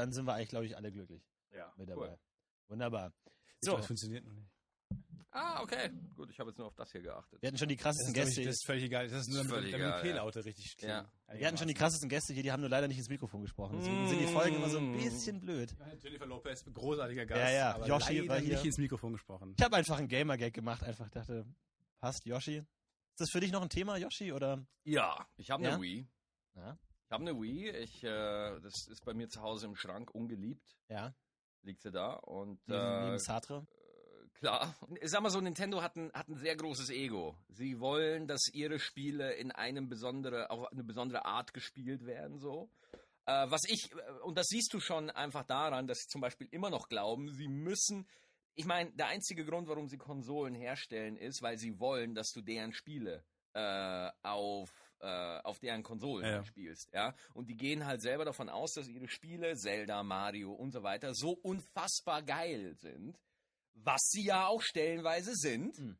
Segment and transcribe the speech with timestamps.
[0.00, 0.04] Ja.
[0.06, 1.22] dann sind wir eigentlich, glaube ich, alle glücklich
[1.54, 1.72] Ja.
[1.76, 1.94] mit Cool.
[2.06, 2.18] dabei.
[2.68, 3.12] Wunderbar.
[3.60, 3.76] So.
[3.76, 4.48] Das funktioniert noch nicht.
[5.32, 5.90] Ah, okay.
[6.16, 7.40] Gut, ich habe jetzt nur auf das hier geachtet.
[7.40, 8.48] wir hatten schon die Das krassesten ist, glaub ich, Gäste.
[8.48, 9.08] das ist völlig egal.
[9.08, 10.00] Das ist nur Das damit, völlig damit ja.
[10.00, 11.06] P-Laute richtig klingen.
[11.28, 11.38] Ja.
[11.38, 13.76] Wir hatten schon die krassesten Gäste hier, die haben nur leider nicht ins Mikrofon gesprochen.
[13.78, 15.72] Deswegen sind die Folgen immer so ein bisschen blöd.
[16.02, 17.40] Jennifer Lopez, großartiger Gast.
[17.42, 17.74] Ja, ja.
[17.76, 18.54] Aber Yoshi war hier.
[18.54, 19.54] nicht ins Mikrofon gesprochen.
[19.56, 21.46] Ich habe einfach einen Gamer-Gag gemacht, einfach dachte,
[22.00, 22.56] passt, Yoshi.
[22.56, 24.32] Ist das für dich noch ein Thema, Yoshi?
[24.32, 24.66] Oder?
[24.82, 25.80] Ja, ich habe eine Ja?
[25.80, 26.08] Wii.
[26.56, 26.76] Ja.
[27.10, 27.70] Ich habe eine Wii.
[27.70, 30.76] Ich, äh, das ist bei mir zu Hause im Schrank ungeliebt.
[30.88, 31.12] Ja.
[31.62, 32.12] Liegt sie da.
[32.12, 33.66] Und Neben, äh, neben Sartre.
[34.34, 34.76] Klar.
[35.00, 37.36] Ich sag mal so, Nintendo hat ein, hat ein sehr großes Ego.
[37.48, 42.70] Sie wollen, dass ihre Spiele in einem besondere, auf eine besondere Art gespielt werden, so.
[43.26, 46.46] Äh, was ich, äh, und das siehst du schon einfach daran, dass sie zum Beispiel
[46.52, 48.06] immer noch glauben, sie müssen,
[48.54, 52.40] ich meine, der einzige Grund, warum sie Konsolen herstellen, ist, weil sie wollen, dass du
[52.40, 57.14] deren Spiele äh, auf, äh, auf deren Konsolen Ja, spielst, ja.
[57.34, 61.14] Und die gehen halt selber davon aus, dass ihre Spiele, Zelda, Mario und so weiter,
[61.14, 63.18] so unfassbar geil sind,
[63.74, 65.98] was sie ja auch stellenweise sind, Mhm.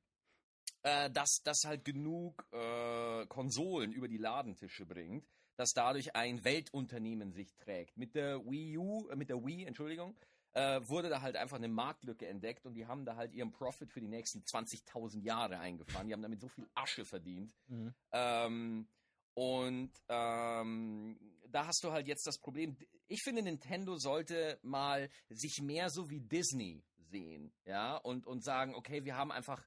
[0.82, 5.26] äh, dass das halt genug äh, Konsolen über die Ladentische bringt,
[5.56, 7.96] dass dadurch ein Weltunternehmen sich trägt.
[7.96, 10.16] Mit der Wii U, äh, mit der Wii, Entschuldigung,
[10.52, 13.92] äh, wurde da halt einfach eine Marktlücke entdeckt und die haben da halt ihren Profit
[13.92, 16.08] für die nächsten 20.000 Jahre eingefahren.
[16.08, 17.54] Die haben damit so viel Asche verdient.
[17.68, 17.94] Mhm.
[18.12, 18.88] Ähm,
[19.34, 22.76] und ähm, da hast du halt jetzt das Problem.
[23.06, 28.74] Ich finde, Nintendo sollte mal sich mehr so wie Disney sehen, ja, und, und sagen,
[28.74, 29.64] okay, wir haben einfach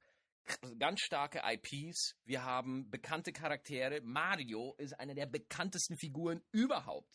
[0.79, 4.01] ganz starke IPs, wir haben bekannte Charaktere.
[4.01, 7.09] Mario ist eine der bekanntesten Figuren überhaupt.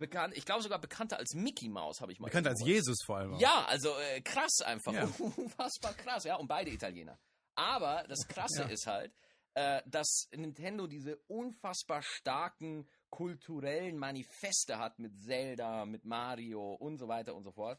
[0.00, 2.26] Bekannt, ich glaube sogar bekannter als Mickey Mouse, habe ich mal.
[2.26, 3.34] Bekannt als Jesus vor allem.
[3.34, 3.40] auch.
[3.40, 4.92] ja, also äh, krass einfach.
[4.92, 5.04] Ja.
[5.18, 6.36] Unfassbar krass, ja.
[6.36, 7.18] Und beide Italiener.
[7.54, 8.68] Aber das Krasse Ja.
[8.68, 9.12] ist halt,
[9.54, 17.06] äh, dass Nintendo diese unfassbar starken kulturellen Manifeste hat mit Zelda, mit Mario und so
[17.08, 17.78] weiter und so fort.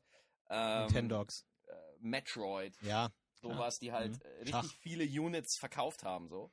[0.49, 1.45] Ähm, Nintendogs.
[1.67, 3.09] äh, Metroid, Ja.
[3.41, 4.21] sowas, die halt Mhm.
[4.21, 6.51] äh, richtig viele Units verkauft haben, so.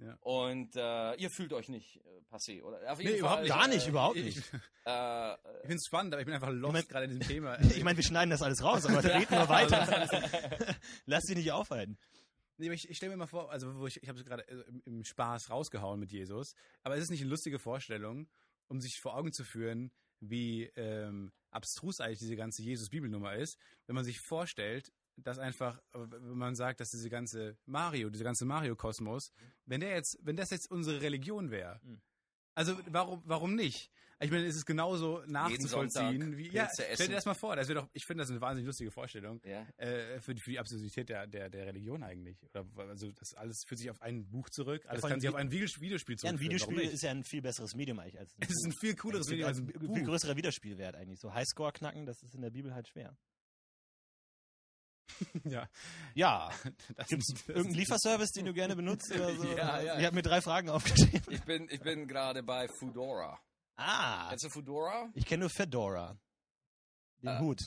[0.00, 0.16] Ja.
[0.20, 2.90] Und äh, ihr fühlt euch nicht äh, passé, oder?
[2.90, 3.50] Auf Nee, überhaupt nicht.
[3.52, 4.38] Gar nicht, äh, überhaupt Ich, nicht.
[4.54, 7.58] ich Äh, finde es spannend, aber ich bin einfach lost mein- gerade in diesem Thema.
[7.76, 10.30] Ich meine, wir schneiden das alles raus, aber reden wir weiter.
[11.06, 11.98] Lass dich nicht aufhalten.
[12.56, 14.46] Nee, aber ich, ich stelle mir mal vor, also wo ich, ich habe es gerade
[14.48, 18.28] äh, im, im Spaß rausgehauen mit Jesus, aber es ist nicht eine lustige Vorstellung,
[18.68, 19.90] um sich vor Augen zu führen,
[20.20, 25.98] wie ähm, abstrus eigentlich diese ganze Jesus-Bibelnummer ist, wenn man sich vorstellt, dass einfach, äh,
[26.10, 29.30] wenn man sagt, dass diese ganze Mario, dieser ganze Mario-Kosmos,
[29.66, 32.00] wenn der jetzt, wenn das jetzt unsere Religion wäre, Mhm.
[32.54, 33.90] also warum, warum nicht?
[34.22, 36.48] Ich meine, es ist genauso nachzuvollziehen wie.
[36.50, 38.90] Ja, stell dir das mal vor, das wäre doch, ich finde das eine wahnsinnig lustige
[38.90, 39.66] Vorstellung ja.
[39.78, 42.36] äh, für, die, für die Absurdität der, der, der Religion eigentlich.
[42.44, 45.50] Oder, also das alles führt sich auf ein Buch zurück, alles kann sich auf ein
[45.50, 46.40] Videos- Videospiel Ja, ein zurückführen.
[46.76, 49.28] Videospiel ist ja ein viel besseres Medium eigentlich als ein Es ist ein viel cooleres
[49.30, 49.94] Medium als ein Buch.
[49.94, 51.18] viel größerer Wiederspielwert eigentlich.
[51.18, 53.16] So Highscore knacken, das ist in der Bibel halt schwer.
[55.44, 55.68] ja.
[56.14, 56.50] Ja.
[57.08, 59.44] Gibt es irgendeinen Lieferservice, den du gerne benutzt oder so?
[59.56, 59.98] Ja, ja.
[59.98, 61.22] Ich habe mir drei Fragen aufgeschrieben.
[61.28, 63.38] Ich bin, ich bin gerade bei Fudora.
[63.76, 65.08] Ah, Kennst du Fudora?
[65.14, 66.18] ich kenne nur Fedora.
[67.22, 67.60] Den Äh, Hut.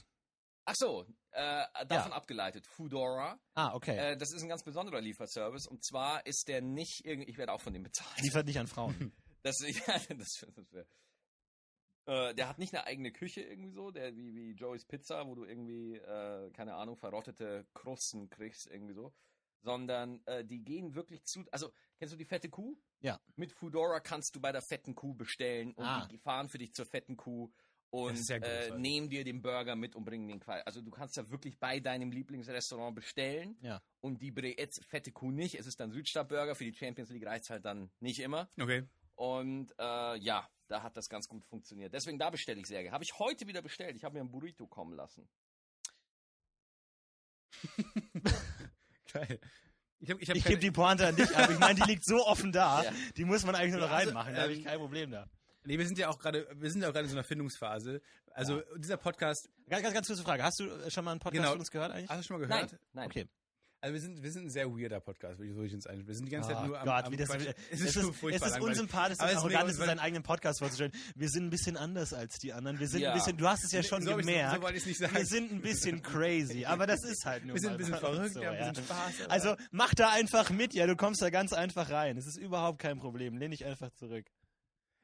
[0.65, 2.65] Ach so, äh, davon abgeleitet.
[2.67, 3.37] Fudora.
[3.55, 3.97] Ah, okay.
[3.97, 5.67] Äh, das ist ein ganz besonderer Lieferservice.
[5.67, 8.21] Und zwar ist der nicht irgendwie, ich werde auch von dem bezahlt.
[8.21, 9.11] Liefert nicht an Frauen.
[9.41, 10.85] Das, ja, das, das wär,
[12.05, 15.35] äh, der hat nicht eine eigene Küche irgendwie so, der wie, wie Joey's Pizza, wo
[15.35, 19.13] du irgendwie, äh, keine Ahnung, verrottete Krusten kriegst, irgendwie so.
[19.61, 21.45] Sondern äh, die gehen wirklich zu.
[21.51, 22.77] Also, kennst du die fette Kuh?
[22.99, 23.19] Ja.
[23.37, 26.05] Mit Fudora kannst du bei der fetten Kuh bestellen und Ah.
[26.11, 27.49] die fahren für dich zur fetten Kuh
[27.89, 30.63] und ja äh, nehmen dir den Burger mit und bringen den quasi.
[30.65, 33.81] Also du kannst da wirklich bei deinem Lieblingsrestaurant bestellen Ja.
[34.01, 35.55] und die bre- jetzt fette Kuh nicht.
[35.55, 36.55] Es ist dann Südstadtburger.
[36.55, 38.49] Für die Champions League reicht halt dann nicht immer.
[38.59, 38.83] Okay.
[39.15, 41.93] Und äh, ja, da hat das ganz gut funktioniert.
[41.93, 42.93] Deswegen da bestelle ich sehr gerne.
[42.93, 43.95] Habe ich heute wieder bestellt.
[43.95, 45.29] Ich habe mir einen Burrito kommen lassen.
[49.13, 49.39] Geil.
[49.99, 51.49] Ich, hab, ich, hab Ich gebe die Pointe an dich ab.
[51.49, 52.83] Ich meine, die liegt so offen da.
[52.83, 52.91] Ja.
[53.15, 54.35] Die muss man eigentlich nur noch Ja, also, reinmachen.
[54.35, 55.29] Da habe ich ähm, kein Problem da.
[55.65, 58.01] Nee, wir sind ja auch gerade, wir sind ja auch gerade in so einer Findungsphase.
[58.31, 60.43] Also dieser Podcast, Ganz, ganz, ganz kurze Frage.
[60.43, 61.51] Hast du schon mal einen Podcast Genau.
[61.51, 62.09] von uns gehört eigentlich?
[62.09, 62.71] hast du schon mal gehört?
[62.71, 63.05] Nein, nein.
[63.07, 63.27] Okay.
[63.83, 66.07] Also wir sind, wir sind ein sehr weirder Podcast, würde ich, würde ich uns ein.
[66.07, 67.47] Wir sind die ganze Zeit Oh nur am, Gott, am wie das, Quatsch.
[67.69, 70.93] es ist, schon es ist unsympathisch und es ist arrogant, ist seinen eigenen Podcast vorzustellen.
[71.15, 72.79] Wir sind ein bisschen anders als die anderen.
[72.79, 73.11] Wir sind Ja.
[73.11, 74.61] ein bisschen, du hast es ja schon so, gemerkt.
[74.61, 75.13] So es nicht sagen.
[75.13, 78.33] wir sind ein bisschen crazy, aber das ist halt nur Wir sind ein bisschen verrückt,
[78.35, 78.69] so, wir haben ein ja.
[78.69, 79.21] bisschen Spaß.
[79.25, 82.15] aber- Also mach da einfach mit, ja, du kommst da ganz einfach rein.
[82.15, 83.35] Es ist überhaupt kein Problem.
[83.37, 84.25] Lehn dich einfach zurück.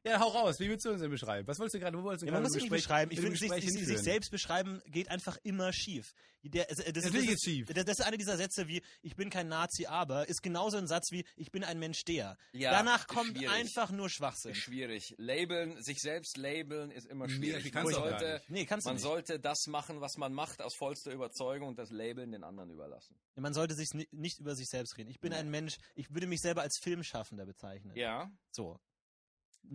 [0.06, 0.60] Ja, hau raus.
[0.60, 1.46] Wie willst du uns denn beschreiben?
[1.48, 1.98] Was wolltest du gerade?
[1.98, 3.12] Wo wolltest du Ja, man gerade muss nicht Gespräch- beschreiben.
[3.12, 6.14] Ich finde, sich, sich, selbst beschreiben geht einfach immer schief.
[6.42, 7.68] Der, also, das, das, Natürlich das, geht's schief.
[7.68, 10.88] Das, das ist einer dieser Sätze wie, ich bin kein Nazi, aber, ist genauso ein
[10.88, 12.38] Satz wie, ich bin ein Mensch, der.
[12.54, 13.50] Ja, Danach ist kommt schwierig.
[13.50, 14.52] einfach nur Schwachsinn.
[14.52, 15.16] Ist schwierig.
[15.18, 17.64] Labeln, sich selbst labeln ist immer Nee, schwierig.
[17.66, 18.42] die man sollte.
[18.48, 19.04] Nee, kannst du man nicht.
[19.04, 23.20] sollte das machen, was man macht, aus vollster Überzeugung und das Labeln den anderen überlassen.
[23.36, 25.10] Man sollte sich ni- nicht über sich selbst reden.
[25.10, 25.40] Ich bin Nee.
[25.40, 27.94] ein Mensch, ich würde mich selber als Filmschaffender bezeichnen.
[27.98, 28.32] Ja.
[28.52, 28.80] So.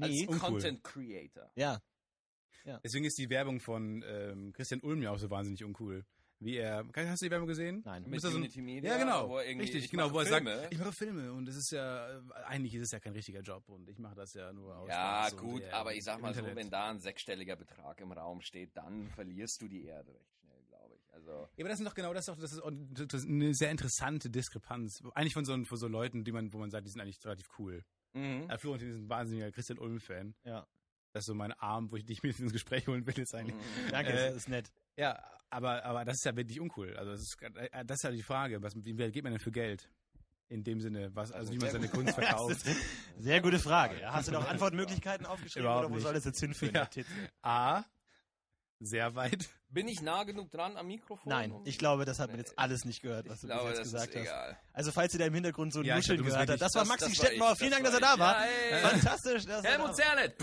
[0.00, 0.26] Als Nee.
[0.26, 0.38] uncool.
[0.38, 1.50] Content Creator.
[1.56, 1.80] Ja.
[2.82, 6.04] Deswegen ist die Werbung von ähm, Christian Ulm ja auch so wahnsinnig uncool.
[6.40, 6.84] Wie er.
[6.96, 7.82] Hast du die Werbung gesehen?
[7.84, 8.02] Nein.
[8.04, 8.92] Mit Ist das so ein- Unity Media.
[8.92, 9.28] Ja, genau.
[9.28, 10.56] Wo er irgendwie, Richtig, ich genau, wo er Filme.
[10.62, 13.40] sagt, ich mache Filme und es ist ja, äh, eigentlich ist es ja kein richtiger
[13.40, 16.04] Job und ich mache das ja nur aus Ja, Spaß und gut, eher aber ich
[16.04, 16.56] sag mal so, Internet.
[16.56, 20.62] wenn da ein sechsstelliger Betrag im Raum steht, dann verlierst du die Erde recht schnell,
[20.68, 21.12] glaube ich.
[21.14, 23.28] Also, Ja, aber das ist doch genau das, ist doch, das ist auch das ist
[23.28, 25.02] eine sehr interessante Diskrepanz.
[25.14, 27.48] Eigentlich von so, von so Leuten, die man, wo man sagt, die sind eigentlich relativ
[27.58, 27.84] cool.
[28.14, 28.48] Mhm.
[28.48, 30.34] Äh, Florentin ist ein wahnsinniger Christian Ulm-Fan.
[30.44, 30.66] Ja.
[31.12, 33.54] Das ist so mein Arm, wo ich dich mit ins Gespräch holen will, jetzt eigentlich.
[33.56, 33.90] Mhm.
[33.90, 34.72] Danke, Äh, das ist nett.
[34.96, 36.96] Ja, aber, aber das ist ja wirklich uncool.
[36.96, 39.40] Also das ist, äh, das ist ja die Frage, was, wie viel geht man denn
[39.40, 39.88] für Geld?
[40.48, 41.88] In dem Sinne, was, also, wie man seine.
[41.88, 42.60] Kunst verkauft.
[43.18, 43.98] Sehr gute Frage.
[44.00, 46.04] Ja, Hast du noch Antwortmöglichkeiten aufgeschrieben Überhaupt oder wo nicht.
[46.04, 46.74] soll das jetzt hinführen?
[46.74, 46.88] Ja.
[47.42, 47.84] A,
[48.80, 49.48] sehr weit.
[49.74, 51.28] Bin ich nah genug dran am Mikrofon?
[51.30, 53.82] Nein, ich glaube, das hat man jetzt alles nicht gehört, was ich du glaube, jetzt
[53.82, 54.22] gesagt ist hast.
[54.22, 54.58] egal.
[54.72, 57.06] Also falls ihr da im Hintergrund so ein Ja, Nuscheln gehört habt, das war Maxi
[57.08, 57.56] das war Stettenbauer.
[57.56, 58.40] Vielen Dank, dass er da war.
[58.40, 58.80] Ja, ey.
[58.82, 59.44] Fantastisch.
[59.46, 59.94] Dass er Helmut da war.
[59.96, 60.36] Zerlett!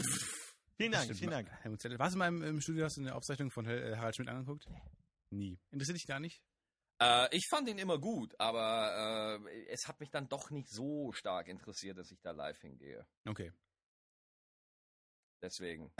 [0.77, 1.49] Vielen Dank, vielen Dank.
[1.61, 1.97] Helmut Zelle.
[1.99, 4.29] Warst du mal im, im Studio, hast du eine Aufzeichnung von Hel- äh, Harald Schmidt
[4.29, 4.67] angeguckt?
[5.29, 5.57] Nie.
[5.71, 6.41] Interessiert dich gar nicht?
[7.01, 11.11] Äh, ich fand ihn immer gut, aber äh, es hat mich dann doch nicht so
[11.13, 13.05] stark interessiert, dass ich da live hingehe.
[13.27, 13.51] Okay.
[15.41, 15.91] Deswegen.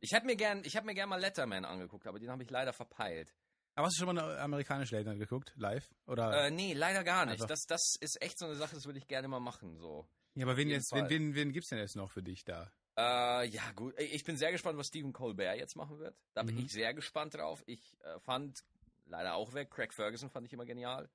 [0.00, 2.50] ich hätte mir gern, ich habe mir gern mal Letterman angeguckt, aber den habe ich
[2.50, 3.34] leider verpeilt.
[3.74, 5.52] Aber hast du schon mal eine amerikanische Night geguckt?
[5.56, 5.88] Live?
[6.06, 6.46] Oder?
[6.46, 7.34] Äh, nee, leider gar nicht.
[7.34, 9.78] Einfach- Das, das ist echt so eine Sache, das würde ich gerne mal machen.
[9.78, 10.08] So.
[10.34, 12.72] ja, aber wen jetzt, wen, wen, wen gibt's denn jetzt noch für dich da?
[12.96, 13.94] Äh, ja, gut.
[14.00, 16.16] Ich bin sehr gespannt, was Stephen Colbert jetzt machen wird.
[16.34, 16.62] Da bin Mhm.
[16.62, 17.62] ich sehr gespannt drauf.
[17.66, 18.64] Ich äh, fand,
[19.04, 21.08] leider auch weg, Craig Ferguson fand ich immer genial.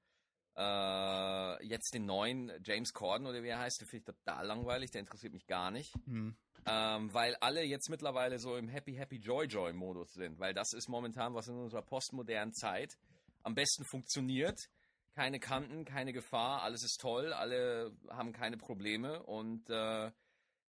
[0.55, 4.91] Äh, jetzt den neuen James Corden oder wie er heißt, den finde ich total langweilig,
[4.91, 5.93] der interessiert mich gar nicht.
[6.05, 6.35] Hm.
[6.65, 10.39] Ähm, weil alle jetzt mittlerweile so im Happy, Happy, Joy, Joy Modus sind.
[10.39, 12.97] Weil das ist momentan, was in unserer postmodernen Zeit
[13.41, 14.69] am besten funktioniert.
[15.15, 20.11] Keine Kanten, keine Gefahr, alles ist toll, alle haben keine Probleme und äh,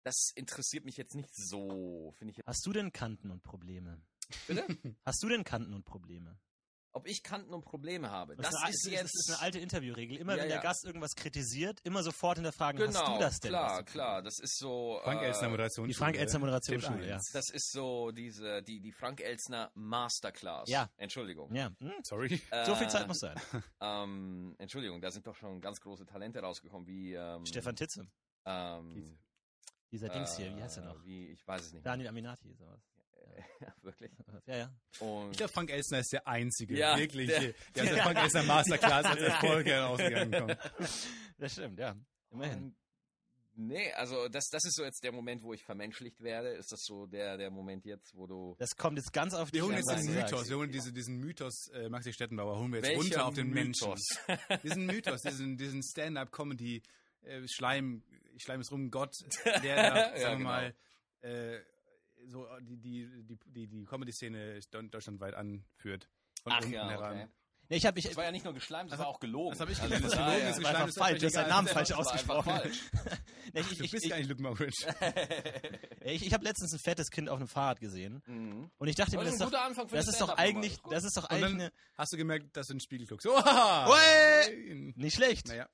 [0.03, 2.45] das interessiert mich jetzt nicht so, finde ich.
[2.47, 4.01] Hast du denn Kanten und Probleme?
[4.47, 4.65] Bitte?
[5.05, 6.39] Hast du denn Kanten und Probleme?
[6.93, 8.35] Ob ich Kanten und Probleme habe.
[8.35, 9.03] Das, eine, ist das jetzt.
[9.03, 10.17] das ist eine alte Interviewregel.
[10.17, 10.61] Immer Ja, wenn der ja.
[10.61, 13.49] Gast irgendwas kritisiert, immer sofort hinterfragen, genau, hast du das denn?
[13.49, 14.21] klar, klar.
[14.21, 14.99] Das ist so.
[15.03, 15.87] Frank äh, Elstner Moderation.
[15.87, 17.19] die Frank Elstner Moderationsschule, ja.
[17.33, 20.69] Das ist so diese, die, die Frank Elstner Masterclass.
[20.69, 20.89] Ja.
[20.97, 21.53] Entschuldigung.
[21.55, 22.41] Ja, hm, Sorry.
[22.65, 23.35] so viel Äh, Zeit muss sein.
[23.83, 28.05] Ähm, Entschuldigung, da sind doch schon ganz große Talente rausgekommen, wie ähm, Stefan Titze,
[28.45, 29.17] ähm,
[29.91, 31.03] dieser Dings hier, wie heißt er äh, noch?
[31.03, 31.85] Wie, ich weiß es nicht.
[31.85, 32.90] Daniel Aminati, sowas.
[33.61, 34.11] Ja, wirklich.
[34.45, 34.71] Ja, ja.
[34.99, 38.43] Und Ich glaube, Frank Elstner ist der einzige, Ja, wirklich, der- der, der Frank Elstner
[38.43, 40.57] Masterclass als Erfolg herausgegangen kommt.
[41.37, 41.95] Das stimmt, ja.
[42.31, 42.63] Immerhin.
[42.63, 42.75] Und,
[43.55, 46.49] nee, also das, das ist so jetzt der Moment, wo ich vermenschlicht werde.
[46.49, 48.55] Ist das so der, der Moment jetzt, wo du.
[48.59, 51.17] Das kommt jetzt ganz auf die Wir holen jetzt diesen Mythos, wir holen diese, diesen
[51.19, 53.99] Mythos äh, Maxi Stettenbauer, holen wir jetzt Welcher runter auf den Mythos?
[54.27, 54.61] Menschen.
[54.63, 56.81] Diesen Mythos, diesen, diesen Stand-up-Comedy,
[57.23, 59.13] äh, Schleim, ich schleim es rum, Gott,
[59.45, 60.49] der da, Ja, sagen wir genau.
[60.49, 60.75] mal,
[61.21, 61.59] äh,
[62.27, 66.09] so die, die, die, die, die Comedy-Szene deutschlandweit anführt.
[66.43, 67.11] Von Ach ja, heran.
[67.13, 67.27] okay.
[67.69, 69.51] Nee, ich habe ich, Das war ja nicht nur geschleimt, das Also- war auch gelogen.
[69.51, 70.97] das hab ich Also gelernt, von das gelogen daher- ist das war einfach geschleimt, ist
[70.97, 71.49] falsch, du hast deinen.
[71.49, 72.51] Namen Das falsch ausgesprochen.
[72.51, 72.79] falsch.
[73.53, 74.87] Nee, ich, Du ich, bist ich, gar nicht Luke Mockridge.
[76.05, 78.71] ich, ich habe letztens ein fettes Kind auf einem Fahrrad gesehen Mhm.
[78.77, 81.25] und ich dachte mir, das das ist doch, das ist doch eigentlich, das ist doch
[81.25, 83.27] eigentlich eine, hast du gemerkt, dass du in den Spiegel guckst.
[83.27, 83.89] Oha!
[84.95, 85.47] Nicht schlecht.
[85.47, 85.69] Naja,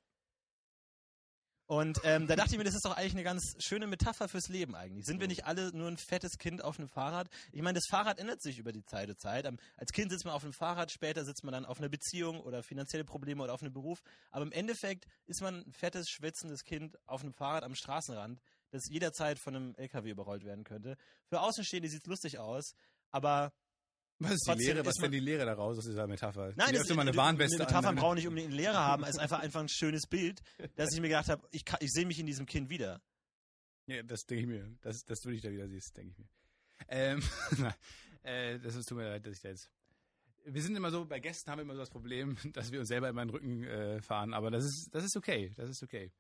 [1.68, 4.48] Und ähm, da dachte ich mir, das ist doch eigentlich eine ganz schöne Metapher fürs
[4.48, 5.06] Leben eigentlich.
[5.06, 7.28] Sind wir nicht alle nur ein fettes Kind auf einem Fahrrad?
[7.52, 9.46] Ich meine, das Fahrrad ändert sich über die Zeit Zeit.
[9.46, 12.40] Am- Als Kind sitzt man auf einem Fahrrad, später sitzt man dann auf einer Beziehung
[12.40, 14.02] oder finanzielle Probleme oder auf einem Beruf.
[14.32, 18.40] Aber im Endeffekt ist man ein fettes, schwitzendes Kind auf einem Fahrrad am Straßenrand,
[18.72, 20.96] das jederzeit von einem LKW überrollt werden könnte.
[21.28, 22.76] Für Außenstehende sieht es lustig aus,
[23.12, 23.52] aber
[24.20, 24.80] was ist die Trotzdem Lehre?
[24.80, 26.54] ist Was man- wäre die Lehre daraus aus dieser Metapher?
[26.56, 27.96] Nein, das öfter mal eine eine Warnweste Metapher an.
[27.96, 29.04] braucht nicht unbedingt einen Lehrer haben.
[29.04, 30.42] Es ist einfach, einfach ein schönes Bild,
[30.76, 33.02] dass ich mir gedacht habe, ich, kann- ich sehe mich in diesem Kind wieder.
[33.86, 34.76] Ja, das denke ich mir.
[34.82, 36.28] Das, das du dich da wieder siehst, denke ich mir.
[36.90, 37.22] Ähm,
[38.24, 39.70] äh, das ist, tut mir leid, dass ich da jetzt.
[40.46, 42.88] Wir sind immer so, bei Gästen haben wir immer so das Problem, dass wir uns
[42.88, 45.54] selber immer in den Rücken äh, fahren, aber das ist, das ist okay.
[45.58, 46.12] Das ist okay.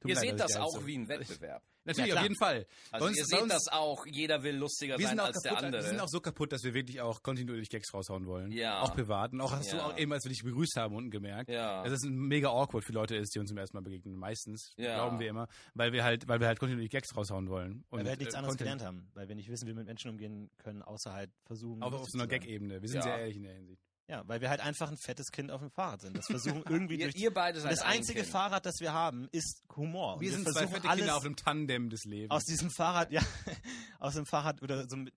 [0.00, 1.62] Tut Ihr leid, seht das auch so- wie ein Wettbewerb.
[1.84, 2.66] Natürlich, Ja, auf jeden Fall.
[2.92, 5.52] Also uns- ihr seht uns- das auch, jeder will lustiger sein sind, auch als der
[5.52, 5.82] kaputt, andere.
[5.82, 8.52] wir sind auch so kaputt, dass wir wirklich auch kontinuierlich Gags raushauen wollen.
[8.52, 8.82] Ja.
[8.82, 9.32] Auch privat.
[9.32, 9.86] Und auch hast du Ja.
[9.86, 11.82] auch eben, als wir dich begrüßt haben, unten gemerkt, ja.
[11.82, 14.16] dass es mega awkward für Leute ist, die uns zum ersten Mal begegnen.
[14.16, 14.96] Meistens, Ja.
[14.96, 17.84] glauben wir immer, weil wir halt, weil wir halt kontinuierlich Gags raushauen wollen.
[17.88, 19.10] Und, Weil wir halt nichts äh, anderes gelernt haben.
[19.14, 21.82] Weil wir nicht wissen, wie wir mit Menschen umgehen können, außer halt versuchen.
[21.82, 22.28] Auf, auf so einer.
[22.28, 22.82] Gag-Ebene.
[22.82, 23.02] Wir sind Ja.
[23.02, 23.82] sehr ehrlich in der Hinsicht.
[24.08, 26.16] Ja, weil wir halt einfach ein fettes Kind auf dem Fahrrad sind.
[26.16, 27.16] Das versuchen irgendwie ihr, durch.
[27.16, 28.32] ihr beide seid das ein einzige kind.
[28.32, 30.14] Fahrrad, das wir haben, ist Humor.
[30.14, 32.30] Und Wir sind zwei fette Kinder auf einem Tandem des Lebens.
[32.30, 33.20] aus diesem Fahrrad, ja,
[33.98, 35.12] aus dem Fahrrad oder so mit,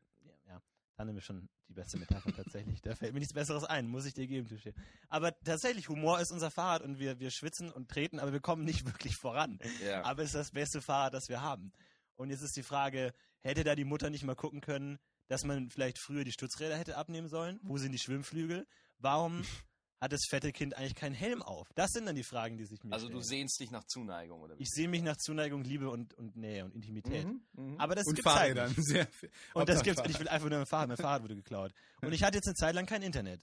[0.45, 0.61] ja,
[0.97, 2.81] Tandem ist schon die beste Metapher tatsächlich.
[2.81, 4.73] Da fällt mir nichts Besseres ein, muss ich dir geben, Touché.
[5.07, 8.65] Aber tatsächlich, Humor ist unser Fahrrad und wir, wir schwitzen und treten, aber wir kommen
[8.65, 9.57] nicht wirklich voran.
[9.85, 10.03] Ja.
[10.03, 11.71] Aber es ist das beste Fahrrad, das wir haben.
[12.17, 14.99] Und jetzt ist die Frage, hätte da die Mutter nicht mal gucken können,
[15.31, 17.57] dass man vielleicht früher die Stützräder hätte abnehmen sollen?
[17.63, 18.67] Wo sind die Schwimmflügel?
[18.99, 19.43] Warum
[20.01, 21.69] hat das fette Kind eigentlich keinen Helm auf?
[21.75, 23.23] Das sind dann die Fragen, die sich mir Also du stellen.
[23.23, 24.63] sehnst dich nach Zuneigung, oder wie?
[24.63, 27.25] Ich sehe mich nach Zuneigung, Liebe und, und Nähe und Intimität.
[27.25, 27.79] Mhm, mhm.
[27.79, 28.75] Aber das und gibt's halt nicht.
[28.85, 29.31] Sehr viel.
[29.53, 30.19] Und das gibt's, und ich Fahrrad.
[30.19, 30.87] will einfach nur mein Fahrrad.
[30.89, 31.71] Mein Fahrrad wurde geklaut.
[32.01, 33.41] Und ich hatte jetzt eine Zeit lang kein Internet.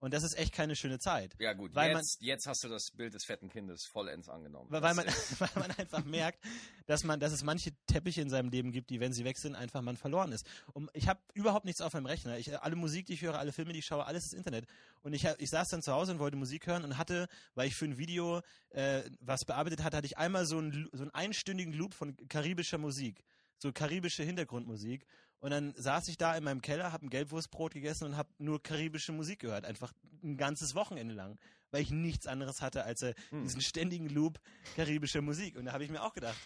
[0.00, 1.34] Und das ist echt keine schöne Zeit.
[1.40, 4.70] ja gut, weil man- jetzt, jetzt hast du das Bild des fetten Kindes vollends angenommen.
[4.70, 5.06] Weil, weil, man,
[5.38, 6.44] weil man einfach merkt,
[6.86, 9.56] dass man, dass es manche Teppiche in seinem Leben gibt, die, wenn sie weg sind,
[9.56, 10.46] einfach man verloren ist.
[10.72, 12.38] Und ich habe überhaupt nichts auf meinem Rechner.
[12.38, 14.66] Ich, alle Musik, die ich höre, alle Filme, die ich schaue, alles ist Internet.
[15.02, 17.74] Und ich, ich saß dann zu Hause und wollte Musik hören und hatte, weil ich
[17.74, 18.40] für ein Video
[18.70, 22.78] äh, was bearbeitet hatte, hatte ich einmal so einen, so einen einstündigen Loop von karibischer
[22.78, 23.24] Musik.
[23.60, 25.04] So karibische Hintergrundmusik.
[25.40, 28.62] Und dann saß ich da in meinem Keller, habe ein Gelbwurstbrot gegessen und habe nur
[28.62, 29.64] karibische Musik gehört.
[29.64, 29.92] Einfach
[30.22, 31.38] ein ganzes Wochenende lang.
[31.70, 33.42] Weil ich nichts anderes hatte als äh, Hm.
[33.44, 34.40] diesen ständigen Loop
[34.74, 35.56] karibischer Musik.
[35.56, 36.38] Und da habe ich mir auch gedacht,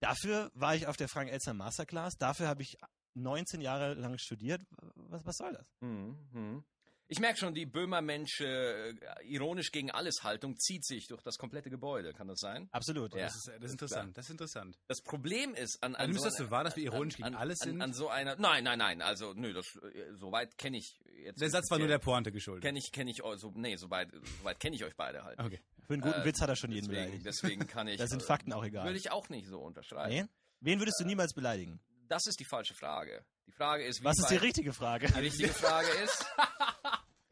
[0.00, 2.76] dafür war ich auf der Frank Elster Masterclass, dafür habe ich
[3.14, 4.60] 19 Jahre lang studiert.
[4.96, 5.66] Was, was soll das?
[5.80, 6.64] Mhm, mhm.
[7.08, 8.94] Ich merke schon, die Böhmermensche äh,
[9.26, 12.12] ironisch gegen alles Haltung zieht sich durch das komplette Gebäude.
[12.12, 12.68] Kann das sein?
[12.72, 13.14] Absolut.
[13.14, 13.26] Ja.
[13.26, 14.16] Das ist, das ist interessant.
[14.18, 14.78] Das ist interessant.
[14.88, 17.22] Das Problem ist an, Du an nimmst so das so wahr, dass wir ironisch an,
[17.22, 17.82] gegen an, alles an, sind?
[17.82, 18.34] An so einer.
[18.36, 19.02] Nein, nein, nein.
[19.02, 21.40] Also nö, das äh, soweit kenne ich jetzt.
[21.40, 22.64] Der Satz war nur der Pointe geschuldet.
[22.64, 24.10] Kenne ich, kenne ich eu- so, nee, soweit,
[24.40, 25.38] soweit kenne ich euch beide halt.
[25.38, 25.60] Okay.
[25.86, 27.26] Für einen guten Äh, Witz hat er schon jeden Deswegen, beleidigt.
[27.26, 27.98] deswegen kann ich.
[27.98, 28.84] Da sind äh, Fakten auch egal.
[28.84, 30.12] Würde ich auch nicht so unterschreiben.
[30.12, 30.24] Nee?
[30.60, 31.78] Wen würdest du niemals beleidigen?
[32.08, 33.24] Das ist die falsche Frage.
[33.46, 35.06] Die Frage ist, wie Was ist die richtige Frage?
[35.06, 36.24] die richtige Frage ist.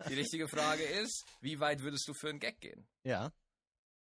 [0.08, 2.86] Die richtige Frage ist, wie weit würdest du für einen Gag gehen?
[3.04, 3.32] Ja.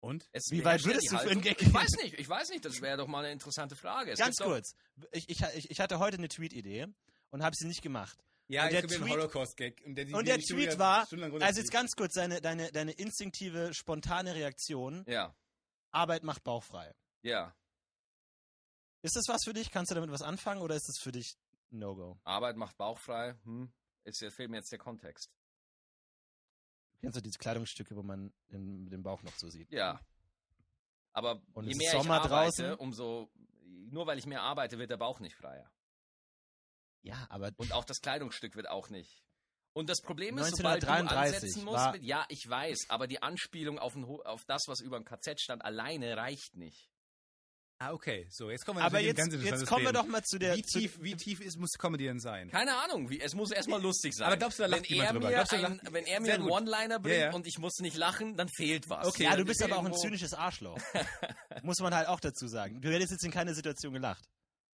[0.01, 0.29] Und?
[0.33, 1.75] Es Wie weit würdest du für einen Gag Ich gehen?
[1.75, 4.11] weiß nicht, ich weiß nicht, das wäre doch mal eine interessante Frage.
[4.13, 4.75] Es Ganz kurz.
[5.13, 6.89] Ich, ich, ich, ich hatte heute eine Tweet-Idee
[7.31, 8.19] und habe sie nicht gemacht.
[8.49, 9.83] Ja, Und ich der Tweet- Holocaust-Gag.
[9.87, 11.07] Und der, Und der ich Tweet war,
[11.41, 15.35] also jetzt ganz kurz, deine, deine, deine instinktive, spontane Reaktion, Ja,
[15.93, 16.93] Arbeit macht bauchfrei.
[17.23, 17.55] ja.
[19.05, 19.71] Ist das was für dich?
[19.73, 21.35] Kannst du damit was anfangen oder ist das für dich
[21.71, 22.21] No-Go?
[22.23, 23.35] Arbeit macht bauchfrei.
[23.45, 23.73] Hm.
[24.05, 25.29] Ist, jetzt fehlt mir jetzt der Kontext.
[27.03, 29.71] Kennst du diese Kleidungsstücke, wo man den, den Bauch noch so sieht?
[29.73, 30.01] Ja.
[31.13, 32.75] Aber Und je mehr Sommer ich arbeite, draußen.
[32.77, 33.29] umso.
[33.91, 35.69] Nur weil ich mehr arbeite, wird der Bauch nicht freier.
[37.03, 39.25] Ja, aber Und auch das Kleidungsstück wird auch nicht.
[39.73, 43.21] Und das Problem ist, sobald du 1933 ansetzen musst, mit, ja, ich weiß, aber die
[43.21, 46.92] Anspielung auf, ein, auf das, was über dem KZ stand, alleine reicht nicht.
[47.85, 48.27] Ah, okay.
[48.31, 50.55] So, jetzt kommen wir aber jetzt, ganz jetzt kommen wir doch mal zu der.
[50.57, 52.49] Wie zu, tief, wie tief ist, muss Comedy denn sein?
[52.49, 54.29] Keine Ahnung, wie, es muss erstmal lustig sein.
[54.29, 55.29] Aber glaubst du, da lacht wenn er drüber?
[55.31, 56.49] mir, ein, wenn er mir einen.
[56.49, 57.33] One-Liner bringt Ja, ja.
[57.33, 59.09] und ich muss nicht lachen, dann fehlt was.
[59.09, 60.79] Okay, ja, du bist aber auch ein zynisches Arschloch.
[61.62, 62.81] Muss man halt auch dazu sagen.
[62.81, 64.25] Du hättest jetzt in keine Situation gelacht.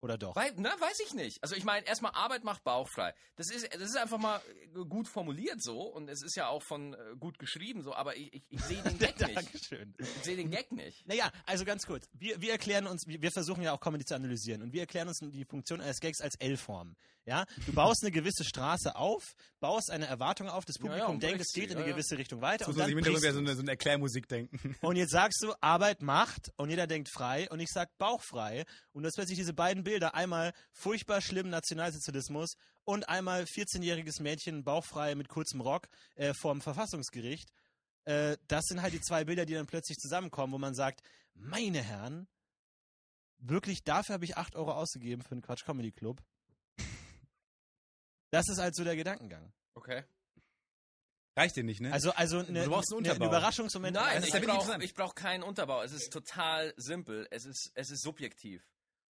[0.02, 0.35] Oder doch?
[0.35, 1.40] Wei- na, weiß ich nicht.
[1.42, 3.14] Also ich meine, erstmal Arbeit macht bauchfrei.
[3.37, 4.40] Das ist, das ist einfach mal
[4.75, 8.16] äh, gut formuliert so und es ist ja auch von äh, gut geschrieben so, aber
[8.16, 9.37] ich, ich, ich sehe den Gag nicht.
[9.37, 9.94] Dankeschön.
[9.99, 11.06] Ich sehe den Gag nicht.
[11.06, 12.09] Naja, also ganz kurz.
[12.12, 15.06] Wir, wir erklären uns, wir wir versuchen ja auch Comedy zu analysieren und wir erklären
[15.06, 16.97] uns die Funktion eines Gags als L-Form.
[17.25, 21.14] Ja, du baust eine gewisse Straße auf, baust eine Erwartung auf, das Ja, ja, Publikum
[21.14, 21.95] und denkt, es geht sie, in eine ja, ja.
[21.95, 23.38] gewisse Richtung weiter Jetzt und dann wieder brichst so du.
[23.38, 24.76] eine, so eine Erklärmusik denken.
[24.81, 29.02] Und jetzt sagst du, Arbeit macht und jeder denkt frei und ich sag bauchfrei und
[29.02, 35.14] du hast plötzlich diese beiden Bilder, einmal furchtbar schlimm Nationalsozialismus und einmal 14-jähriges Mädchen bauchfrei
[35.14, 37.50] mit kurzem Rock äh, vorm Verfassungsgericht.
[38.05, 41.02] Äh, das sind halt die zwei Bilder, die dann plötzlich zusammenkommen, wo man sagt,
[41.35, 42.26] meine Herren,
[43.38, 46.21] wirklich dafür habe ich 8 Euro ausgegeben für einen Quatsch Comedy Club.
[48.32, 49.52] Das ist halt so der Gedankengang.
[49.74, 50.04] Okay.
[51.36, 51.92] Reicht dir nicht, ne?
[51.92, 53.26] Also, also eine, Du brauchst einen eine, eine Unterbau.
[53.26, 53.94] Überraschungsmoment.
[53.94, 55.82] Nein, das ist ich brauche brauch keinen Unterbau.
[55.82, 57.26] Es ist total simpel.
[57.30, 58.62] Es ist, es ist subjektiv.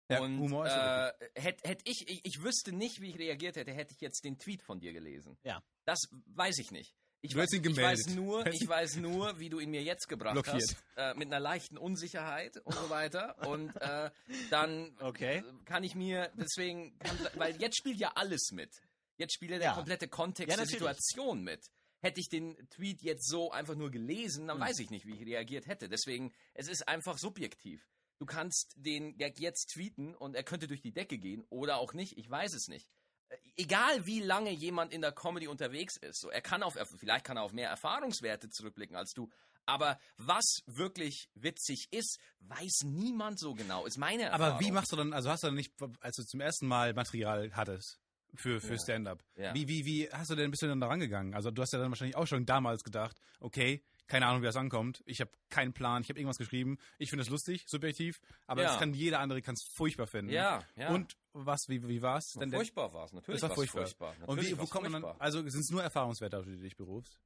[0.10, 3.56] ja, und Humor ist äh, hätte hätt ich, ich, ich wüsste nicht, wie ich reagiert
[3.56, 5.38] hätte, hätte ich jetzt den Tweet von dir gelesen.
[5.44, 5.64] Ja.
[5.86, 6.96] Das weiß ich nicht.
[7.22, 8.16] Ich, Du weiß, ihn ich weiß gemeldet.
[8.16, 10.56] nur, ich weiß nur, wie du ihn mir jetzt gebracht Blockiert.
[10.56, 13.38] hast, äh, mit einer leichten Unsicherheit und so weiter.
[13.48, 14.12] Und äh,
[14.50, 15.42] dann Okay.
[15.66, 18.70] kann ich mir deswegen, kann, weil jetzt spielt ja alles mit.
[19.18, 20.66] Jetzt spielt ja der komplette Kontext Ja, der.
[20.66, 21.70] Situation mit.
[22.02, 24.48] Hätte ich den Tweet jetzt so einfach nur gelesen, Hm.
[24.50, 25.88] dann weiß ich nicht, wie ich reagiert hätte.
[25.88, 27.88] Deswegen, es ist einfach subjektiv.
[28.20, 31.94] Du kannst den Gag jetzt tweeten und er könnte durch die Decke gehen oder auch
[31.94, 32.18] nicht.
[32.18, 32.90] Ich weiß es nicht.
[33.30, 37.26] Äh, Egal wie lange jemand in der Comedy unterwegs ist, so er kann auf vielleicht
[37.26, 39.30] kann er auf mehr Erfahrungswerte zurückblicken als du,
[39.66, 43.86] aber was wirklich witzig ist, weiß niemand so genau.
[43.86, 44.46] Ist meine Erfahrung.
[44.56, 46.94] Aber wie machst du dann, also hast du dann nicht, als du zum ersten Mal
[46.94, 48.00] Material hattest
[48.36, 48.80] für, für Ja.
[48.80, 49.54] Stand-up, Ja.
[49.54, 51.34] wie, wie, wie hast du denn, bist du denn da rangegangen?
[51.36, 54.56] Also du hast ja dann wahrscheinlich auch schon damals gedacht, okay, keine Ahnung, wie das
[54.58, 58.62] ankommt, ich habe keinen Plan, ich habe irgendwas geschrieben, ich finde es lustig, subjektiv, aber
[58.62, 58.70] Ja.
[58.70, 60.32] das kann jeder andere kann es furchtbar finden.
[60.34, 60.90] Ja, ja.
[60.90, 62.36] Und was, wie, wie war's?
[62.36, 64.14] Na, furchtbar war es, natürlich Das war war's furchtbar.
[64.26, 65.22] Und wie, wo kommt man dann, furchtbar.
[65.24, 67.18] also sind es nur Erfahrungswerte, auf die du dich berufst?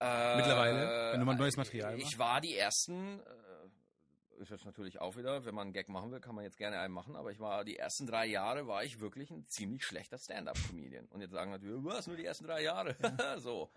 [0.00, 2.18] Äh, Mittlerweile, wenn du mal neues Material Ich machst?
[2.18, 3.22] war die ersten, äh,
[4.38, 6.78] ist jetzt natürlich auch wieder, wenn man einen Gag machen will, kann man jetzt gerne
[6.78, 10.18] einen machen, aber ich war die ersten drei Jahre war ich wirklich ein ziemlich schlechter
[10.18, 11.06] Stand-up-Comedian.
[11.06, 12.96] Und jetzt sagen natürlich, was, nur die ersten drei Jahre?
[13.38, 13.70] so.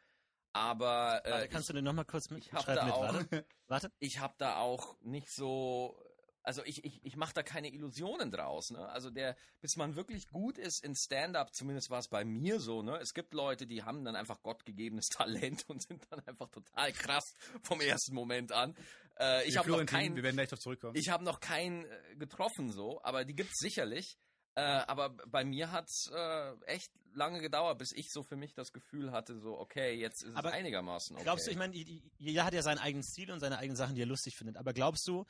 [0.54, 3.46] Aber äh, Warte, kannst du denn nochmal kurz mit, ich hab da mit, auch- warte.
[3.68, 3.92] Warte.
[4.00, 6.02] ich habe da auch nicht so,
[6.42, 8.72] also ich, ich, ich mache da keine Illusionen draus.
[8.72, 8.88] Ne?
[8.90, 12.82] Also der, bis man wirklich gut ist in Stand-up, zumindest war es bei mir so.
[12.82, 12.98] Ne?
[12.98, 17.36] Es gibt Leute, die haben dann einfach gottgegebenes Talent und sind dann einfach total krass
[17.62, 18.76] vom ersten Moment an.
[19.20, 20.96] Äh, ich Wir habe noch keinen, wir werden gleich darauf zurückkommen.
[20.96, 24.18] ich habe noch keinen äh, getroffen so, aber die gibt's sicherlich.
[24.56, 28.74] Äh, aber bei mir hat's äh, echt lange gedauert, bis ich so für mich das
[28.74, 31.24] Gefühl hatte, so okay, jetzt ist Aber es einigermaßen okay.
[31.24, 31.76] Glaubst du, ich meine,
[32.18, 34.58] jeder hat ja seinen eigenen Stil und seine eigenen Sachen, die er lustig findet.
[34.58, 35.26] Aber glaubst du,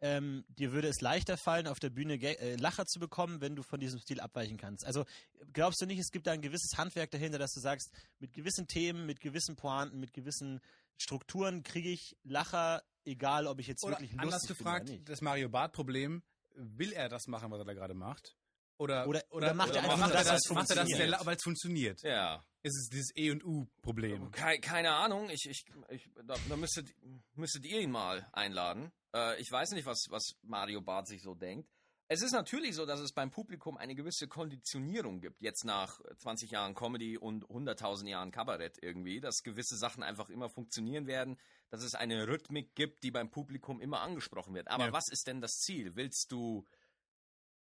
[0.00, 3.62] ähm, dir würde es leichter fallen, auf der Bühne äh, Lacher zu bekommen, wenn du
[3.62, 4.86] von diesem Stil abweichen kannst?
[4.86, 5.04] Also
[5.52, 8.66] glaubst du nicht, es gibt da ein gewisses Handwerk dahinter, dass du sagst, mit gewissen
[8.66, 10.60] Themen, mit gewissen Pointen, mit gewissen
[10.96, 15.08] Strukturen kriege ich Lacher, egal ob ich jetzt Oder wirklich anders gefragt, bin oder nicht?
[15.08, 16.22] das Mario Bart Problem,
[16.54, 18.36] will er das machen, was er da gerade macht?
[18.78, 22.02] Oder, Oder- oder macht er einfach das, das, was macht er das weil es funktioniert?
[22.02, 22.44] ja.
[22.62, 24.30] Es ist dieses E und U Problem.
[24.32, 26.88] Kei- keine Ahnung, ich, ich, ich da, da müsstet,
[27.34, 28.92] müsstet ihr ihn mal einladen.
[29.14, 31.70] Äh, ich weiß nicht, was, was Mario Barth sich so denkt.
[32.08, 36.50] Es ist natürlich so, dass es beim Publikum eine gewisse Konditionierung gibt, jetzt nach 20
[36.50, 41.38] Jahren Comedy und 100.000 Jahren Kabarett irgendwie, dass gewisse Sachen einfach immer funktionieren werden,
[41.70, 44.68] dass es eine Rhythmik gibt, die beim Publikum immer angesprochen wird.
[44.68, 44.92] Aber Ja.
[44.92, 45.96] was ist denn das Ziel?
[45.96, 46.64] Willst du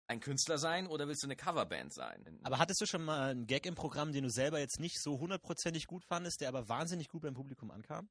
[0.09, 2.41] ein Künstler sein oder willst du eine Coverband sein?
[2.43, 5.19] Aber hattest du schon mal einen Gag im Programm, den du selber jetzt nicht so
[5.19, 8.09] hundertprozentig gut fandest, der aber wahnsinnig gut beim Publikum ankam?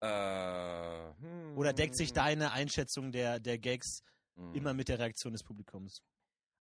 [0.00, 4.02] äh, hm, Oder deckt sich deine Einschätzung der, der Gags
[4.36, 4.54] hm.
[4.54, 6.02] immer mit der Reaktion des Publikums?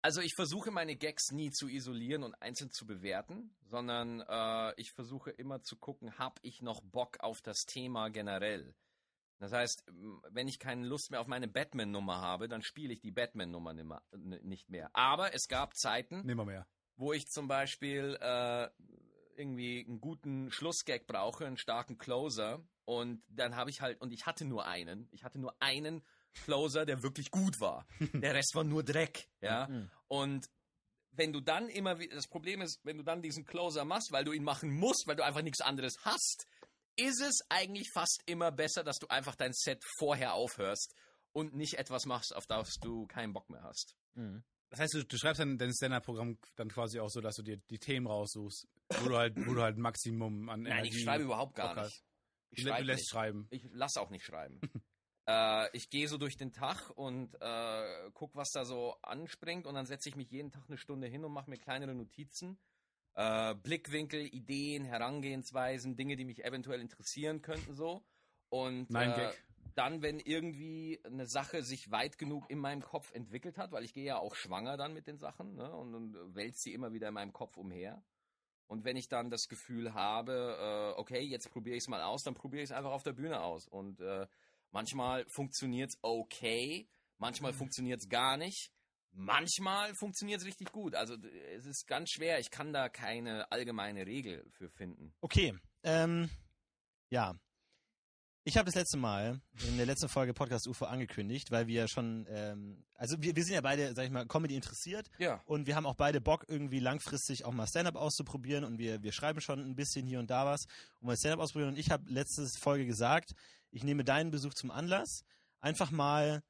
[0.05, 4.93] Also ich versuche meine Gags nie zu isolieren und einzeln zu bewerten, sondern äh, ich
[4.93, 8.75] versuche immer zu gucken, habe ich noch Bock auf das Thema generell.
[9.39, 9.83] Das heißt,
[10.29, 13.73] wenn ich keine Lust mehr auf meine Batman-Nummer habe, dann spiele ich die Batman-Nummer
[14.13, 14.91] nicht mehr.
[14.93, 16.21] Aber es gab Zeiten,
[16.97, 18.69] wo ich zum Beispiel äh,
[19.39, 22.63] irgendwie einen guten Schlussgag brauche, einen starken Closer.
[22.85, 26.85] Und dann habe ich halt, und ich hatte nur einen, ich hatte nur einen Closer,
[26.85, 27.87] der wirklich gut war.
[28.13, 29.69] Der Rest war nur Dreck, ja.
[29.69, 29.91] Mhm.
[30.09, 30.47] Und
[31.13, 34.33] wenn du dann immer, das Problem ist, wenn du dann diesen Closer machst, weil du
[34.33, 36.47] ihn machen musst, weil du einfach nichts anderes hast,
[36.97, 40.95] ist es eigentlich fast immer besser, dass du einfach dein Set vorher aufhörst
[41.33, 43.95] und nicht etwas machst, auf das du keinen Bock mehr hast.
[44.15, 44.43] Mhm.
[44.71, 47.59] Das heißt, du, du schreibst dann dein Stand-Up-Programm dann quasi auch so, dass du dir
[47.71, 48.67] die Themen raussuchst,
[49.01, 51.85] wo du halt, wo du halt Maximum an Nein, Energie ich schreibe überhaupt gar Bock
[51.85, 51.91] hast.
[51.93, 52.05] nicht.
[52.51, 53.09] Ich Du, lässt nicht.
[53.11, 53.47] schreiben.
[53.51, 54.61] Ich lass auch nicht schreiben.
[55.27, 59.75] äh, ich gehe so durch den Tag und äh, guck, was da so anspringt und
[59.75, 62.59] dann setze ich mich jeden Tag eine Stunde hin und mache mir kleinere Notizen.
[63.15, 68.05] Äh, Blickwinkel, Ideen, Herangehensweisen, Dinge, die mich eventuell interessieren könnten so.
[68.49, 69.33] Und äh,
[69.75, 73.93] dann, wenn irgendwie eine Sache sich weit genug in meinem Kopf entwickelt hat, weil ich
[73.93, 77.09] gehe ja auch schwanger dann mit den Sachen ne, und, und wälze sie immer wieder
[77.09, 78.03] in meinem Kopf umher.
[78.67, 82.25] Und wenn ich dann das Gefühl habe, äh, okay, jetzt probiere ich es mal aus,
[82.25, 83.69] dann probiere ich es einfach auf der Bühne aus.
[83.69, 84.27] Und äh,
[84.75, 86.87] manchmal funktioniert es okay,
[87.19, 88.71] manchmal funktioniert es gar nicht,
[89.13, 90.95] manchmal funktioniert es richtig gut.
[90.95, 91.15] Also
[91.57, 95.15] es ist ganz schwer, ich kann da keine allgemeine Regel für finden.
[95.23, 96.29] Okay, ähm,
[97.09, 97.35] ja.
[98.47, 102.27] Ich habe das letzte Mal in der letzten Folge Podcast UFO angekündigt, weil wir schon,
[102.29, 105.41] ähm, also wir, wir sind ja beide, sag ich mal, Comedy interessiert Ja.
[105.47, 109.13] und wir haben auch beide Bock, irgendwie langfristig auch mal Stand-up auszuprobieren und wir, wir
[109.13, 110.67] schreiben schon ein bisschen hier und da was,
[111.01, 111.73] um mal Stand-up auszuprobieren.
[111.73, 113.35] Und ich habe letzte Folge gesagt,
[113.75, 115.25] ich nehme deinen Besuch zum Anlass,
[115.61, 116.43] einfach mal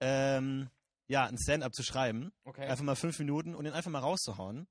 [0.00, 0.68] ähm,
[1.06, 2.32] ja, ein Stand-up zu schreiben.
[2.44, 2.66] Okay.
[2.66, 4.66] Einfach mal fünf Minuten und den einfach mal rauszuhauen.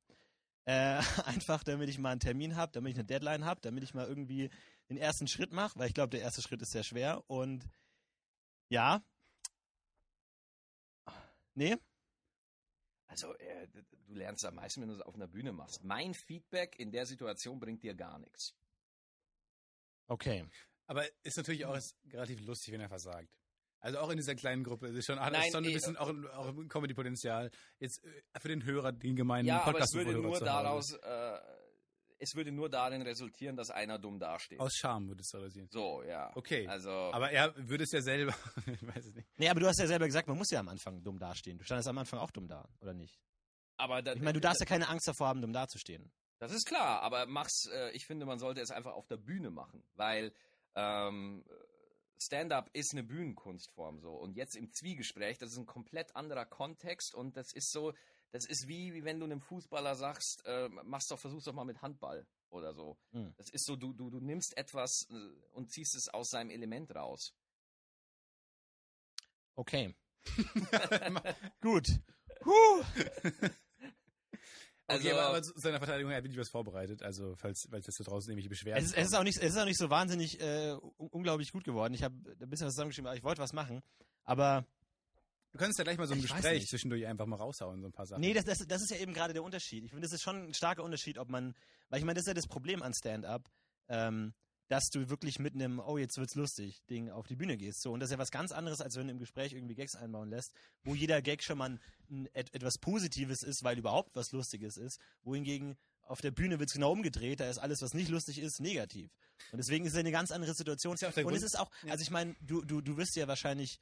[0.65, 3.93] Äh, einfach, damit ich mal einen Termin habe, damit ich eine Deadline habe, damit ich
[3.93, 4.49] mal irgendwie
[4.89, 7.23] den ersten Schritt mache, weil ich glaube, der erste Schritt ist sehr schwer.
[7.27, 7.65] Und
[8.69, 9.01] ja.
[11.55, 11.77] Nee?
[13.07, 13.67] Also, äh,
[14.07, 15.83] du lernst am meisten, wenn du es auf einer Bühne machst.
[15.83, 18.55] Mein Feedback in der Situation bringt dir gar nichts.
[20.07, 20.45] Okay.
[20.87, 23.37] Aber ist natürlich auch ist relativ lustig, wenn er versagt.
[23.79, 26.47] Also auch in dieser kleinen Gruppe ist schon, Nein, schon ein bisschen auch, ein- auch
[26.47, 27.51] ein Comedy-Potenzial.
[27.79, 31.39] Jetzt äh, für den Hörer, den gemeinen Ja, aber es podcast würde nur daraus, äh,
[32.19, 34.59] es würde nur darin resultieren, dass einer dumm dasteht.
[34.61, 35.67] Aus Scham würde es realisieren.
[35.69, 36.31] so, ja.
[36.35, 36.65] Okay.
[36.67, 38.33] Also, Aber er würde es ja selber,
[38.67, 39.27] ich weiß es nicht.
[39.35, 41.57] Nee, aber du hast ja selber gesagt, man muss ja am Anfang dumm dastehen.
[41.57, 43.19] Du standest am Anfang auch dumm da, oder nicht?
[43.75, 46.09] aber da, Ich meine, du darfst ja keine Angst davor haben, dumm dazustehen.
[46.39, 49.49] Das ist klar, aber mach's, äh, ich finde, man sollte es einfach auf der Bühne
[49.49, 50.31] machen, weil
[50.75, 51.43] ähm,
[52.17, 54.13] Stand-up ist eine Bühnenkunstform so.
[54.13, 57.93] Und jetzt im Zwiegespräch, das ist ein komplett anderer Kontext und das ist so,
[58.31, 61.65] das ist wie, wie wenn du einem Fußballer sagst, äh, machst doch, versuch's doch mal
[61.65, 62.97] mit Handball oder so.
[63.11, 63.33] Hm.
[63.37, 65.13] Das ist so, du, du, du nimmst etwas äh,
[65.53, 67.35] und ziehst es aus seinem Element raus.
[69.55, 69.95] Okay.
[71.61, 71.99] Gut.
[72.45, 72.83] Huh.
[74.87, 77.01] Also, okay, aber, aber zu seiner Verteidigung, er hat wirklich was vorbereitet.
[77.03, 79.51] Also, falls, falls jetzt da draußen nämlich Beschwerden Es ist, es, ist auch nicht, es
[79.53, 81.93] ist auch nicht so wahnsinnig äh, un- unglaublich gut geworden.
[81.93, 83.81] Ich habe ein bisschen was zusammengeschrieben, aber ich wollte was machen.
[84.25, 84.65] Aber
[85.53, 87.91] Du kannst ja gleich mal so ein Ich Gespräch zwischendurch einfach mal raushauen, so ein
[87.91, 88.21] paar Sachen.
[88.21, 89.83] nee, das, das, das ist ja eben gerade der Unterschied.
[89.83, 91.53] Ich finde, das ist schon ein starker Unterschied, ob man,
[91.89, 93.47] weil ich meine, das ist ja das Problem an Stand-up,
[93.87, 94.33] ähm,
[94.73, 97.83] dass du wirklich mit einem, oh, jetzt wird's lustig, Ding auf die Bühne gehst.
[97.83, 99.93] So, und das ist ja was ganz anderes, als wenn du im Gespräch irgendwie Gags
[99.93, 100.51] einbauen lässt,
[100.83, 104.77] wo jeder Gag schon mal ein, ein, et, etwas Positives ist, weil überhaupt was Lustiges
[104.77, 104.99] ist.
[105.21, 109.11] Wohingegen auf der Bühne wird's genau umgedreht, da ist alles, was nicht lustig ist, negativ.
[109.51, 110.97] Und deswegen ist es eine ganz andere Situation.
[110.99, 113.79] Ja und es ist auch, also ich meine, du, du, du wirst ja wahrscheinlich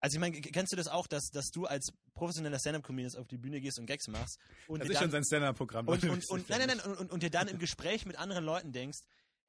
[0.00, 3.38] also ich meine, kennst du das auch, dass, dass du als professioneller Stand-Up-Comedian auf die
[3.38, 5.86] Bühne gehst und Gags machst und das ist dann, schon sein Stand-Up-Programm.
[5.86, 8.44] und, und, und, nein, nein, nein, und, und, und dir dann im Gespräch mit anderen
[8.44, 8.98] Leuten denkst,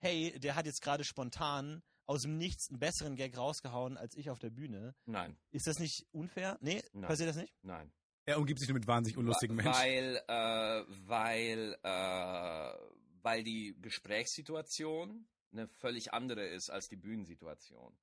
[0.03, 4.29] hey, der hat jetzt gerade spontan aus dem Nichts einen besseren Gag rausgehauen als ich
[4.29, 4.93] auf der Bühne.
[5.05, 6.57] nein, Ist das nicht unfair?
[6.61, 7.07] Nee, Nein.
[7.07, 7.53] passiert das nicht?
[7.63, 7.91] nein.
[8.25, 9.73] Er umgibt sich nur mit wahnsinnig unlustigen Menschen.
[9.73, 12.73] Weil, äh, weil, äh,
[13.21, 17.95] weil die Gesprächssituation eine völlig andere ist als die Bühnensituation.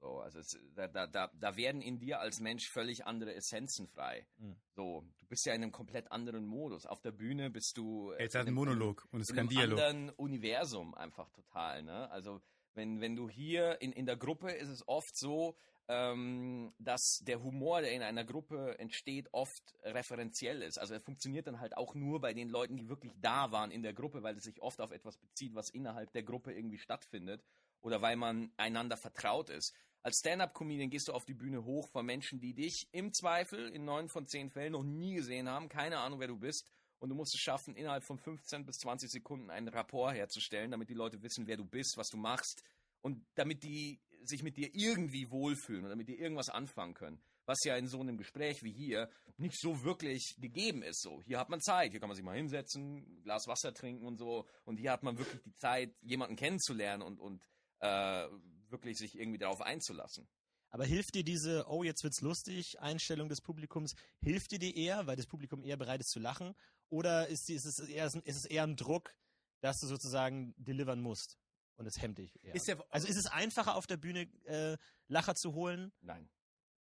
[0.00, 4.26] So, also es, da, da, da, werden in dir als Mensch völlig andere Essenzen frei.
[4.38, 4.56] Mhm.
[4.76, 6.86] So, du bist ja in einem komplett anderen Modus.
[6.86, 9.36] Auf der Bühne bist du äh, Jetzt hat in einem- Monolog und es ist in
[9.36, 9.80] kein einem Dialog.
[9.80, 11.82] anderen Universum einfach total.
[11.82, 12.08] Ne?
[12.12, 12.40] Also
[12.74, 15.56] wenn, wenn du hier in, in der Gruppe ist es oft so,
[15.88, 20.78] ähm, dass der Humor, der in einer Gruppe entsteht, oft referenziell ist.
[20.78, 23.82] Also er funktioniert dann halt auch nur bei den Leuten, die wirklich da waren in
[23.82, 27.42] der Gruppe, weil es sich oft auf etwas bezieht, was innerhalb der Gruppe irgendwie stattfindet
[27.80, 29.74] oder weil man einander vertraut ist.
[30.02, 33.84] Als Stand-up-Comedian gehst du auf die Bühne hoch vor Menschen, die dich im Zweifel in
[33.84, 36.70] neun von zehn Fällen noch nie gesehen haben, keine Ahnung, wer du bist.
[37.00, 40.88] Und du musst es schaffen, innerhalb von 15 bis 20 Sekunden einen Rapport herzustellen, damit
[40.88, 42.64] die Leute wissen, wer du bist, was du machst
[43.02, 47.20] und damit die sich mit dir irgendwie wohlfühlen und damit die irgendwas anfangen können.
[47.46, 51.00] Was ja in so einem Gespräch wie hier nicht so wirklich gegeben ist.
[51.00, 54.18] So, hier hat man Zeit, hier kann man sich mal hinsetzen, Glas Wasser trinken und
[54.18, 54.46] so.
[54.64, 57.40] Und hier hat man wirklich die Zeit, jemanden kennenzulernen und, und
[57.78, 58.26] äh,
[58.70, 60.28] wirklich sich irgendwie darauf einzulassen.
[60.70, 65.06] Aber hilft dir diese, oh, jetzt wird's lustig, Einstellung des Publikums, hilft dir die eher,
[65.06, 66.54] weil das Publikum eher bereit ist zu lachen?
[66.90, 69.14] Oder ist, die, ist, es, eher, ist es eher ein Druck,
[69.60, 71.38] dass du sozusagen delivern musst?
[71.76, 72.54] Und es hemmt dich eher.
[72.54, 74.76] Ist ja, also ist es einfacher auf der Bühne äh,
[75.06, 76.28] Lacher zu holen Nein.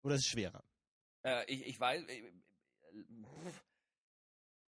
[0.03, 0.65] oder ist es schwerer?
[1.25, 2.05] Äh, ich, ich weiß.
[2.07, 2.33] äh,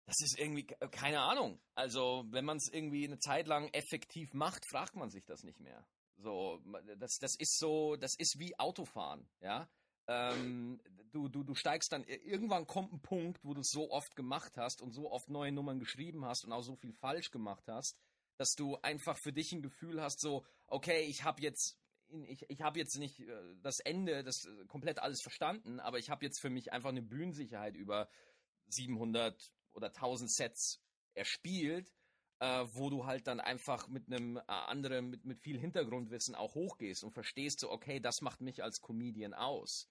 [0.05, 1.59] Das ist irgendwie, ke- keine Ahnung.
[1.75, 5.59] Also, wenn man es irgendwie eine Zeit lang effektiv macht, fragt man sich das nicht
[5.59, 5.85] mehr.
[6.17, 6.61] So,
[6.97, 9.67] das, das ist so, das ist wie Autofahren, ja.
[10.07, 14.15] Ähm, du, du, du steigst dann, irgendwann kommt ein Punkt, wo du es so oft
[14.15, 17.63] gemacht hast und so oft neue Nummern geschrieben hast und auch so viel falsch gemacht
[17.67, 17.97] hast,
[18.37, 21.77] dass du einfach für dich ein Gefühl hast, so, okay, ich habe jetzt,
[22.27, 26.09] ich, ich habe jetzt nicht äh, das Ende, das äh, komplett alles verstanden, aber ich
[26.09, 28.09] habe jetzt für mich einfach eine Bühnensicherheit über
[28.67, 30.81] 700 oder 1000 Sets
[31.13, 31.93] erspielt,
[32.43, 36.55] äh, wo du halt dann einfach mit einem äh, anderen, mit, mit viel Hintergrundwissen auch
[36.55, 39.89] hochgehst und verstehst so, okay, das macht mich als Comedian aus.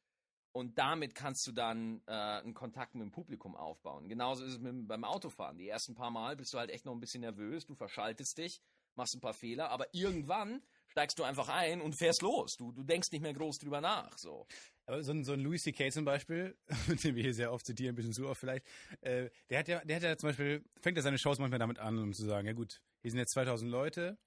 [0.53, 4.07] Und damit kannst du dann äh, einen Kontakt mit dem Publikum aufbauen.
[4.07, 5.57] Genauso ist es mit, beim Autofahren.
[5.57, 8.61] Die ersten paar Mal bist du halt echt noch ein bisschen nervös, du verschaltest dich,
[8.97, 12.57] machst ein paar Fehler, aber irgendwann steigst du einfach ein und fährst los.
[12.57, 14.16] Du, du denkst nicht mehr groß drüber nach.
[14.18, 14.46] So.
[14.87, 15.90] Aber so ein, so ein Louis C.K.
[15.90, 16.57] zum Beispiel,
[17.02, 18.66] den wir hier sehr oft zitieren, ein bisschen zu oft vielleicht,
[19.00, 21.78] äh, der hat ja, der hat ja zum Beispiel, fängt er seine Shows manchmal damit
[21.78, 24.18] an, um zu sagen, ja gut, hier sind jetzt 2000 Leute,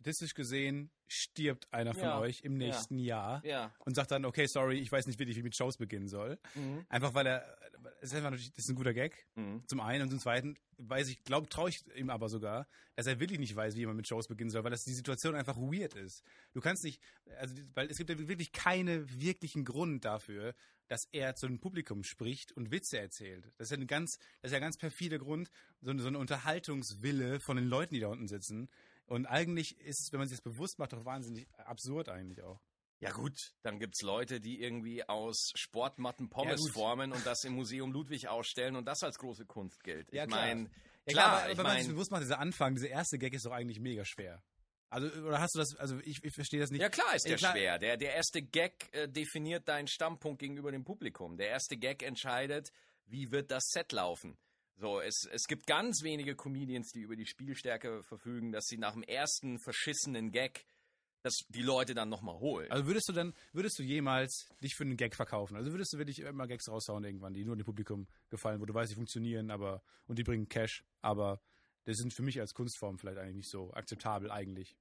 [0.00, 2.68] statistisch gesehen stirbt einer von Ja, euch im ja.
[2.68, 3.74] nächsten Jahr Ja.
[3.80, 6.38] und sagt dann, okay, sorry, ich weiß nicht wirklich, wie ich mit Shows beginnen soll.
[6.54, 6.84] Mhm.
[6.88, 7.58] Einfach weil er,
[8.00, 9.66] es ist einfach natürlich, das ist ein guter Gag, Mhm.
[9.66, 13.18] zum einen und zum zweiten weiß ich, glaube, traue ich ihm aber sogar, dass er
[13.20, 15.94] wirklich nicht weiß, wie man mit Shows beginnen soll, weil das die Situation einfach weird
[15.94, 16.22] ist.
[16.52, 17.02] Du kannst nicht,
[17.38, 20.54] also weil es gibt ja wirklich keinen wirklichen Grund dafür,
[20.88, 23.44] dass er zu einem Publikum spricht und Witze erzählt.
[23.58, 26.18] Das ist ja ein ganz, das ist ja ein ganz perfider Grund, so so eine
[26.18, 28.68] Unterhaltungswille von den Leuten, die da unten sitzen.
[29.08, 32.60] Und eigentlich ist es, wenn man sich das bewusst macht, doch wahnsinnig absurd eigentlich auch.
[33.00, 36.72] Ja gut, dann gibt's Leute, die irgendwie aus Sportmatten Pommes gut.
[36.72, 40.12] formen und das im Museum Ludwig ausstellen und das als große Kunst gilt.
[40.12, 40.40] Ja, ich klar.
[40.46, 40.70] meine,
[41.06, 43.32] Ja, klar, aber ich wenn man sich meine, bewusst macht, dieser Anfang, dieser erste Gag
[43.34, 44.42] ist doch eigentlich mega schwer.
[44.90, 46.80] Also, oder hast du das, also ich, ich verstehe das nicht.
[46.80, 47.78] ja klar ist Ey, der klar- schwer.
[47.78, 51.36] Der, der erste Gag äh, definiert deinen Standpunkt gegenüber dem Publikum.
[51.36, 52.72] Der erste Gag entscheidet,
[53.06, 54.36] wie wird das Set laufen.
[54.80, 58.92] So, es, es gibt ganz wenige Comedians, die über die Spielstärke verfügen, dass sie nach
[58.92, 60.64] dem ersten verschissenen Gag
[61.22, 62.70] dass die Leute dann nochmal holen.
[62.70, 65.56] Also würdest du dann, würdest du jemals dich für einen Gag verkaufen?
[65.56, 68.72] Also würdest du wirklich immer Gags raushauen irgendwann, die nur dem Publikum gefallen, wo du
[68.72, 71.40] weißt, die funktionieren, aber, und die bringen Cash, aber
[71.84, 74.76] das sind für mich als Kunstform vielleicht eigentlich nicht so akzeptabel eigentlich.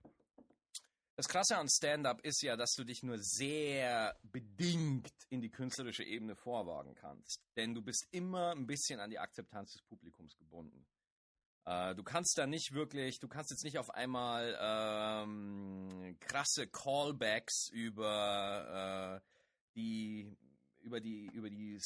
[1.17, 6.03] Das Krasse an Stand-up ist ja, dass du dich nur sehr bedingt in die künstlerische
[6.03, 7.41] Ebene vorwagen kannst.
[7.55, 10.85] Denn du bist immer ein bisschen an die Akzeptanz des Publikums gebunden.
[11.65, 17.67] Äh, du kannst da nicht wirklich, du kannst jetzt nicht auf einmal ähm, krasse Callbacks
[17.69, 19.27] über äh,
[19.75, 20.37] die
[20.81, 21.79] über die über die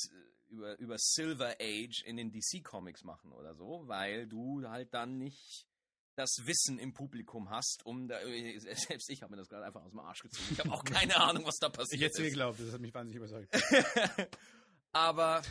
[0.49, 5.17] über über Silver Age in den DC Comics machen oder so, weil du halt dann
[5.17, 5.70] nicht
[6.15, 8.19] das Wissen im Publikum hast, um da,
[8.59, 10.47] selbst ich habe mir das gerade einfach aus dem Arsch gezogen.
[10.51, 12.31] Ich habe auch keine Ahnung, was da passiert Ich hätte es mir ist.
[12.33, 13.49] geglaubt, das hat mich wahnsinnig überzeugt.
[14.91, 15.41] aber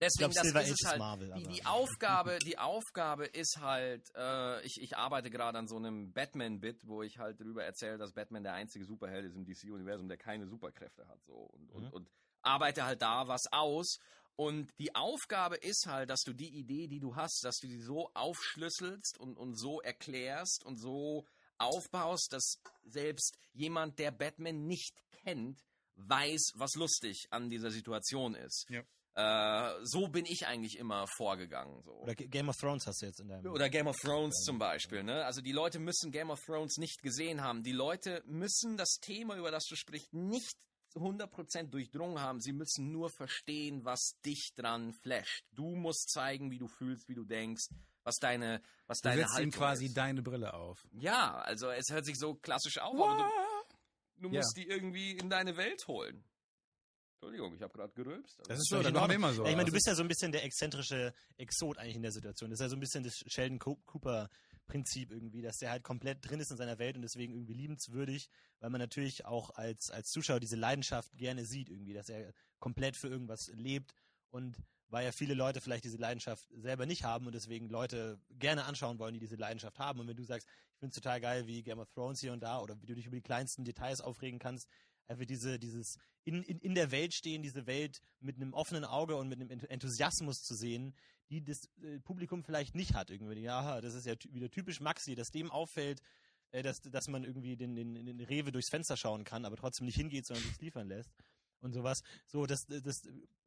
[0.00, 4.60] deswegen, glaub, das ist es halt, Marvel, die, die Aufgabe, die Aufgabe ist halt, äh,
[4.64, 8.42] ich, ich arbeite gerade an so einem Batman-Bit, wo ich halt darüber erzähle, dass Batman
[8.44, 11.90] der einzige Superheld ist im DC-Universum, der keine Superkräfte hat, so, und, und, Mhm.
[11.90, 12.08] und
[12.42, 13.98] arbeite halt da was aus.
[14.36, 17.80] Und die Aufgabe ist halt, dass du die Idee, die du hast, dass du die
[17.80, 21.24] so aufschlüsselst und, und so erklärst und so
[21.58, 25.60] aufbaust, dass selbst jemand, der Batman nicht kennt,
[25.96, 28.66] weiß, was lustig an dieser Situation ist.
[28.68, 28.82] Ja.
[29.16, 31.80] Äh, so bin ich eigentlich immer vorgegangen.
[31.84, 31.92] So.
[31.92, 33.46] Oder G- Game of Thrones hast du jetzt in deinem.
[33.52, 35.04] Oder Game of Thrones zum Beispiel.
[35.04, 35.24] Ne?
[35.24, 37.62] Also die Leute müssen Game of Thrones nicht gesehen haben.
[37.62, 40.56] Die Leute müssen das Thema, über das du sprichst, nicht
[40.94, 42.40] 100% durchdrungen haben.
[42.40, 45.44] Sie müssen nur verstehen, was dich dran flasht.
[45.52, 47.64] Du musst zeigen, wie du fühlst, wie du denkst,
[48.04, 49.96] was deine, was Du deine setzt ihm Haltung quasi ist.
[49.96, 50.86] deine Brille auf.
[50.92, 53.30] Ja, also es hört sich so klassisch auf, aber
[54.18, 54.40] du, du Ja.
[54.40, 56.22] musst die irgendwie in deine Welt holen.
[57.14, 58.38] Entschuldigung, ich habe gerade gerülpst.
[58.48, 59.44] Das ist so, das machen wir immer so.
[59.44, 62.12] Ja, ich meine, du bist ja so ein bisschen der exzentrische Exot eigentlich in der
[62.12, 62.50] Situation.
[62.50, 64.28] Das ist ja so ein bisschen das Sheldon Co- Cooper
[64.66, 68.28] Prinzip irgendwie, dass der halt komplett drin ist in seiner Welt und deswegen irgendwie liebenswürdig,
[68.60, 72.96] weil man natürlich auch als, als Zuschauer diese Leidenschaft gerne sieht irgendwie, dass er komplett
[72.96, 73.94] für irgendwas lebt
[74.30, 74.56] und
[74.88, 78.98] weil ja viele Leute vielleicht diese Leidenschaft selber nicht haben und deswegen Leute gerne anschauen
[78.98, 80.00] wollen, die diese Leidenschaft haben.
[80.00, 82.42] Und wenn du sagst, ich finde es total geil, wie Game of Thrones hier und
[82.42, 84.68] da oder wie du dich über die kleinsten Details aufregen kannst,
[85.06, 89.16] einfach diese, dieses in, in, in der Welt stehen, diese Welt mit einem offenen Auge
[89.16, 90.94] und mit einem Ent- Enthusiasmus zu sehen,
[91.30, 93.10] die das äh, Publikum vielleicht nicht hat.
[93.10, 96.00] Irgendwie, ja, das ist ja wieder typisch Maxi, dass dem auffällt,
[96.52, 99.86] äh, dass, dass man irgendwie den, den, den Rewe durchs Fenster schauen kann, aber trotzdem
[99.86, 101.10] nicht hingeht, sondern sich liefern lässt
[101.60, 102.02] und sowas.
[102.26, 103.02] So, das, das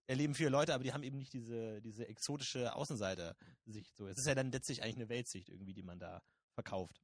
[0.08, 3.96] erleben viele Leute, aber die haben eben nicht diese, diese exotische Außenseiter-Sicht.
[3.96, 6.22] So, es ist ja dann letztlich eigentlich eine Weltsicht irgendwie, die man da
[6.54, 7.02] verkauft.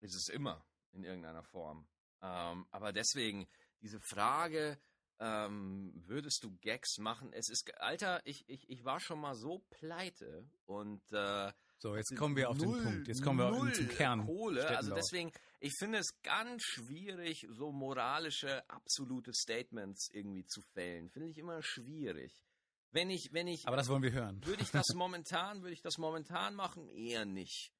[0.00, 1.86] ist es immer in irgendeiner Form.
[2.22, 3.46] Ähm, aber deswegen,
[3.80, 4.78] diese Frage,
[5.20, 7.32] ähm, würdest du Gags machen?
[7.32, 12.14] Es ist, Alter, ich, ich, ich war schon mal so pleite und äh, So, jetzt
[12.16, 13.08] kommen wir auf null, den Punkt.
[13.08, 14.26] Jetzt kommen wir zum Kern.
[14.26, 14.68] Kohle.
[14.76, 21.10] Also deswegen, ich finde es ganz schwierig, so moralische, absolute Statements irgendwie zu fällen.
[21.10, 22.32] Finde ich immer schwierig.
[22.90, 24.44] Wenn ich, wenn ich, Aber das wollen wir hören.
[24.46, 26.88] würde ich das momentan, würde ich das momentan machen?
[26.88, 27.72] Eher nicht.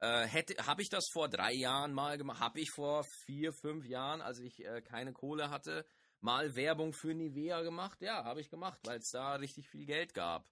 [0.00, 2.40] Äh, hätte, habe ich das vor drei Jahren mal gemacht?
[2.40, 5.86] Habe ich vor vier, fünf Jahren, als ich äh, keine Kohle hatte,
[6.20, 8.00] mal Werbung für Nivea gemacht?
[8.02, 10.46] Ja, habe ich gemacht, weil es da richtig viel Geld gab.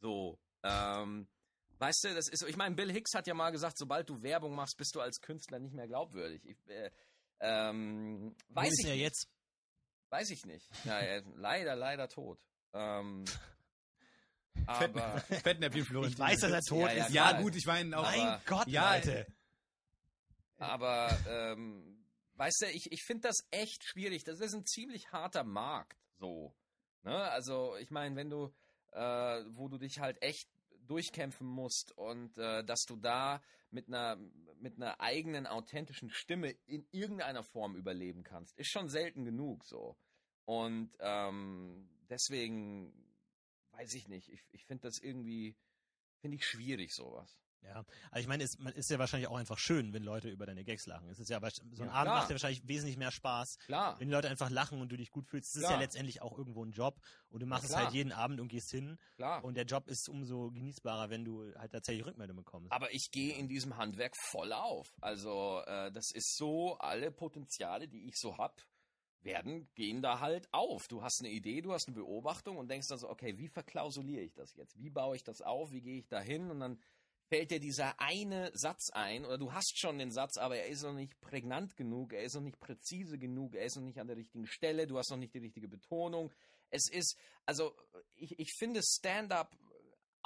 [0.00, 1.28] So, ähm,
[1.78, 4.54] weißt du, das ist, ich meine, Bill Hicks hat ja mal gesagt, sobald du Werbung
[4.54, 6.44] machst, bist du als Künstler nicht mehr glaubwürdig.
[6.44, 6.90] Ich, äh,
[7.40, 9.02] ähm, weiß ich er nicht.
[9.02, 9.28] jetzt?
[10.10, 10.68] Weiß ich nicht.
[10.84, 12.40] Ja, er leider, leider tot.
[12.72, 13.24] Ähm,
[14.68, 16.12] aber Fettnäpfchen Florentin.
[16.12, 17.12] Ich weiß, dass er tot Ja, ja, ist.
[17.14, 17.42] Ja, klar.
[17.42, 18.02] gut, ich meine auch.
[18.02, 19.26] Mein aber- Gott, ja, Leute.
[20.58, 22.04] Aber ähm,
[22.34, 24.24] weißt du, ich, ich finde das echt schwierig.
[24.24, 26.52] Das ist ein ziemlich harter Markt, so.
[27.04, 27.16] Ne?
[27.30, 28.52] Also, ich meine, wenn du,
[28.92, 29.00] äh,
[29.50, 30.48] wo du dich halt echt
[30.86, 34.16] durchkämpfen musst und äh, dass du da mit einer
[34.60, 39.96] mit einer eigenen authentischen Stimme in irgendeiner Form überleben kannst, ist schon selten genug so.
[40.46, 42.92] Und ähm, deswegen
[43.78, 44.28] weiß ich nicht.
[44.28, 45.56] Ich, ich finde das irgendwie
[46.20, 47.38] finde ich schwierig sowas.
[47.62, 50.64] Ja, aber ich meine, es ist ja wahrscheinlich auch einfach schön, wenn Leute über deine
[50.64, 51.08] Gags lachen.
[51.10, 53.98] Es ist ja so ein Ja, Abend macht ja wahrscheinlich wesentlich mehr Spaß, Klar.
[53.98, 55.56] wenn die Leute einfach lachen und du dich gut fühlst.
[55.56, 57.84] Es ist ja letztendlich auch irgendwo ein Job und du machst es klar.
[57.84, 59.44] halt jeden Abend und gehst hin Klar.
[59.44, 62.70] und der Job ist umso genießbarer, wenn du halt tatsächlich Rückmeldung bekommst.
[62.70, 64.94] Aber ich gehe in diesem Handwerk voll auf.
[65.00, 68.62] Also äh, das ist so, alle Potenziale, die ich so hab,
[69.22, 70.88] werden, gehen da halt auf.
[70.88, 74.22] Du hast eine Idee, du hast eine Beobachtung und denkst dann so, okay, wie verklausuliere
[74.22, 74.78] ich das jetzt?
[74.78, 75.72] Wie baue ich das auf?
[75.72, 76.50] Wie gehe ich da hin?
[76.50, 76.78] Und dann
[77.28, 80.82] fällt dir dieser eine Satz ein oder du hast schon den Satz, aber er ist
[80.82, 84.06] noch nicht prägnant genug, er ist noch nicht präzise genug, er ist noch nicht an
[84.06, 86.32] der richtigen Stelle, du hast noch nicht die richtige Betonung.
[86.70, 87.74] Es ist, also
[88.14, 89.54] ich, ich finde Stand-up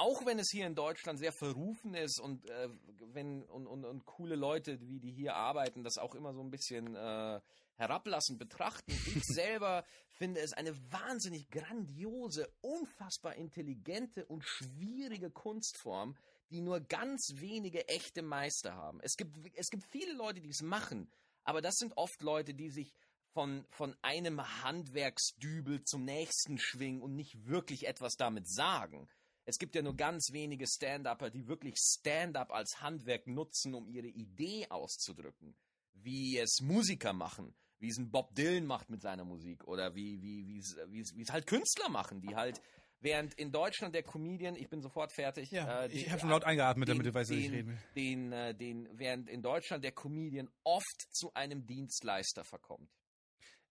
[0.03, 2.69] auch wenn es hier in Deutschland sehr verrufen ist und äh,
[3.13, 6.51] wenn und, und, und coole Leute, wie die hier arbeiten, das auch immer so ein
[6.51, 7.41] bisschen äh,
[7.77, 8.91] herablassend betrachten.
[8.91, 16.17] Ich selber finde es eine wahnsinnig grandiose, unfassbar intelligente und schwierige Kunstform,
[16.51, 18.99] die nur ganz wenige echte Meister haben.
[19.03, 21.09] Es gibt, es gibt viele Leute, die es machen,
[21.45, 22.93] aber das sind oft Leute, die sich
[23.35, 29.09] von, von einem Handwerksdübel zum nächsten schwingen und nicht wirklich etwas damit sagen.
[29.45, 34.07] Es gibt ja nur ganz wenige Stand-Upper, die wirklich Stand-Up als Handwerk nutzen, um ihre
[34.07, 35.57] Idee auszudrücken.
[35.95, 40.23] Wie es Musiker machen, wie es ein Bob Dylan macht mit seiner Musik oder wie,
[40.23, 42.61] wie, wie, es, wie, es, wie es halt Künstler machen, die halt,
[43.01, 45.51] während in Deutschland der Comedian, ich bin sofort fertig.
[45.51, 47.55] Ja, äh, die- ich habe schon laut eingeatmet, damit den- du weißt, was ich den-
[47.55, 47.79] reden will.
[47.97, 52.89] den, äh, den, während in Deutschland der Comedian oft zu einem Dienstleister verkommt.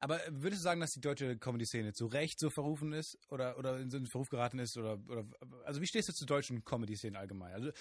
[0.03, 3.79] Aber würdest du sagen, dass die deutsche Comedy-Szene zu Recht so verrufen ist oder, oder
[3.79, 4.75] in so einen Verruf geraten ist?
[4.75, 5.25] Oder, oder
[5.63, 7.53] also wie stehst du zur deutschen Comedy-Szene allgemein?
[7.53, 7.71] Also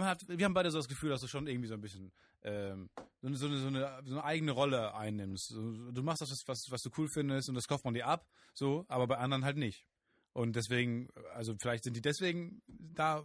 [0.00, 2.90] hat, wir haben beide so das Gefühl, dass du schon irgendwie so ein bisschen ähm,
[3.22, 5.52] so, eine, so, eine, so, eine, eigene Rolle einnimmst.
[5.52, 8.84] Du machst das, was, was du cool findest und das kauft man dir ab, so,
[8.88, 9.86] aber bei anderen halt nicht.
[10.34, 13.24] Und deswegen, also vielleicht sind die deswegen da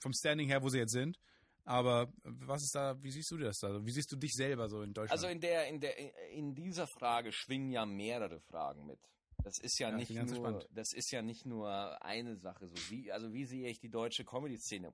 [0.00, 1.16] vom Standing her, wo sie jetzt sind.
[1.68, 3.84] Aber was ist da, wie siehst du das da?
[3.84, 5.12] Wie siehst du dich selber so in Deutschland?
[5.12, 8.98] Also in der, in der, in dieser Frage schwingen ja mehrere Fragen mit.
[9.44, 10.66] Das ist ja, Ja, ich nicht nur, gespannt.
[10.72, 12.66] das ist ja nicht nur eine Sache.
[12.68, 14.92] So wie, also wie sehe ich die deutsche Comedy-Szene?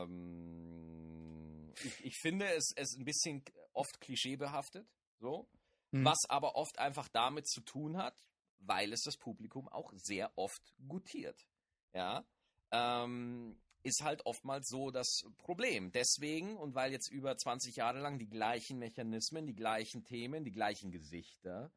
[0.00, 4.86] Ähm, ich, ich finde es, es ein bisschen oft klischeebehaftet,
[5.18, 5.48] so,
[5.92, 6.04] Mhm.
[6.04, 8.14] was aber oft einfach damit zu tun hat,
[8.58, 11.48] weil es das Publikum auch sehr oft gutiert.
[11.92, 12.24] Ja,
[12.70, 15.92] ähm, ist halt oftmals so das Problem.
[15.92, 20.52] Deswegen, und weil jetzt über 20 Jahre lang die gleichen Mechanismen, die gleichen Themen, die
[20.52, 21.70] gleichen Gesichter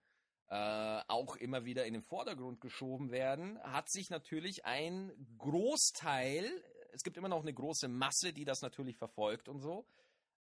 [0.49, 6.49] äh, auch immer wieder in den Vordergrund geschoben werden, hat sich natürlich ein Großteil,
[6.91, 9.85] es gibt immer noch eine große Masse, die das natürlich verfolgt und so,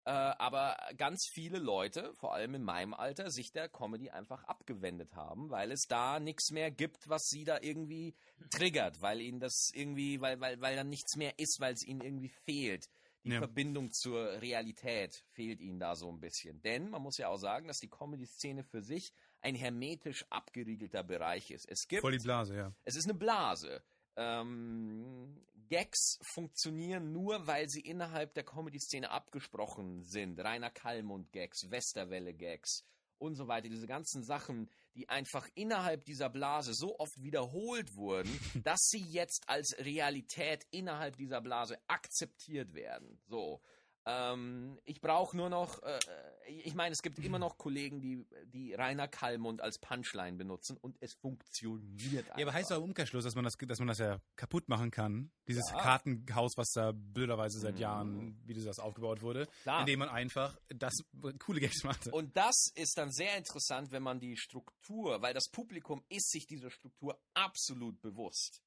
[0.06, 5.14] äh, aber ganz viele Leute, vor allem in meinem Alter, sich der Comedy einfach abgewendet
[5.16, 8.16] haben, weil es da nichts mehr gibt, was sie da irgendwie
[8.50, 12.02] triggert, weil ihnen das irgendwie, weil, weil, weil dann nichts mehr ist, weil es ihnen
[12.02, 12.90] irgendwie fehlt.
[13.24, 13.38] Die Ja.
[13.38, 16.60] Verbindung zur Realität fehlt ihnen da so ein bisschen.
[16.64, 21.52] Denn man muss ja auch sagen, dass die Comedy-Szene für sich ein hermetisch abgeriegelter Bereich
[21.52, 21.70] ist.
[21.70, 22.74] Es gibt Voll die Blase, ja.
[22.84, 23.84] es ist eine Blase.
[24.16, 30.40] Ähm, Gags funktionieren nur, weil sie innerhalb der Comedy-Szene abgesprochen sind.
[30.40, 32.84] Rainer Kallmund-Gags, Westerwelle-Gags
[33.20, 33.70] und so weiter.
[33.70, 38.30] Diese ganzen Sachen, die einfach innerhalb dieser Blase so oft wiederholt wurden,
[38.66, 43.22] dass sie jetzt als Realität innerhalb dieser Blase akzeptiert werden.
[43.28, 43.62] So.
[44.06, 46.00] Ähm, ich brauche nur noch, äh,
[46.48, 50.98] ich meine, es gibt immer noch Kollegen, die, die Rainer Kallmund als Punchline benutzen und
[51.02, 52.38] es funktioniert einfach.
[52.40, 54.90] Ja, aber heißt doch im Umkehrschluss, dass man das, dass man das ja kaputt machen
[54.90, 55.32] kann.
[55.48, 55.78] Dieses Ja.
[55.78, 57.82] Kartenhaus, was da blöderweise seit Mhm.
[57.82, 59.82] Jahren, wie du sagst, aufgebaut wurde, Klar.
[59.82, 60.94] indem man einfach das
[61.40, 62.08] coole Gags macht.
[62.08, 66.48] Und das ist dann sehr interessant, wenn man die Struktur, weil das Publikum ist sich
[66.48, 68.62] dieser Struktur absolut bewusst.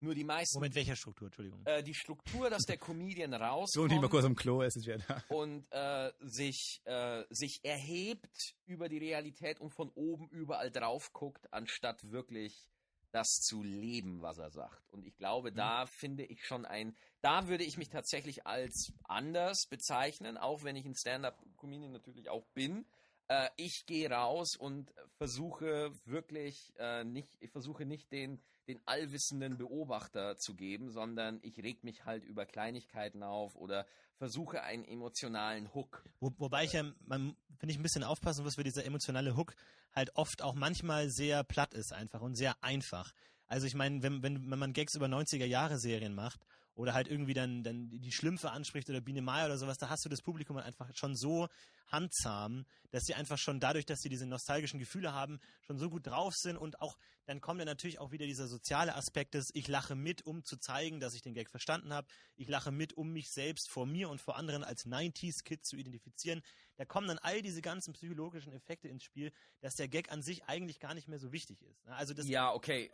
[0.00, 1.60] Nur die meisten, Moment, welcher Struktur, Entschuldigung.
[1.66, 3.32] äh, die Struktur, dass der Comedian
[3.66, 5.22] So, und ich mal rauskommt kurz am Klo, es ist wieder da.
[5.28, 11.52] und äh, sich, äh, sich erhebt über die Realität und von oben überall drauf guckt,
[11.52, 12.70] anstatt wirklich
[13.12, 14.92] das zu leben, was er sagt.
[14.92, 19.66] Und ich glaube, da finde ich schon ein, da würde ich mich tatsächlich als anders
[19.68, 22.86] bezeichnen, auch wenn ich ein Stand-up-Comedian natürlich auch bin.
[23.30, 29.56] Äh, ich gehe raus und versuche wirklich äh, nicht, ich versuche nicht den, den allwissenden
[29.56, 35.72] Beobachter zu geben, sondern ich reg mich halt über Kleinigkeiten auf oder versuche einen emotionalen
[35.72, 36.02] Hook.
[36.18, 39.54] Wo, wobei ich ja, man, finde ich, ein bisschen aufpassen muss, weil dieser emotionale Hook
[39.94, 43.12] halt oft auch manchmal sehr platt ist einfach und sehr einfach.
[43.46, 46.44] Also ich meine, wenn, wenn, wenn man Gags über 90er-Jahre-Serien macht
[46.74, 50.04] oder halt irgendwie dann, dann die Schlümpfe anspricht oder Biene Meier oder sowas, da hast
[50.04, 51.46] du das Publikum halt einfach schon so
[51.90, 56.06] handzahm, dass sie einfach schon dadurch, dass sie diese nostalgischen Gefühle haben, schon so gut
[56.06, 56.96] drauf sind und auch
[57.30, 60.56] dann kommt dann natürlich auch wieder dieser soziale Aspekt des, ich lache mit, um zu
[60.56, 62.08] zeigen, dass ich den Gag verstanden habe.
[62.34, 66.42] Ich lache mit, um mich selbst vor mir und vor anderen als 90s-Kid zu identifizieren.
[66.76, 69.30] Da kommen dann all diese ganzen psychologischen Effekte ins Spiel,
[69.60, 71.84] dass der Gag an sich eigentlich gar nicht mehr so wichtig ist.
[71.84, 71.94] ne?
[71.94, 72.90] Also das, Ja, okay.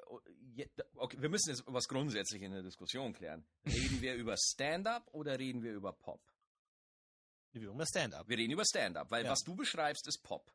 [0.97, 1.17] Okay.
[1.19, 3.47] Wir müssen jetzt was grundsätzlich in der Diskussion klären.
[3.65, 6.21] Reden wir über Stand-up oder reden wir über Pop?
[7.53, 8.29] Wir über Stand-up.
[8.29, 9.31] Wir reden über Stand-up, weil Ja.
[9.31, 10.53] was du beschreibst, ist Pop.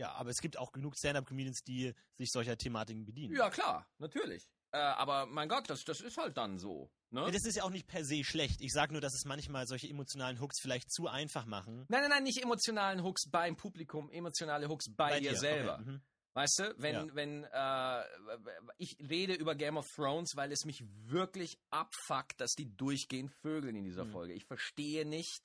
[0.00, 3.34] Ja, aber es gibt auch genug Stand-up-Comedians, die sich solcher Thematiken bedienen.
[3.34, 4.46] Ja, klar, natürlich.
[4.70, 6.90] Äh, aber mein Gott, das, das ist halt dann so.
[7.10, 7.22] Ne?
[7.22, 8.60] Ja, das ist ja auch nicht per se schlecht.
[8.60, 11.86] Ich sage nur, dass es manchmal solche emotionalen Hooks vielleicht zu einfach machen.
[11.88, 15.78] Nein, nein, nein, nicht emotionalen Hooks beim Publikum, emotionale Hooks bei, dir, selber.
[15.80, 16.02] Okay, mhm.
[16.34, 17.14] Weißt du, wenn, Ja.
[17.14, 22.76] wenn, äh, ich rede über Game of Thrones, weil es mich wirklich abfuckt, dass die
[22.76, 24.12] durchgehend vögeln in dieser Mhm.
[24.12, 24.34] Folge.
[24.34, 25.40] Ich verstehe nicht,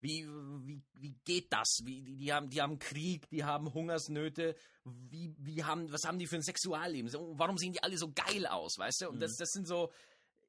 [0.00, 0.26] wie,
[0.64, 1.80] wie, wie geht das?
[1.84, 6.18] Wie, die, die haben, die haben Krieg, die haben Hungersnöte, wie, wie haben, was haben
[6.18, 7.10] die für ein Sexualleben?
[7.10, 9.08] So, Warum sehen die alle so geil aus, weißt du?
[9.08, 9.20] Und Mhm.
[9.20, 9.92] das, das sind so,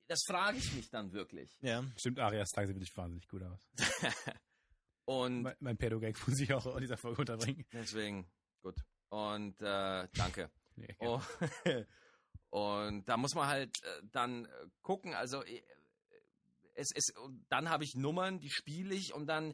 [0.08, 1.58] das frage ich mich dann wirklich.
[1.62, 1.84] Ja.
[1.97, 3.68] Stimmt, Arias Tag sieht wirklich wahnsinnig gut aus.
[5.06, 7.66] Und Mein, mein Pedo-Gag muss ich auch in dieser Folge unterbringen.
[7.74, 8.28] deswegen,
[8.62, 8.76] gut.
[9.10, 10.52] Und äh, danke.
[10.76, 11.20] Nee, Oh,
[12.52, 14.47] und da muss man halt äh, dann
[14.82, 15.43] gucken, also
[16.80, 19.54] es und dann habe ich Nummern, die spiele ich und dann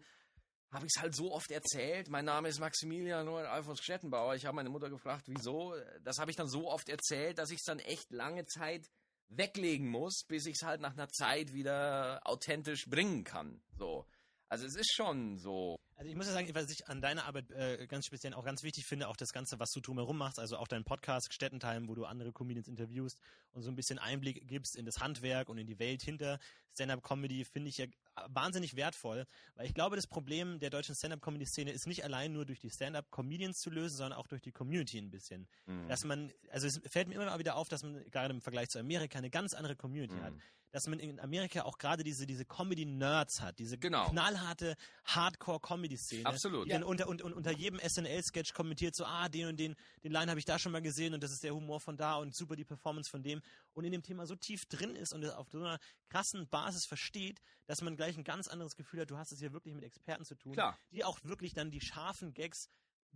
[0.71, 2.09] habe ich es halt so oft erzählt.
[2.09, 4.35] Mein Name ist Maximilian Alfons Stettenbauer.
[4.35, 5.75] Ich habe meine Mutter gefragt, wieso.
[6.03, 8.89] Das habe ich dann so oft erzählt, dass ich es dann echt lange Zeit
[9.29, 13.61] weglegen muss, bis ich es halt nach einer Zeit wieder authentisch bringen kann.
[13.77, 14.05] So.
[14.47, 15.79] Also es ist schon so.
[15.95, 18.63] Also ich muss ja sagen, was ich an deiner Arbeit äh, ganz speziell auch ganz
[18.63, 21.95] wichtig finde, auch das Ganze, was du drumherum machst, also auch dein Podcast Städtentime, wo
[21.95, 23.17] du andere Comedians interviewst
[23.53, 26.39] und so ein bisschen Einblick gibst in das Handwerk und in die Welt hinter
[26.73, 27.85] Stand-Up-Comedy, finde ich ja
[28.27, 29.25] wahnsinnig wertvoll,
[29.55, 33.59] weil ich glaube, das Problem der deutschen Stand-Up-Comedy-Szene ist nicht allein nur durch die Stand-Up-Comedians
[33.59, 35.47] zu lösen, sondern auch durch die Community ein bisschen.
[35.65, 35.87] Mhm.
[35.87, 38.67] Dass man, also es fällt mir immer mal wieder auf, dass man gerade im Vergleich
[38.67, 40.33] zu Amerika eine ganz andere Community hat.
[40.75, 44.09] Dass man in Amerika auch gerade diese, diese Comedy-Nerds hat, diese Genau.
[44.09, 46.25] knallharte Hardcore-Comedy-Szene.
[46.25, 46.65] Absolut.
[46.65, 50.11] Die dann unter, und, und unter jedem SNL-Sketch kommentiert so, ah, den und den, den
[50.11, 52.35] Line habe ich da schon mal gesehen und das ist der Humor von da und
[52.35, 55.31] super die Performance von dem und in dem Thema so tief drin ist und es
[55.31, 59.17] auf so einer krassen Basis versteht, dass man gleich ein ganz anderes Gefühl hat, du
[59.17, 60.77] hast es hier wirklich mit Experten zu tun, Klar.
[60.91, 62.67] die auch wirklich dann die scharfen Gags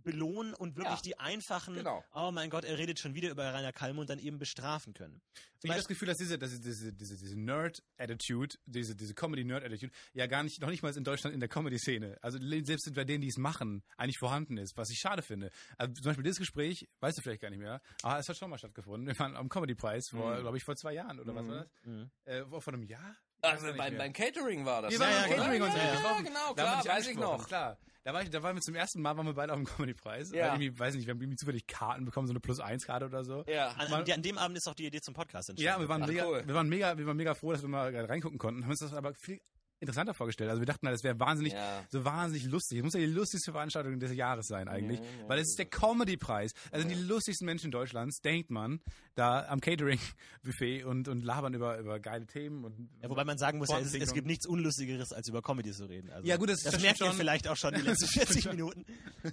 [0.02, 1.02] belohnen und wirklich Ja.
[1.02, 2.04] die einfachen, Genau.
[2.12, 5.20] oh mein Gott, er redet schon wieder über Rainer Kalmund, dann eben bestrafen können.
[5.62, 10.26] Ich habe das Gefühl, dass diese, dass diese, diese, diese Nerd-Attitude, diese, diese Comedy-Nerd-Attitude, ja
[10.26, 13.28] gar nicht, noch nicht mal in Deutschland in der Comedy-Szene, also selbst bei denen, die
[13.28, 15.50] es machen, eigentlich vorhanden ist, was ich schade finde.
[15.76, 18.48] Also zum Beispiel dieses Gespräch, weißt du vielleicht gar nicht mehr, aber es hat schon
[18.50, 19.06] mal stattgefunden.
[19.06, 20.40] Wir waren am Comedy-Preis vor, Mhm.
[20.40, 21.48] glaube ich, vor zwei Jahren oder was Mhm.
[21.48, 21.68] war das?
[21.84, 22.10] Mhm.
[22.24, 23.16] Äh, vor einem Jahr?
[23.42, 24.92] Also beim, beim Catering war das.
[24.92, 25.04] Wir ne?
[25.06, 25.42] waren ja, beim genau.
[25.42, 25.94] Catering und so Ja, ja.
[25.96, 26.24] getroffen.
[26.24, 27.46] genau, Da klar, dich weiß ich noch.
[27.46, 27.78] Klar.
[28.02, 30.32] Da war ich, da waren wir zum ersten Mal, waren wir beide auf dem Comedy-Preis.
[30.32, 30.52] Ja.
[30.52, 33.44] Weil Irgendwie, weiß nicht, wir haben irgendwie zufällig Karten bekommen, so eine Plus-1-Karte oder so.
[33.46, 33.68] Ja.
[33.72, 35.80] An, an, an dem Abend ist auch die Idee zum Podcast entstanden.
[35.80, 36.42] Ja, wir waren, Ach, mega, cool.
[36.46, 38.62] wir waren mega, wir waren mega froh, dass wir mal reingucken konnten.
[38.64, 39.40] Haben uns das aber viel
[39.80, 40.50] interessanter vorgestellt.
[40.50, 41.84] Also wir dachten, halt, das wäre wahnsinnig, Ja.
[41.88, 42.78] so wahnsinnig lustig.
[42.78, 45.58] Es muss ja die lustigste Veranstaltung des Jahres sein eigentlich, Ja, ja, weil es ist
[45.58, 46.52] der Comedy-Preis.
[46.70, 48.80] Also die lustigsten Menschen Deutschlands, denkt man,
[49.14, 53.58] da am Catering-Buffet und, und labern über, über geile Themen und Ja, wobei man sagen
[53.58, 56.10] muss, ja, es, es gibt nichts Unlustigeres, als über Comedy zu reden.
[56.10, 57.16] Also, Ja, gut, das- das, merkt stimmt ihr schon.
[57.18, 58.56] vielleicht auch schon die letzten Das stimmt 40 schon.
[58.56, 58.84] Minuten.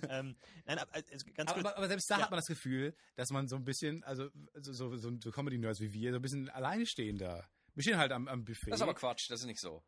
[0.09, 0.35] ähm,
[0.65, 1.59] nein, aber, also, ganz kurz.
[1.59, 2.23] aber, aber, aber selbst da Ja.
[2.23, 5.79] hat man das Gefühl, dass man so ein bisschen, also so, so, so, so Comedy-Nerds
[5.79, 7.43] wie wir, so ein bisschen alleine stehen da.
[7.75, 8.71] Wir stehen halt am, am Buffet.
[8.71, 9.83] Das ist aber Quatsch, das ist nicht so.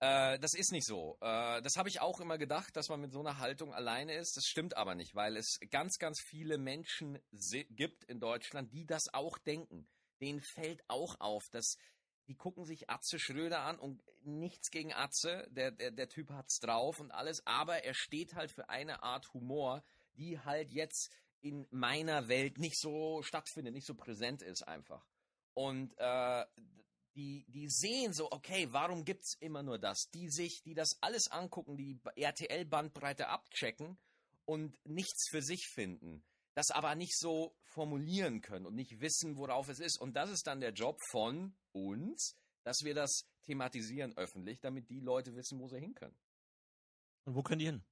[0.00, 1.18] Äh, das ist nicht so.
[1.20, 4.36] Äh, das habe ich auch immer gedacht, dass man mit so einer Haltung alleine ist.
[4.36, 7.18] Das stimmt aber nicht, weil es ganz, ganz viele Menschen
[7.70, 9.86] gibt in Deutschland, die das auch denken.
[10.20, 11.76] Denen fällt auch auf, dass
[12.28, 15.46] die gucken sich Atze Schröder an und nichts gegen Atze.
[15.50, 19.34] Der, der, der Typ hat's drauf und alles, aber er steht halt für eine Art
[19.34, 19.82] Humor,
[20.14, 25.06] die halt jetzt in meiner Welt nicht so stattfindet, nicht so präsent ist einfach.
[25.54, 26.44] Und äh,
[27.14, 30.08] die, die sehen so, okay, warum gibt's immer nur das?
[30.14, 33.98] Die sich, die das alles angucken, die RTL-Bandbreite abchecken
[34.44, 36.24] und nichts für sich finden.
[36.54, 40.00] Das aber nicht so formulieren können und nicht wissen, worauf es ist.
[40.00, 45.00] Und das ist dann der Job von uns, dass wir das thematisieren öffentlich, damit die
[45.00, 46.16] Leute wissen, wo sie hin können.
[47.24, 47.84] Und wo können die hin?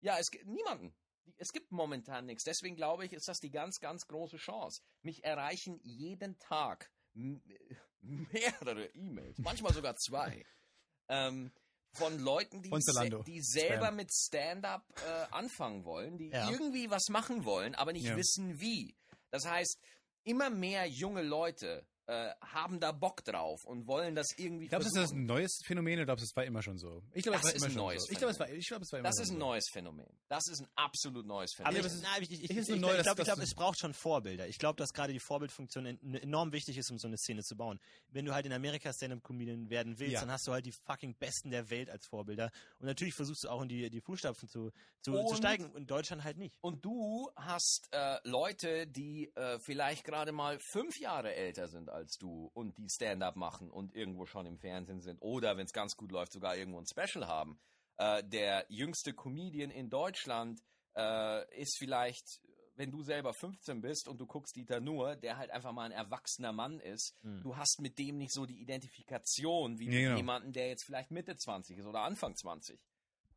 [0.00, 0.94] Ja, es gibt niemanden.
[1.36, 2.44] Es gibt momentan nichts.
[2.44, 4.82] Deswegen glaube ich, ist das die ganz, ganz große Chance.
[5.02, 6.90] Mich erreichen jeden Tag
[8.00, 10.44] mehrere E-Mails, manchmal sogar zwei,
[11.08, 11.52] ähm,
[11.94, 13.96] von Leuten, die, Von se die selber Spam.
[13.96, 16.50] mit Stand-up äh, anfangen wollen, die Ja.
[16.50, 18.16] irgendwie was machen wollen, aber nicht Ja.
[18.16, 18.94] wissen wie.
[19.30, 19.78] Das heißt,
[20.24, 24.94] immer mehr junge Leute äh, haben da Bock drauf und wollen das irgendwie Glaubst du,
[25.00, 27.02] das ist ein neues Phänomen oder glaubst du, es war immer schon so?
[27.12, 28.12] Ich glaube, es Das war ist immer ein schon neues so.
[28.12, 29.38] Ich glaube, es war, ich glaube, es war immer Das schon ist ein so.
[29.38, 30.06] neues Phänomen.
[30.28, 31.76] Das ist ein absolut neues Aber Phänomen.
[31.76, 33.54] ich, das ist- na, ich, ich, ich, ich ich, ich, ich glaube, glaub, du- es
[33.54, 34.48] braucht schon Vorbilder.
[34.48, 37.56] Ich glaube, dass gerade die Vorbildfunktion en- enorm wichtig ist, um so eine Szene zu
[37.56, 37.78] bauen.
[38.10, 40.20] Wenn du halt in Amerika Stand-Up-Comedian werden willst, Ja.
[40.20, 42.50] dann hast du halt die fucking Besten der Welt als Vorbilder.
[42.78, 44.70] Und natürlich versuchst du auch in die, die Fußstapfen zu,
[45.02, 45.70] zu, zu Und- steigen.
[45.76, 46.54] In Deutschland halt nicht.
[46.62, 51.97] Und du hast äh, Leute, die äh, vielleicht gerade mal fünf Jahre älter sind als
[52.06, 55.96] du und die Stand-up machen und irgendwo schon im Fernsehen sind oder wenn es ganz
[55.96, 57.58] gut läuft sogar irgendwo ein Special haben.
[57.96, 60.60] Äh, der jüngste Comedian in Deutschland
[60.96, 62.40] äh, ist vielleicht,
[62.76, 65.92] wenn du selber 15 bist und du guckst Dieter Nuhr, der halt einfach mal ein
[65.92, 67.16] erwachsener Mann ist.
[67.22, 67.40] Hm.
[67.42, 70.16] Du hast mit dem nicht so die Identifikation wie Ja, mit genau.
[70.16, 72.80] jemandem, der jetzt vielleicht Mitte 20 ist oder Anfang 20.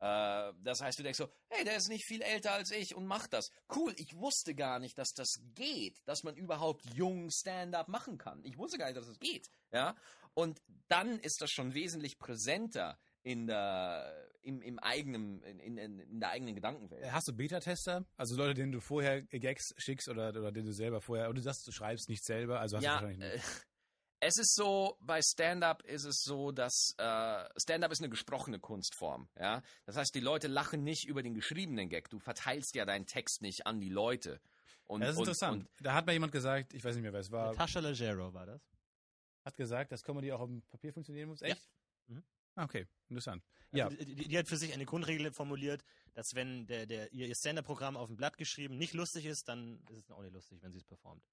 [0.01, 3.05] Äh, das heißt, du denkst so, hey, der ist nicht viel älter als ich und
[3.05, 3.51] macht das.
[3.73, 8.43] Cool, ich wusste gar nicht, dass das geht, dass man überhaupt jung Stand-up machen kann.
[8.43, 9.49] Ich wusste gar nicht, dass das geht.
[9.71, 9.95] Ja?
[10.33, 16.19] Und dann ist das schon wesentlich präsenter in der, im, im eigenen, in, in, in
[16.19, 17.11] der eigenen Gedankenwelt.
[17.11, 18.03] Hast du Beta-Tester?
[18.17, 21.41] Also Leute, denen du vorher Gags schickst oder, oder denen du selber vorher, oder du
[21.41, 23.45] sagst, du schreibst nicht selber, also hast du ja, wahrscheinlich nicht.
[24.23, 29.27] Es ist so, bei Stand-up ist es so, dass äh, Stand-up ist eine gesprochene Kunstform.
[29.37, 29.63] Ja?
[29.85, 32.09] Das heißt, die Leute lachen nicht über den geschriebenen Gag.
[32.09, 34.39] Du verteilst ja deinen Text nicht an die Leute.
[34.85, 35.61] Und, Ja, das ist und, interessant.
[35.63, 38.33] Und, da hat mal jemand gesagt, ich weiß nicht mehr, wer es war, Natascha Leggero
[38.33, 38.61] war das.
[39.43, 41.39] hat gesagt, dass Comedy auch auf dem Papier funktionieren muss.
[41.39, 41.47] Ja.
[41.47, 41.69] Echt?
[42.07, 42.23] Mhm.
[42.55, 43.43] Ah, okay, interessant.
[43.71, 47.27] Ja, Also, die, die, hat für sich eine Grundregel formuliert, dass wenn der, der, ihr
[47.27, 50.61] ihr Stand-Up-Programm auf dem Blatt geschrieben nicht lustig ist, dann ist es auch nicht lustig,
[50.61, 51.23] wenn sie es performt.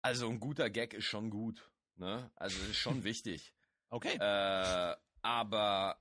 [0.00, 1.70] also ein guter Gag ist schon gut.
[1.96, 2.30] Ne?
[2.36, 3.54] Also es ist schon wichtig.
[3.88, 4.16] Okay.
[4.16, 5.98] Äh, aber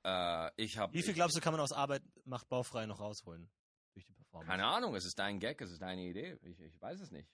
[0.57, 3.49] äh, ich habe Wie viel glaubst du, kann man aus Arbeit macht baufrei noch rausholen?
[3.93, 4.49] Durch die Performance.
[4.49, 6.39] keine Ahnung, es ist dein Gag, es ist deine Idee.
[6.41, 7.29] Ich, ich weiß es nicht.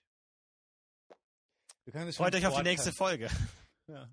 [1.84, 3.28] wir können das schon Freut euch auf die nächste Folge.
[3.90, 4.06] Ja,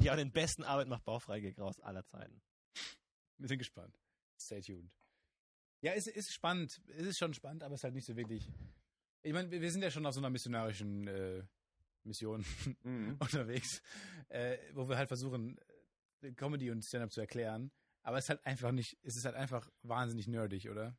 [0.00, 2.42] Ja, den besten Arbeit macht baufrei Gag raus aller Zeiten.
[3.38, 3.96] wir sind gespannt.
[4.40, 4.90] Stay tuned.
[5.80, 6.80] Ja, es ist spannend.
[6.88, 8.48] Es ist schon spannend, aber es ist halt nicht so wirklich.
[9.22, 11.44] Ich meine, wir wir sind ja schon auf so einer missionarischen äh,
[12.04, 12.44] Mission
[12.82, 13.16] Mhm.
[13.18, 13.82] unterwegs,
[14.28, 15.58] äh, wo wir halt versuchen,
[16.22, 17.70] äh, Comedy und Stand-up zu erklären.
[18.02, 20.96] Aber es ist halt einfach nicht, es ist halt einfach wahnsinnig nerdig, oder?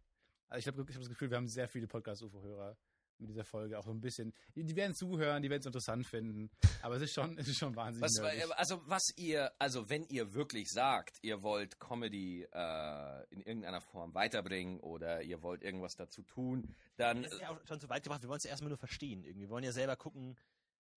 [0.47, 2.78] Also ich habe ich hab das Gefühl, wir haben sehr viele Podcast-UFO-Hörer
[3.20, 4.34] mit dieser Folge, auch so ein bisschen.
[4.56, 6.49] Die, die werden zuhören, die werden es interessant finden,
[6.82, 8.51] aber es ist schon, es ist schon wahnsinnig Was, nerdig.
[8.58, 14.14] also was ihr, also wenn ihr wirklich sagt, ihr wollt Comedy äh, in irgendeiner Form
[14.14, 18.04] weiterbringen oder ihr wollt irgendwas dazu tun, dann Das ist ja auch schon zu weit
[18.04, 18.22] gebracht.
[18.24, 19.24] Wir wollen es ja erstmal nur verstehen.
[19.24, 19.41] Irgendwie.
[19.45, 20.36] Wir wollen ja selber gucken,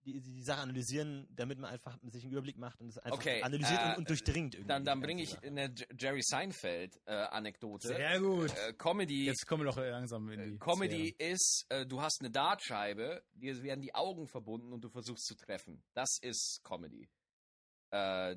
[0.04, 3.42] die, die Sache analysieren, damit man einfach sich einen Überblick macht und es einfach Okay,
[3.42, 4.54] analysiert äh, und, und durchdringt.
[4.54, 5.46] Irgendwie dann, dann bringe ich Sache.
[5.46, 7.88] eine Jerry Seinfeld äh, Anekdote.
[7.88, 8.50] Sehr gut.
[8.56, 11.30] Äh, Comedy Jetzt kommen wir doch langsam in die Äh, Comedy Sphäre.
[11.32, 15.34] ist, äh, du hast eine Dartscheibe, dir werden die Augen verbunden und du versuchst zu
[15.34, 15.82] treffen.
[15.94, 17.08] Das ist Comedy.
[17.90, 18.36] Äh,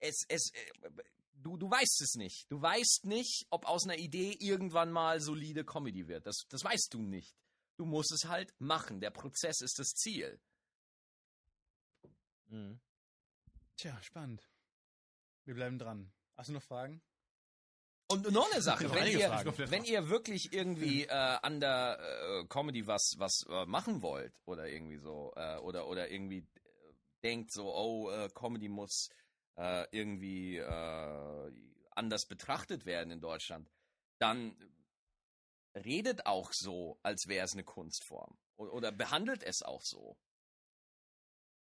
[0.00, 0.90] es, es, äh,
[1.34, 2.46] du, du weißt es nicht.
[2.50, 6.26] Du weißt nicht, ob aus einer Idee irgendwann mal solide Comedy wird.
[6.26, 7.34] Das, das weißt du nicht.
[7.76, 9.00] Du musst es halt machen.
[9.00, 10.40] Der Prozess ist das Ziel.
[12.48, 12.80] Mhm.
[13.76, 14.48] Tja, spannend.
[15.44, 16.12] Wir bleiben dran.
[16.36, 17.02] Hast du noch Fragen?
[18.10, 19.70] Und noch eine Sache, wenn ihr, Fragen.
[19.70, 24.66] wenn ihr wirklich irgendwie äh, an der äh, Comedy was, was äh, machen wollt oder
[24.66, 26.46] irgendwie so, äh, oder, oder irgendwie
[27.22, 29.10] denkt so, oh, äh, Comedy muss
[29.56, 31.52] äh, irgendwie äh,
[31.90, 33.70] anders betrachtet werden in Deutschland,
[34.18, 34.56] dann
[35.74, 38.38] redet auch so, als wäre es eine Kunstform.
[38.56, 40.16] Oder, oder behandelt es auch so.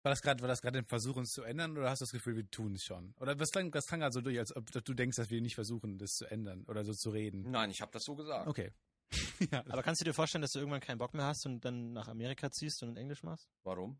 [0.07, 2.13] War das gerade, war das gerade ein Versuch, uns zu ändern, oder hast du das
[2.13, 3.13] Gefühl, wir tun es schon?
[3.19, 5.55] Oder was klang, das klang gerade so durch, als ob du denkst, dass wir nicht
[5.55, 7.51] versuchen, das zu ändern oder so zu reden?
[7.51, 8.47] Nein, ich habe das so gesagt.
[8.47, 8.71] Okay.
[9.51, 9.65] ja.
[9.67, 12.07] Aber kannst du dir vorstellen, dass du irgendwann keinen Bock mehr hast und dann nach
[12.07, 13.49] Amerika ziehst und Englisch machst?
[13.63, 13.99] Warum?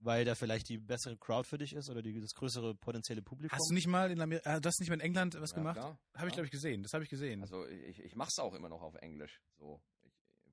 [0.00, 3.56] Weil da vielleicht die bessere Crowd für dich ist oder die, das größere potenzielle Publikum?
[3.56, 5.56] Hast du nicht mal in Amerika, äh, du hast nicht mal in England was Ja,
[5.56, 5.78] gemacht?
[5.78, 6.82] Habe ich, glaube ich, gesehen.
[6.82, 7.40] Das habe ich gesehen.
[7.40, 9.40] Also ich, ich mache es auch immer noch auf Englisch.
[9.58, 9.80] So,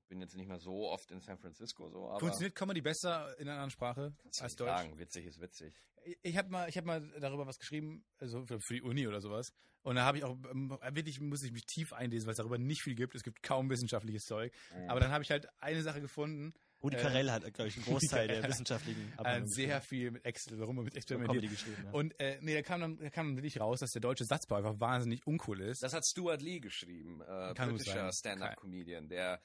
[0.07, 3.43] bin jetzt nicht mehr so oft in San Francisco, so, aber Funktioniert Comedy besser in
[3.47, 4.69] einer anderen Sprache kannst als Deutsch?
[4.69, 4.97] sagen.
[4.99, 5.73] Witzig ist witzig.
[6.03, 9.07] Ich- Ich habe mal, ich habe mal darüber was geschrieben, also für, für die Uni
[9.07, 9.51] oder sowas.
[9.83, 12.57] Und da habe ich auch ähm, wirklich muss ich mich tief einlesen, weil es darüber
[12.57, 13.15] nicht viel gibt.
[13.15, 14.51] Es gibt kaum wissenschaftliches Zeug.
[14.89, 16.53] Aber dann habe ich halt eine Sache gefunden,
[16.83, 19.81] Rudi Äh, Carell hat, glaube ich, einen Großteil der wissenschaftlichen äh, sehr geschrieben.
[19.81, 21.35] viel mit Excel, warum mit experimentiert.
[21.41, 21.83] Comedy geschrieben.
[21.85, 21.91] Ja.
[21.91, 24.55] Und äh, nee, da kam dann, da kam dann wirklich raus, dass der deutsche Satzbau
[24.57, 25.81] einfach wahnsinnig uncool ist.
[25.83, 28.11] Das hat Stuart Lee geschrieben, äh, Kann britischer.
[28.13, 29.41] Stand-up-Comedian, der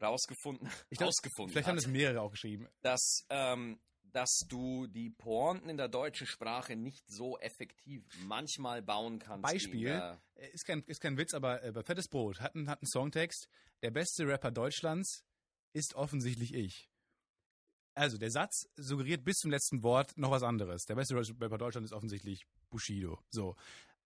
[0.00, 2.68] rausgefunden, ich glaub, rausgefunden vielleicht hat, haben das mehrere auch geschrieben.
[2.82, 3.80] dass, ähm,
[4.12, 9.42] dass du die Pointen in der deutschen Sprache nicht so effektiv manchmal bauen kannst.
[9.42, 12.80] Beispiel, äh, ist kein, ist kein Witz, aber äh, bei Fettes Brot hat einen, hat
[12.80, 13.48] einen Songtext,
[13.82, 15.24] der beste Rapper Deutschlands
[15.72, 16.88] ist offensichtlich ich.
[17.94, 20.84] Also, der Satz suggeriert bis zum letzten Wort noch was anderes.
[20.84, 23.18] Der beste Rapper Deutschlands ist offensichtlich Bushido.
[23.28, 23.54] So.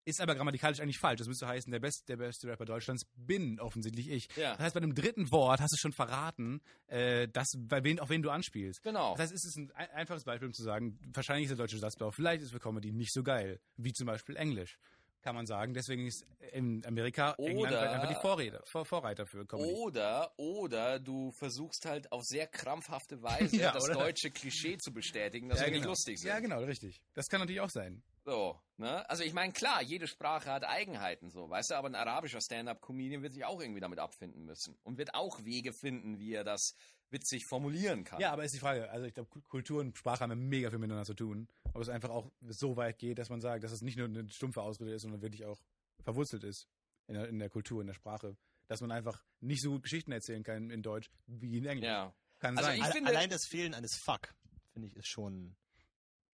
[0.07, 1.19] Ist aber grammatikalisch eigentlich falsch.
[1.19, 4.29] Das müsste heißen, der, best, der beste Rapper Deutschlands bin offensichtlich ich.
[4.37, 4.53] Ja.
[4.53, 8.09] Das heißt, bei dem dritten Wort hast du schon verraten, äh, dass, bei wen, auf
[8.09, 8.83] wen du anspielst.
[8.85, 9.13] Genau.
[9.17, 11.79] Das heißt, es ist ein ein- einfaches Beispiel, um zu sagen, wahrscheinlich ist der deutsche
[11.79, 14.79] Satzbau, vielleicht ist für Comedy nicht so geil, wie zum Beispiel Englisch.
[15.27, 15.74] Kann man sagen.
[15.74, 19.72] Deswegen ist in Amerika England Oder- vielleicht einfach die Vorräder, Vor, Vorreiter für Comedy.
[19.72, 23.95] Oder, oder du versuchst halt auf sehr krampfhafte Weise Ja, das oder?
[23.95, 25.91] deutsche Klischee zu bestätigen, dass ja, wir nicht genau.
[25.91, 26.29] lustig sind.
[26.29, 27.03] Ja, genau, richtig.
[27.14, 28.05] Das kann natürlich auch sein.
[28.24, 29.09] So, ne?
[29.11, 33.22] Also ich meine, klar, jede Sprache hat Eigenheiten, so, weißt du, aber ein arabischer Stand-up-Comedian
[33.22, 36.77] wird sich auch irgendwie damit abfinden müssen und wird auch Wege finden, wie er das
[37.11, 38.21] witzig formulieren kann.
[38.21, 40.79] Ja, aber ist die Frage, also ich glaube, Kultur und Sprache haben ja mega viel
[40.79, 41.49] miteinander zu tun.
[41.73, 44.29] Ob es einfach auch so weit geht, dass man sagt, dass es nicht nur eine
[44.29, 45.61] stumpfe Ausrede ist, sondern wirklich auch
[46.03, 46.69] verwurzelt ist
[47.07, 48.37] in der, in der Kultur, in der Sprache.
[48.69, 51.87] Dass man einfach nicht so gut Geschichten erzählen kann in Deutsch wie in Englisch.
[51.87, 52.13] Ja.
[52.41, 52.93] Kann Also sein.
[52.93, 54.35] finde- Allein das Fehlen eines Fuck,
[54.73, 55.55] finde ich, ist schon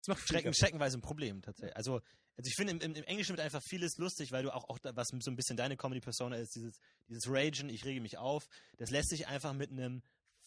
[0.01, 0.57] das macht strecken, Spaß.
[0.57, 1.75] streckenweise ein Problem tatsächlich.
[1.77, 1.95] Also,
[2.37, 4.79] also ich finde, im, im, im Englischen wird einfach vieles lustig, weil du auch, auch
[4.79, 8.45] da, was so ein bisschen deine Comedy-Persona ist, dieses, dieses Ragen, ich rege mich auf,
[8.77, 10.03] das lässt sich einfach mit einem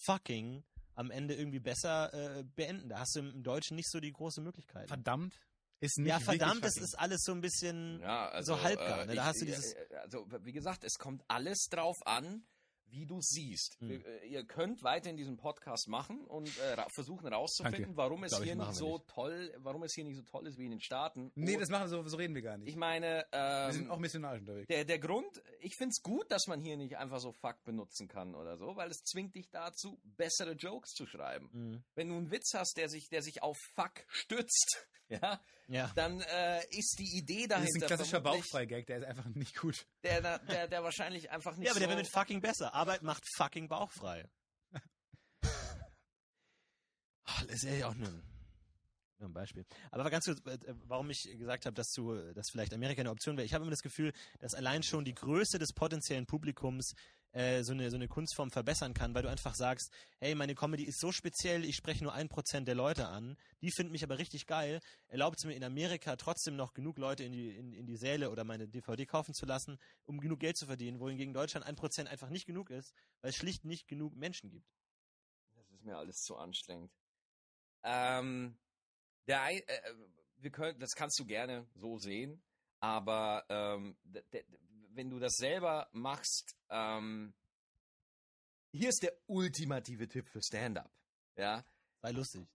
[0.05, 0.63] Fucking
[0.95, 2.89] am Ende irgendwie besser äh, beenden.
[2.89, 4.87] Da hast du im, Deutschen nicht so die große Möglichkeit.
[4.87, 5.39] Verdammt
[5.79, 7.99] ist nicht ja, verdammt, das ist alles so ein bisschen.
[8.01, 9.07] Ja, also, So halbgar, ne?
[9.07, 12.43] Da ich- hast du dieses- äh, Also, wie gesagt, es kommt alles drauf an,
[12.91, 13.77] wie du siehst.
[13.79, 13.89] Hm.
[13.89, 17.97] Wir- äh, Ihr könnt weiterhin diesen Podcast machen und äh, ra versuchen rauszufinden, Danke.
[17.97, 19.07] warum es Glaub hier nicht wir so nicht.
[19.09, 21.31] toll, warum es hier nicht so toll ist wie in den Staaten.
[21.35, 22.69] Nee, Und das machen so, so reden wir gar nicht.
[22.69, 24.67] ich meine, wir sind ähm, auch missionarisch unterwegs.
[24.67, 28.35] der, der Grund, ich find's gut, dass man hier nicht einfach so Fuck benutzen kann
[28.35, 31.49] oder so, weil es zwingt dich dazu, bessere Jokes zu schreiben.
[31.51, 31.83] Mhm.
[31.95, 35.41] Wenn du einen Witz hast, der sich, der sich auf Fuck stützt, ja,
[35.71, 35.89] Ja.
[35.95, 39.55] dann äh, ist die Idee Das dahinter ist ein klassischer Bauchfrei-Gag, der ist einfach nicht
[39.57, 39.87] gut.
[40.03, 41.85] der, der, der, der wahrscheinlich einfach nicht Ja, aber so...
[41.87, 42.73] der wird mit fucking besser.
[42.73, 44.27] Arbeit macht fucking bauchfrei.
[47.25, 48.21] Ach, Das ist ja auch nur ein,
[49.19, 49.65] nur ein Beispiel.
[49.91, 53.37] Aber ganz kurz, äh, warum ich gesagt habe, dass, du, dass vielleicht Amerika eine Option
[53.37, 53.45] wäre.
[53.45, 56.93] Ich habe immer das Gefühl, dass allein schon die Größe des potenziellen Publikums
[57.33, 60.83] äh, so, eine, so eine Kunstform verbessern kann, weil du einfach sagst, hey, meine Comedy
[60.83, 64.17] ist so speziell, ich spreche nur ein Prozent der Leute an, die finden mich aber
[64.17, 67.85] richtig geil, erlaubt es mir in Amerika trotzdem noch genug Leute in die, in, in
[67.85, 71.65] die Säle oder meine DVD kaufen zu lassen, um genug Geld zu verdienen, wohingegen Deutschland
[71.65, 74.67] ein Prozent einfach nicht genug ist, weil es schlicht nicht genug Menschen gibt.
[75.55, 76.91] Das ist mir alles zu anstrengend.
[77.83, 78.57] Ähm,
[79.27, 79.93] der, ein- äh,
[80.37, 82.41] wir können, das kannst du gerne so sehen,
[82.79, 83.97] aber ähm,
[84.93, 87.33] wenn du das selber machst, ähm,
[88.71, 90.91] hier ist der ultimative Tipp für Stand-up.
[91.37, 91.65] Ja,
[92.01, 92.47] Sei lustig.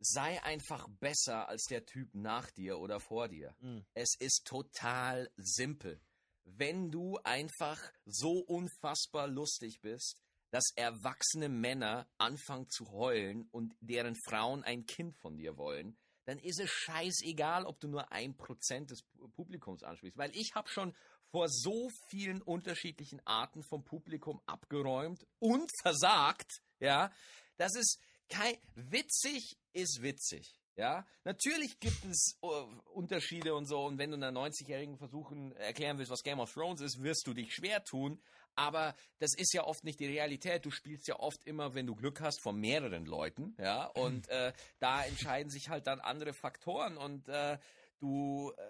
[0.00, 3.54] sei einfach besser als der Typ nach dir oder vor dir.
[3.60, 3.84] Mhm.
[3.94, 6.00] Es ist total simpel.
[6.44, 14.16] Wenn du einfach so unfassbar lustig bist, dass erwachsene Männer anfangen zu heulen und deren
[14.16, 18.90] Frauen ein Kind von dir wollen, dann ist es scheißegal, ob du nur ein Prozent
[18.90, 20.18] des Pu- Publikums ansprichst.
[20.18, 20.94] Weil ich habe schon
[21.30, 27.12] vor so vielen unterschiedlichen Arten vom Publikum abgeräumt und versagt, ja,
[27.56, 30.60] das ist kein, witzig ist witzig.
[30.76, 32.46] Ja, natürlich gibt es äh,
[32.94, 33.84] Unterschiede und so.
[33.84, 37.34] Und wenn du einer 90-Jährigen versuchen erklären willst, was Game of Thrones ist, wirst du
[37.34, 38.18] dich schwer tun.
[38.54, 40.64] Aber das ist ja oft nicht die Realität.
[40.64, 43.54] Du spielst ja oft immer, wenn du Glück hast, von mehreren Leuten.
[43.58, 46.96] Ja, und äh, da entscheiden sich halt dann andere Faktoren.
[46.96, 47.58] Und äh,
[47.98, 48.62] du äh,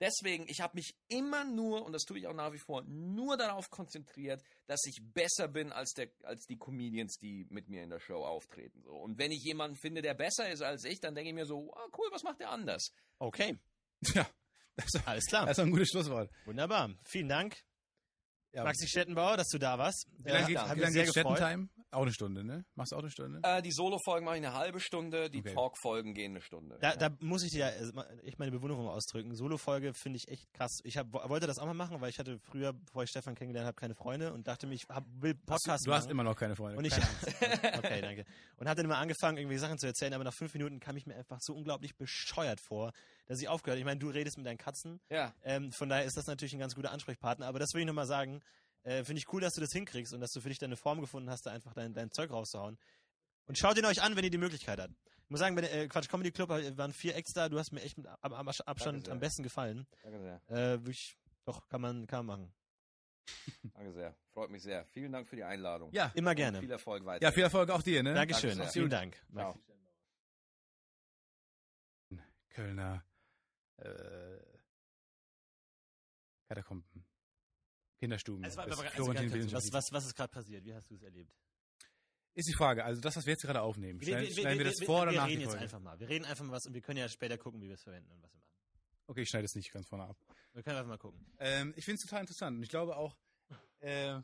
[0.00, 3.36] deswegen, ich habe mich immer nur, und das tue ich auch nach wie vor, nur
[3.36, 7.90] darauf konzentriert, dass ich besser bin als, der, als die Comedians, die mit mir in
[7.90, 8.82] der Show auftreten.
[8.82, 8.92] So.
[8.92, 11.72] Und wenn ich jemanden finde, der besser ist als ich, dann denke ich mir so,
[11.74, 12.90] ah, cool, was macht der anders?
[13.18, 13.58] Okay,
[14.14, 14.28] Ja,
[14.76, 15.46] das ist, alles klar.
[15.46, 16.30] das ist ein gutes Schlusswort.
[16.44, 16.90] Wunderbar.
[17.04, 17.56] Vielen Dank,
[18.52, 18.64] Ja.
[18.64, 20.06] Maxi Stettenbauer, dass du da warst.
[20.18, 21.68] Wie lange Äh, geht, wie lange sehr geht gefreut.
[21.92, 22.64] Auch eine Stunde, ne?
[22.74, 23.40] Machst du auch eine Stunde?
[23.42, 25.54] Äh, die Solo-Folgen mache ich eine halbe Stunde, die Okay.
[25.54, 26.76] Talk-Folgen gehen eine Stunde.
[26.80, 29.34] Da, da muss ich dir ja äh, echt meine Bewunderung ausdrücken.
[29.34, 30.80] Solo-Folge finde ich echt krass.
[30.84, 33.68] Ich hab, wollte das auch mal machen, weil ich hatte früher, bevor ich Stefan kennengelernt
[33.68, 36.10] habe, keine Freunde und dachte mir, ich hab, will Podcast du hast machen.
[36.10, 36.76] immer noch keine Freunde.
[36.78, 36.92] Und ich,
[37.78, 38.24] okay, danke.
[38.56, 41.06] Und hatte dann immer angefangen, irgendwie Sachen zu erzählen, aber nach fünf Minuten kam ich
[41.06, 42.92] mir einfach so unglaublich bescheuert vor,
[43.26, 43.78] dass ich aufgehört.
[43.78, 45.32] Ich meine, du redest mit deinen Katzen, ja.
[45.44, 47.46] ähm, von daher ist das natürlich ein ganz guter Ansprechpartner.
[47.46, 48.40] Aber das will ich nochmal sagen.
[48.86, 51.00] Äh, Finde ich cool, dass du das hinkriegst und dass du für dich deine Form
[51.00, 52.78] gefunden hast, da einfach dein, dein Zeug rauszuhauen.
[53.46, 54.94] Und schaut ihn euch an, wenn ihr die Möglichkeit habt.
[55.24, 57.48] Ich muss sagen, bei der äh, Quatsch Comedy Club äh, waren vier Acts da.
[57.48, 59.88] Du hast mir echt mit am, am Abstand am besten gefallen.
[60.04, 60.40] Danke sehr.
[60.48, 62.54] Äh, wirklich, doch, kann man, kann man machen.
[63.74, 64.16] Danke sehr.
[64.32, 64.84] Freut mich sehr.
[64.86, 65.92] Vielen Dank für die Einladung.
[65.92, 66.60] Ja, Immer Und gerne.
[66.60, 67.24] Viel Erfolg weiter.
[67.24, 68.14] ja, viel Erfolg auch dir, ne?
[68.14, 68.56] Dankeschön.
[68.56, 68.72] Danke.
[68.72, 69.20] Vielen Dank.
[69.32, 69.60] Ciao.
[72.50, 73.04] Kölner
[73.78, 74.38] äh,
[76.48, 76.95] Katakomben.
[77.98, 78.44] Kinderstuben.
[78.44, 80.64] Also, aber- aber- also ganz was, was, was ist gerade passiert?
[80.64, 81.30] Wie hast du es erlebt?
[82.34, 84.64] Ist die Frage, also das, was wir jetzt gerade aufnehmen, Wir, schneiden, wir, schneiden wir,
[84.66, 85.98] wir, das wir, vor oder wir nach reden die jetzt einfach mal.
[85.98, 88.10] Wir reden einfach mal was und wir können ja später gucken, wie wir es verwenden
[88.12, 88.52] und was wir machen.
[89.06, 90.18] Okay, ich schneide es nicht ganz vorne ab.
[90.52, 91.24] Wir können einfach mal gucken.
[91.38, 93.16] Ähm, ich finde es total interessant und ich glaube auch,
[93.80, 94.20] äh,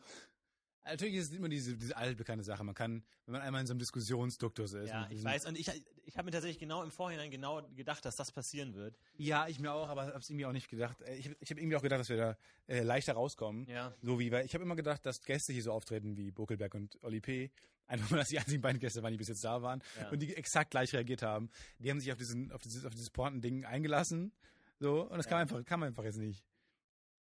[0.84, 2.64] natürlich ist es immer diese, diese altbekannte Sache.
[2.64, 4.88] Man kann, wenn man einmal in so einem Diskussionsduktus ist.
[4.90, 5.46] Ja, ich weiß.
[5.46, 5.68] Und ich,
[6.04, 8.98] ich habe mir tatsächlich genau im Vorhinein genau gedacht, dass das passieren wird.
[9.16, 11.00] Ja, ich mir auch, aber habe es irgendwie auch nicht gedacht.
[11.02, 13.66] Äh, Ich, ich habe irgendwie auch gedacht, dass wir da äh, leichter rauskommen.
[13.68, 13.94] Ja.
[14.02, 16.98] So wie, weil ich habe immer gedacht, dass Gäste hier so auftreten wie Buckelberg und
[17.02, 17.50] Oli P.
[17.86, 20.08] Einfach nur, dass die einzigen beiden Gäste waren, die bis jetzt da waren Ja.
[20.10, 21.50] und die exakt gleich reagiert haben.
[21.78, 24.32] Die haben sich auf diesen, auf dieses, auf dieses Pointending eingelassen.
[24.78, 25.42] So, und das kam Ja.
[25.42, 26.42] einfach, kam einfach jetzt nicht.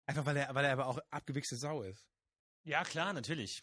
[0.06, 2.06] Einfach weil er, weil er aber auch abgewichste Sau ist.
[2.66, 3.62] Ja, klar, natürlich.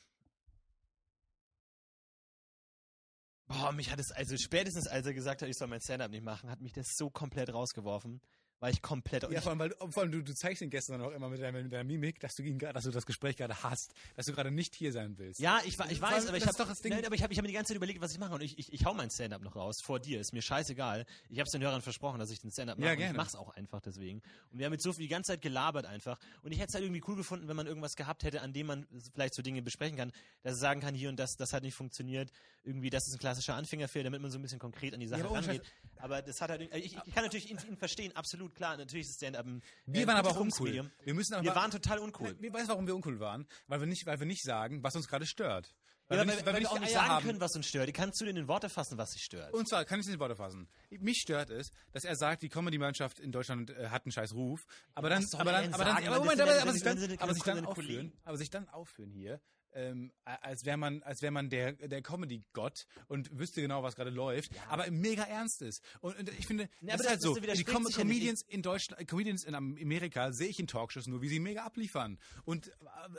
[3.48, 6.24] Boah, mich hat es, also spätestens als er gesagt hat, ich soll mein Stand-up nicht
[6.24, 8.22] machen, hat mich das so komplett rausgeworfen.
[8.64, 9.30] War ich komplett.
[9.30, 11.62] Ja, vor allem, weil vor allem du, du zeigst Gästen dann auch immer mit deiner,
[11.62, 14.52] mit deiner Mimik, dass du ihn, dass du das Gespräch gerade hast, dass du gerade
[14.52, 15.42] nicht hier sein willst.
[15.42, 17.34] ja, ich, ich weiß, allem, aber ich habe doch das Ding- nein, aber ich habe
[17.34, 18.94] ich hab mir die ganze Zeit überlegt, was ich mache und ich, ich, ich hau
[18.94, 20.22] mein Stand-up noch raus vor dir.
[20.22, 21.06] Ist mir scheißegal.
[21.28, 23.18] Ich habe es den Hörern versprochen, dass ich den Stand-up mache Ja, und ich gerne.
[23.18, 24.22] mach's auch einfach deswegen.
[24.54, 26.74] Und wir haben jetzt so viel die ganze Zeit gelabert einfach und ich hätte es
[26.76, 29.62] halt irgendwie cool gefunden, wenn man irgendwas gehabt hätte, an dem man vielleicht so Dinge
[29.62, 32.32] besprechen kann, dass er sagen kann, hier und das, das hat nicht funktioniert.
[32.64, 35.30] Irgendwie, das ist ein klassischer Anfängerfehler, damit man so ein bisschen konkret an die Sache
[35.30, 35.64] ohne rangeht.
[35.98, 38.78] Aber das hat halt, ich, ich kann natürlich ihn, ihn verstehen, absolut klar.
[38.78, 40.68] Natürlich ist Stand-up ein Wir äh, waren aber auch uncool.
[40.68, 40.92] Medium.
[41.04, 42.36] Wir müssen aber Wir waren total uncool.
[42.40, 43.48] Wir weißt, warum wir uncool waren?
[43.68, 45.74] Weil wir nicht, weil wir nicht sagen, was uns gerade stört.
[46.10, 47.26] Ja, weil, wir weil, weil wir auch nicht sagen haben.
[47.26, 47.94] können, was uns stört.
[47.94, 49.54] Kannst du denn in Worte fassen, was dich stört?
[49.54, 50.68] Und zwar kann ich es in Worte fassen.
[50.90, 54.66] Mich stört es, dass er sagt, die Comedy-Mannschaft in Deutschland äh, hat einen scheiß Ruf.
[54.96, 57.62] Aber dann, aber er dann, aber dann, aber Moment, aber, sich dann, aber sich keine
[57.62, 58.00] dann Kollegen.
[58.00, 59.40] aufführen, aber sich dann aufführen hier,
[59.76, 64.10] ähm, als wäre man, als wäre man der, der Comedy-Gott und wüsste genau, was gerade
[64.10, 65.84] läuft, aber mega ernst ist.
[66.02, 67.36] Und, und ich finde, Ja, das ist halt so.
[67.36, 67.96] Die Com ja.
[67.96, 71.64] Comedians in Deutschland, äh, Comedians in Amerika sehe ich in Talkshows nur, wie sie mega
[71.64, 72.20] abliefern.
[72.46, 72.72] Und äh,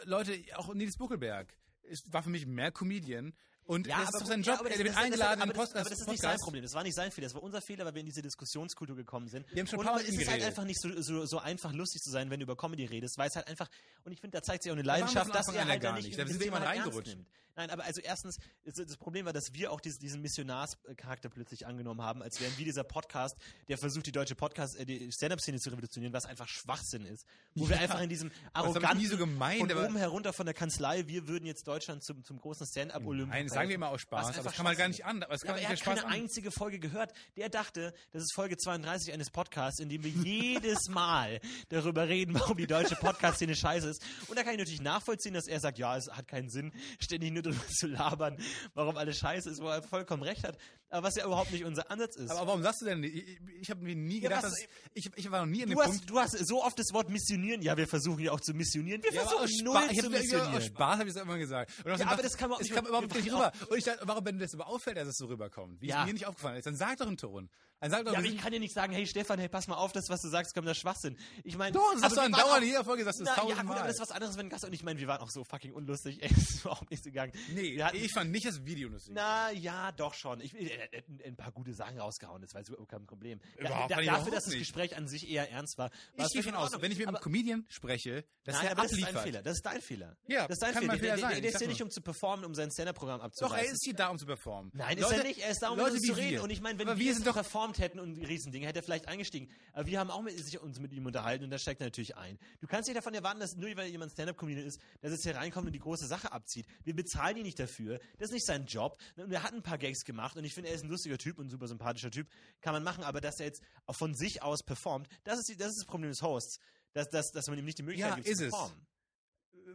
[0.05, 3.35] Leute, auch Nils Buckelberg, ist, war für mich mehr Comedian.
[3.67, 4.63] Und das ist doch sein ja, Job.
[4.65, 6.37] das- er wird das- das- eingeladen aber Post aber das ist nicht sein.
[6.39, 6.63] Problem.
[6.63, 7.27] Das war nicht sein Fehler.
[7.29, 9.47] Das war unser Fehler, weil wir in diese Diskussionskultur gekommen sind.
[9.53, 11.73] Wir haben schon und paar Mal es ist halt einfach nicht so, so, so einfach
[11.73, 13.69] lustig zu sein, wenn du über Comedy redest, weil es halt einfach,
[14.05, 16.19] und ich finde, da zeigt sich auch eine Leidenschaft, dass er halt ja gar nicht.
[16.19, 17.09] Da sind wir mal halt reingerutscht.
[17.17, 17.27] nimmt.
[17.57, 22.23] Nein, aber also erstens, das Problem war, dass wir auch diesen, Missionarscharakter plötzlich angenommen haben,
[22.23, 23.37] als wären wir dieser Podcast,
[23.69, 27.25] der versucht, die deutsche Podcast, äh, die Stand-Up-Szene zu revolutionieren, was einfach Schwachsinn ist.
[27.55, 30.55] Wo wir Ja, einfach in diesem arroganten, so gemeint, von aber- oben herunter von der
[30.55, 34.35] Kanzlei, wir würden jetzt Deutschland zum, zum großen Stand-Up-Olymp Nein, sagen wir immer aus Spaß,
[34.35, 35.23] aber das kann man gar nicht an.
[35.23, 37.13] Aber es ja, kann aber nicht er hat keine einzige Folge gehört.
[37.37, 42.35] Der dachte, das ist Folge 32 eines Podcasts, in dem wir jedes Mal darüber reden,
[42.35, 44.03] warum die deutsche Podcast-Szene scheiße ist.
[44.27, 47.33] Und da kann ich natürlich nachvollziehen, dass er sagt, ja, es hat keinen Sinn, ständig
[47.33, 48.37] nur darüber zu labern,
[48.75, 50.57] warum alles scheiße ist, wo er vollkommen recht hat.
[50.91, 52.31] Aber was ja überhaupt nicht unser Ansatz ist.
[52.31, 55.11] Aber warum sagst du denn, ich, ich habe mir nie Ja, gedacht, was- dass, ich,
[55.17, 57.09] ich war noch nie an dem du, Punkt, hast, du hast so oft das Wort
[57.11, 57.63] missionieren.
[57.63, 59.03] Ja, wir versuchen ja auch zu missionieren.
[59.03, 60.55] Wir Ja, versuchen null ich zu hab, ja, missionieren.
[60.55, 61.73] aus Spaß habe ich es immer gesagt.
[61.85, 63.71] Und Ja, aber das kann man auch nicht- kam überhaupt nicht machen rüber.
[63.71, 66.01] Und ich dachte, warum, wenn dir das aber auffällt, dass es so rüberkommt, wie Ja.
[66.03, 67.51] es mir nicht aufgefallen ist, dann sag doch einen Ton.
[67.85, 69.75] Dann sag doch, Ja, aber ich kann ja nicht sagen, hey Stefan, hey, pass mal
[69.75, 71.19] auf, das, was du sagst, kommt der Schwachsinn.
[71.45, 73.43] Ich meine, doch, das sagst du andauernd in jeder Folge, sagst du es Na, ja,
[73.43, 73.67] tausendmal.
[73.67, 75.45] gut, aber das ist was anderes, wenn Gast und ich meine, wir waren auch so
[75.45, 76.19] fucking unlustig.
[76.23, 77.33] Ey, das ist überhaupt nicht so gegangen.
[77.53, 79.13] nee, hatten, ich fand nicht das Video lustig.
[79.15, 80.41] na ja, doch schon.
[80.41, 83.39] Ich äh, äh, ein paar gute Sachen rausgehauen, das war überhaupt kein Problem.
[83.59, 84.55] Überhaupt da, nicht, dafür, dass das.
[84.55, 85.91] Gespräch an sich eher ernst war.
[86.17, 88.93] war ich gehe von aus, wenn ich mit einem Comedian spreche, dass Nein, er das
[88.93, 89.17] ist dein.
[89.19, 89.43] Fehler.
[89.43, 90.17] Das ist dein Fehler.
[90.27, 91.17] Ja, das ist dein kann Fehler.
[91.17, 91.69] der, der, der ist nur.
[91.69, 93.67] nicht, um zu performen, um sein Stand-Up-Programm Doch, abzureißen.
[93.67, 94.71] er ist hier da, um zu performen.
[94.75, 95.41] Nein, ist er nicht.
[95.41, 96.31] Er ist da, um zu reden.
[96.31, 96.43] wir.
[96.43, 99.09] Und ich meine, wenn Aber wir, sind doch- performt hätten und Riesendinge, hätte er vielleicht
[99.09, 99.49] eingestiegen.
[99.73, 102.17] Aber wir haben auch mit, sich uns mit ihm unterhalten und da steigt er natürlich
[102.17, 102.39] ein.
[102.61, 105.37] Du kannst nicht davon erwarten, dass nur weil jemand Stand-Up-Comedian ist, dass er jetzt hier
[105.37, 106.67] reinkommt und die große Sache abzieht.
[106.85, 107.99] Wir bezahlen ihn nicht dafür.
[108.19, 108.99] Das ist nicht sein Job.
[109.17, 111.39] Und er hat ein paar Gags gemacht und ich finde, er ist ein lustiger Typ
[111.39, 112.29] und ein super sympathischer Typ.
[112.61, 115.69] Kann man machen, aber dass er jetzt auch von sich aus performt, das ist, das
[115.71, 116.59] ist das Problem des Hosts.
[116.93, 118.51] Dass, dass, dass man ihm nicht die Möglichkeit Ja, gibt, ist zu es.
[118.53, 118.87] performen.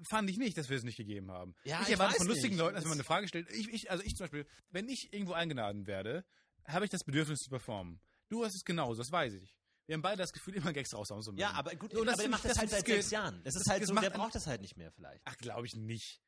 [0.10, 1.54] fand ich nicht, dass wir es nicht gegeben haben.
[1.66, 2.60] Ja, ich ich erwarte von lustigen nicht.
[2.60, 3.52] Leuten, dass wenn man eine Frage stellt.
[3.52, 6.24] Ich, ich, also ich zum Beispiel, wenn ich irgendwo eingeladen werde,
[6.72, 8.00] habe ich das Bedürfnis zu performen.
[8.30, 9.56] Du hast es genauso, das weiß ich.
[9.88, 11.42] Wir haben beide das Gefühl, immer Gags raushauen zu müssen.
[11.42, 13.42] Ja, aber gut, So, das aber der macht ich- das, halt das seit sechs Jahren.
[13.44, 15.22] Das ist das- halt das so, der braucht das halt nicht mehr vielleicht.
[15.26, 16.22] Ach, glaube ich nicht.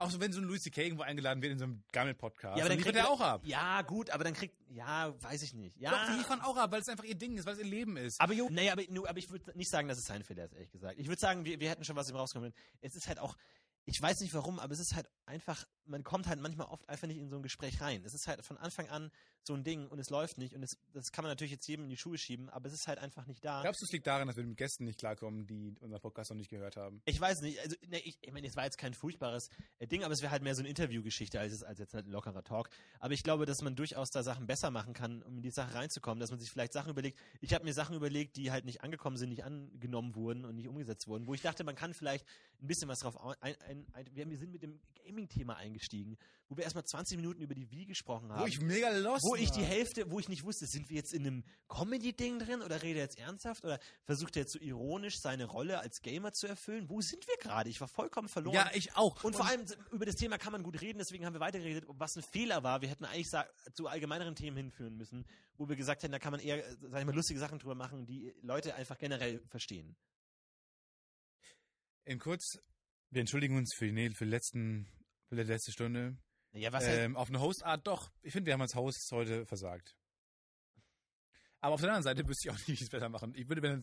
[0.00, 0.82] Auch so, wenn so ein Louis C.K.
[0.84, 3.40] irgendwo eingeladen wird in so einem Gammel-Podcast, Ja, aber dann liefert kriegt er auch ab.
[3.44, 5.76] Ja, gut, aber dann kriegt, ja, weiß ich nicht.
[5.76, 7.64] Ja, Doch, die liefern auch ab, weil es einfach ihr Ding ist, weil es ihr
[7.64, 8.20] Leben ist.
[8.20, 10.70] aber, jo, naja, aber, aber ich würde nicht sagen, dass es sein Fehler ist, ehrlich
[10.70, 11.00] gesagt.
[11.00, 12.54] Ich würde sagen, wir, wir hätten schon was im rauskommen.
[12.80, 13.36] Es ist halt auch,
[13.86, 17.06] ich weiß nicht warum, aber es ist halt einfach, man kommt halt manchmal oft einfach
[17.06, 18.02] nicht in so ein Gespräch rein.
[18.04, 19.10] Es ist halt von Anfang an
[19.42, 21.84] so ein Ding und es läuft nicht und es, das kann man natürlich jetzt jedem
[21.84, 23.62] in die Schuhe schieben, aber es ist halt einfach nicht da.
[23.62, 26.36] Glaubst du, es liegt daran, dass wir mit Gästen nicht klarkommen, die unseren Podcast noch
[26.36, 27.00] nicht gehört haben?
[27.06, 29.48] Ich weiß nicht, also ne, ich, ich meine, es war jetzt kein furchtbares
[29.78, 32.10] äh, Ding, aber es wäre halt mehr so eine Interviewgeschichte als, als jetzt halt ein
[32.10, 32.68] lockerer Talk.
[33.00, 35.74] Aber ich glaube, dass man durchaus da Sachen besser machen kann, um in die Sache
[35.74, 37.18] reinzukommen, dass man sich vielleicht Sachen überlegt.
[37.40, 40.68] Ich habe mir Sachen überlegt, die halt nicht angekommen sind, nicht angenommen wurden und nicht
[40.68, 42.26] umgesetzt wurden, wo ich dachte, man kann vielleicht
[42.60, 44.80] ein bisschen was drauf ein, ein, ein wir wir sind mit dem
[45.18, 46.16] Gaming-Thema eingestiegen,
[46.48, 48.42] wo wir erstmal 20 Minuten über die Wii gesprochen haben.
[48.42, 49.62] Wo ich mega lost wo ich die.
[49.62, 53.02] Hälfte, wo ich nicht wusste, sind wir jetzt in einem Comedy-Ding drin oder redet er
[53.02, 56.88] jetzt ernsthaft oder versucht er jetzt so ironisch seine Rolle als Gamer zu erfüllen?
[56.88, 57.68] Wo sind wir gerade?
[57.68, 58.54] Ich war vollkommen verloren.
[58.54, 59.22] Ja, ich auch.
[59.24, 62.16] und vor allem über das Thema kann man gut reden, deswegen haben wir weitergeredet, was
[62.16, 62.80] ein Fehler war.
[62.80, 63.30] Wir hätten eigentlich
[63.74, 67.06] zu allgemeineren Themen hinführen müssen, wo wir gesagt hätten, da kann man eher, sag ich
[67.06, 69.96] mal, lustige Sachen drüber machen, die Leute einfach generell verstehen.
[72.04, 72.58] in kurz,
[73.10, 74.86] wir entschuldigen uns für die, für, die letzten,
[75.36, 76.16] die letzte Stunde.
[76.52, 78.10] Ja, was Ähm, auf eine Hostart doch.
[78.22, 79.94] Ich finde, wir haben als Hosts heute versagt.
[81.60, 83.34] Aber auf der anderen Seite wüsste ich auch nicht, wie es besser machen.
[83.36, 83.80] Ich würde, wenn,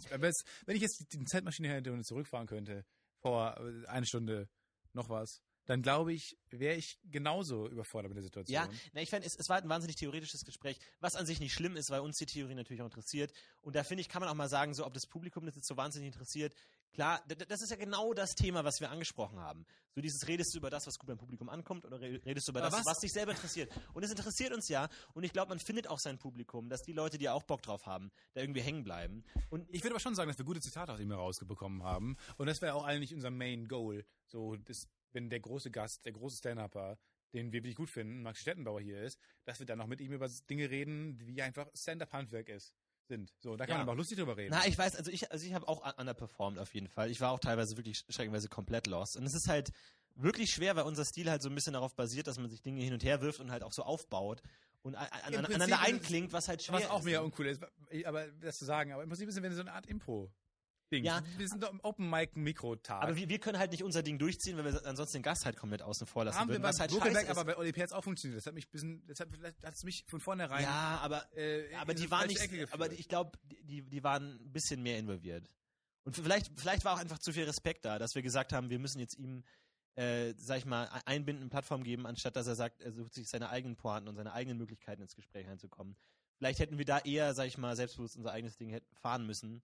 [0.75, 2.85] ich jetzt die Zeitmaschine hätte und zurückfahren könnte,
[3.19, 4.49] vor äh, eine Stunde
[4.93, 8.53] noch was, dann glaube ich, wäre ich genauso überfordert mit der Situation.
[8.53, 11.53] Ja, na, ich fand, es, es war ein wahnsinnig theoretisches Gespräch, was an sich nicht
[11.53, 13.33] schlimm ist, weil uns die Theorie natürlich auch interessiert.
[13.61, 15.67] Und da finde ich, kann man auch mal sagen, so ob das Publikum das jetzt
[15.67, 16.53] so wahnsinnig interessiert.
[16.95, 19.65] Klar, das ist ja genau das Thema, was wir angesprochen haben.
[19.93, 22.51] So dieses redest du über das, was gut beim Publikum ankommt, oder re- redest du
[22.51, 22.85] über das, was?
[22.85, 23.71] was- dich selber interessiert.
[23.93, 24.87] Und es interessiert uns ja.
[25.13, 27.85] Und ich glaube, man findet auch sein Publikum, dass die Leute, die auch Bock drauf
[27.85, 29.23] haben, da irgendwie hängen bleiben.
[29.49, 32.17] Und Ich würde aber schon sagen, dass wir gute Zitate aus ihm herausbekommen haben.
[32.37, 34.05] Und das wäre auch eigentlich unser Main Goal.
[34.25, 36.97] So, das, wenn der große Gast, der große Stand-Upper,
[37.33, 40.13] den wir wirklich gut finden, Max Stettenbauer hier ist, dass wir dann noch mit ihm
[40.13, 42.73] über Dinge reden, die einfach Stand-Up-Handwerk ist,
[43.07, 43.31] sind.
[43.39, 43.77] So, da kann Ja.
[43.77, 44.51] man aber auch lustig drüber reden.
[44.57, 47.09] Na, ich weiß, also ich, also ich habe auch un- underperformed auf jeden Fall.
[47.11, 49.17] Ich war auch teilweise wirklich schreckenweise komplett lost.
[49.17, 49.71] Und es ist halt
[50.15, 52.81] wirklich schwer, weil unser Stil halt so ein bisschen darauf basiert, dass man sich Dinge
[52.81, 54.41] hin und her wirft und halt auch so aufbaut
[54.81, 57.05] und an, an, aneinander ist es- einklingt, was halt schwer Was auch ist.
[57.05, 57.61] mega uncool ist,
[58.05, 60.31] aber das zu sagen, aber im Prinzip sind wir so eine Art Impro.
[60.91, 61.03] Ding.
[61.03, 61.21] Ja.
[61.37, 63.03] Wir sind doch im Open Mic Mikro Tag.
[63.03, 65.57] Aber wir, wir können halt nicht unser Ding durchziehen, weil wir ansonsten den Gast halt
[65.57, 67.29] komplett außen vor lassen haben wir würden, beim was halt ist.
[67.29, 68.37] aber bei Oli Perz auch funktioniert.
[68.37, 69.29] Das hat mich bisschen, das hat,
[69.73, 73.81] es mich von vornherein ja, aber äh, aber die waren nicht, aber ich glaube, die,
[73.81, 75.49] die waren ein bisschen mehr involviert.
[76.03, 78.77] Und vielleicht, vielleicht war auch einfach zu viel Respekt da, dass wir gesagt haben, wir
[78.77, 79.43] müssen jetzt ihm,
[79.95, 83.27] äh, sag ich mal, e- einbinden, Plattform geben, anstatt dass er sagt, er sucht sich
[83.27, 85.95] seine eigenen Pointen und seine eigenen Möglichkeiten ins Gespräch einzukommen.
[86.37, 89.63] Vielleicht hätten wir da eher, sag ich mal, selbstbewusst unser eigenes Ding fahren müssen,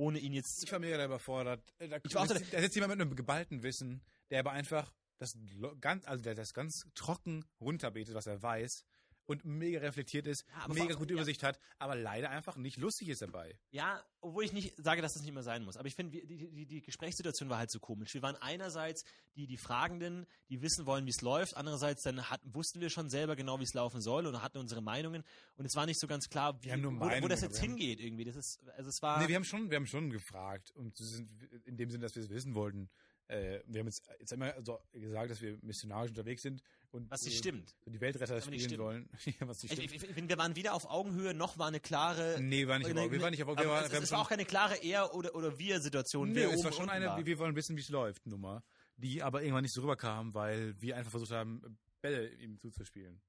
[0.00, 0.64] ohne ihn jetzt.
[0.64, 1.62] Ich war mega überfordert.
[1.78, 4.52] Äh, Da, Ich war auch da, da sitzt jemand mit einem geballten Wissen, der aber
[4.52, 5.36] einfach das
[5.80, 8.86] ganz, also der das ganz trocken runterbetet, was er weiß
[9.30, 11.14] und mega reflektiert ist, Ja, mega gute ja.
[11.14, 13.56] Übersicht hat, aber leider einfach nicht lustig ist dabei.
[13.70, 15.76] Ja, obwohl ich nicht sage, dass das nicht mehr sein muss.
[15.76, 18.12] Aber ich finde, die, die, die Gesprächssituation war halt so komisch.
[18.12, 19.04] Wir waren einerseits
[19.36, 21.56] die, die Fragenden, die wissen wollen, wie es läuft.
[21.56, 24.82] Andererseits dann hat, wussten wir schon selber genau, wie es laufen soll und hatten unsere
[24.82, 25.22] Meinungen.
[25.54, 26.90] Und es war nicht so ganz klar, wie, wo,
[27.22, 28.24] wo das jetzt hingeht irgendwie.
[28.24, 29.20] Das ist, also es war.
[29.20, 30.98] Nee, wir haben schon, wir haben schon gefragt und
[31.66, 32.90] in dem Sinne, dass wir es wissen wollten.
[33.30, 37.22] Äh, wir haben jetzt, jetzt immer so gesagt, dass wir missionarisch unterwegs sind und was
[37.22, 37.76] nicht äh, stimmt.
[37.86, 38.78] die Weltretter spielen stimmt.
[38.78, 39.08] wollen.
[39.24, 39.94] Ja, was nicht Ich, stimmt.
[40.02, 42.40] ich, ich finde, wir waren wieder auf Augenhöhe, noch war eine klare.
[42.40, 44.20] nee, waren nicht, eine- aber wir waren nicht, wir, waren, es, wir haben es war
[44.20, 46.32] auch keine klare Er- oder, oder Wir-Situation.
[46.32, 47.24] Nee, es war schon eine, war.
[47.24, 48.64] wir wollen wissen, wie es läuft, Nummer,
[48.96, 53.20] die aber irgendwann nicht so rüberkam, weil wir einfach versucht haben, Bälle ihm zuzuspielen.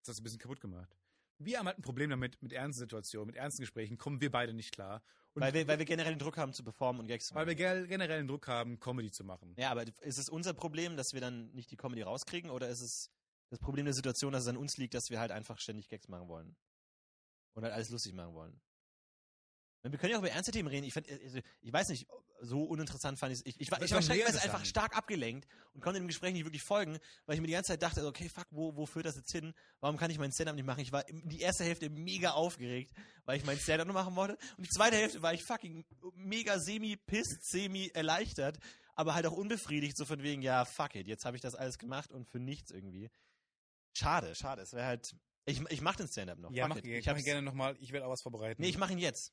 [0.00, 0.94] Das hat es ein bisschen kaputt gemacht.
[1.38, 4.52] Wir haben halt ein Problem damit, mit ernsten Situationen, mit ernsten Gesprächen kommen wir beide
[4.52, 5.02] nicht klar.
[5.34, 7.46] Und Weil wir, weil wir generell den Druck haben zu performen und Gags zu weil
[7.46, 7.80] wir machen.
[7.80, 9.54] ge- generell den Druck haben, Comedy zu machen.
[9.56, 12.82] Ja, aber ist es unser Problem, dass wir dann nicht die Comedy rauskriegen oder ist
[12.82, 13.10] es
[13.48, 16.08] das Problem der Situation, dass es an uns liegt, dass wir halt einfach ständig Gags
[16.08, 16.54] machen wollen?
[17.54, 18.60] Und halt alles lustig machen wollen?
[19.82, 20.84] Wir können ja auch über ernste Themen reden.
[20.86, 22.06] Ich, fand, also, ich weiß nicht,
[22.44, 23.46] so uninteressant fand ich es.
[23.46, 26.62] Ich, ich war, ich war stellenweise einfach stark abgelenkt und konnte dem Gespräch nicht wirklich
[26.62, 29.32] folgen, weil ich mir die ganze Zeit dachte, okay, fuck, wo, wo führt das jetzt
[29.32, 29.54] hin?
[29.80, 30.80] Warum kann ich meinen Stand-up nicht machen?
[30.80, 32.92] Ich war im- die erste Hälfte mega aufgeregt,
[33.24, 34.36] weil ich meinen Stand-up nur machen wollte.
[34.56, 35.84] Und die zweite Hälfte war ich fucking
[36.16, 38.58] mega semi-pisst, semi-erleichtert,
[38.94, 41.78] aber halt auch unbefriedigt, so von wegen, ja, fuck it, jetzt habe ich das alles
[41.78, 43.08] gemacht und für nichts irgendwie.
[43.96, 44.62] Schade, schade.
[44.62, 45.14] Es wäre halt.
[45.44, 46.50] Ich, ich mach den Stand-up noch.
[46.52, 48.62] Ja, mach, ich ich mach hab's, gerne nochmal, ich werde auch was vorbereiten.
[48.62, 49.32] Nee, ich mach ihn jetzt.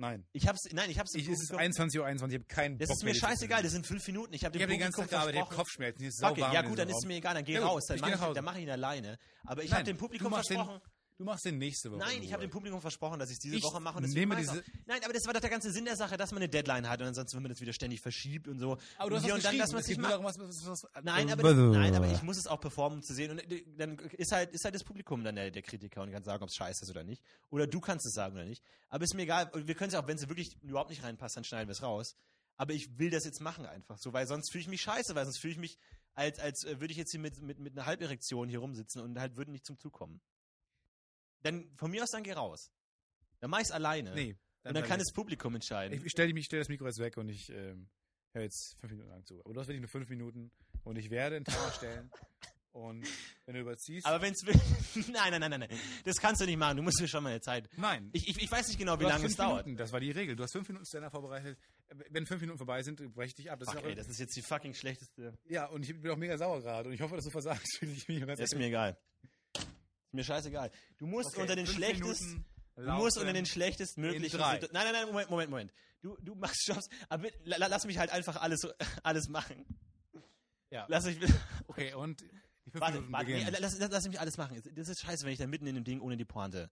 [0.00, 0.24] Nein.
[0.32, 1.12] Ich hab's, nein, ich hab's.
[1.14, 3.62] Ich, es ist Publikum- 21.21 Uhr, 21, ich habe keinen Das Bock ist mir scheißegal,
[3.64, 4.32] das sind fünf Minuten.
[4.32, 5.66] Ich habe Ich dem habe die ganze Publikum Zeit gearbeitet, ich habe versprochen.
[5.66, 7.98] Kopfschmerzen, ist sauwarm ja gut, dann ist es mir egal, dann geh Ja raus, dann
[8.00, 9.18] mach ich, dann mach ich ihn alleine.
[9.44, 10.80] Aber ich habe dem Publikum machst den- versprochen.
[11.18, 11.98] Du machst den nächste Woche.
[11.98, 13.98] Nein, in ich habe dem Publikum versprochen, dass ich diese Ich Woche mache.
[13.98, 14.62] Und nehme diese-.
[14.86, 17.00] Nein, aber das war doch der ganze Sinn der Sache, dass man eine Deadline hat
[17.00, 18.78] und ansonsten, wenn man das wieder ständig verschiebt und so.
[18.98, 19.58] Aber du und hast hier was und dann, geschrieben.
[19.58, 22.36] dass man es es nicht darum, was, was, was, Nein, aber, nein, aber ich muss
[22.36, 23.32] es auch performen, um zu sehen.
[23.32, 26.22] Und äh, dann ist halt, ist halt das Publikum dann der, der Kritiker und kann
[26.22, 27.20] sagen, ob es scheiße ist oder nicht.
[27.50, 28.62] Oder du kannst es sagen oder nicht.
[28.88, 29.50] Aber ist mir egal.
[29.52, 31.82] Und Wir können es auch, wenn es wirklich überhaupt nicht reinpasst, dann schneiden wir es
[31.82, 32.14] raus.
[32.56, 35.24] Aber ich will das jetzt machen einfach so, weil sonst fühle ich mich scheiße, weil
[35.24, 35.78] sonst fühle ich mich,
[36.14, 39.18] als, als äh, würde ich jetzt hier mit, mit, mit einer Halberektion hier rumsitzen und
[39.18, 40.20] halt würde nicht zum Zug kommen.
[41.42, 42.70] Dann von mir aus dann geh raus.
[43.40, 44.14] Dann mach ich's alleine.
[44.14, 44.36] Nee.
[44.64, 45.96] und dann kann das Publikum entscheiden.
[45.96, 47.88] Ich, ich stelle stell das Mikro jetzt weg und ich ähm,
[48.32, 49.40] höre jetzt fünf Minuten lang zu.
[49.44, 50.50] Aber du hast wirklich nur fünf Minuten
[50.84, 52.10] und ich werde einen Timer stellen.
[52.72, 53.06] und
[53.46, 54.06] wenn du überziehst.
[54.06, 54.42] aber wenn es
[55.08, 55.68] nein, nein, nein, nein.
[56.04, 56.76] Das kannst du nicht machen.
[56.76, 57.68] Du musst mir schon mal eine Zeit.
[57.76, 58.10] nein.
[58.12, 59.66] Ich, ich, ich weiß nicht genau, wie lange es dauert.
[59.66, 60.36] Minuten, das war die Regel.
[60.36, 61.58] Du hast fünf Minuten Stand-up vorbereitet.
[62.10, 63.58] wenn fünf Minuten vorbei sind, breche ich dich ab.
[63.58, 65.38] Das Fuck, ist ey, das ist jetzt die fucking schlechteste.
[65.48, 67.78] ja, und ich bin auch mega sauer gerade und ich hoffe, dass du versagst.
[67.82, 68.96] Ich bin ganz ist mir egal.
[70.08, 70.70] Ist mir scheißegal.
[70.96, 72.44] Du musst Okay, unter den schlechtesten,
[72.76, 74.38] du musst unter den schlechtesten möglichen.
[74.38, 74.60] drei.
[74.60, 75.72] Situ- Nein, nein, nein, Moment, Moment, Moment.
[76.00, 78.66] Du, du machst Jobs, aber la, lass mich halt einfach alles,
[79.02, 79.66] alles machen.
[80.70, 80.86] Ja.
[80.88, 81.18] Lass mich,
[81.66, 82.24] Okay, und
[82.72, 84.62] warte, warte, nee, lass, lass, lass mich alles machen.
[84.74, 86.70] Das ist scheiße, wenn ich dann mitten in dem Ding ohne die Pointe.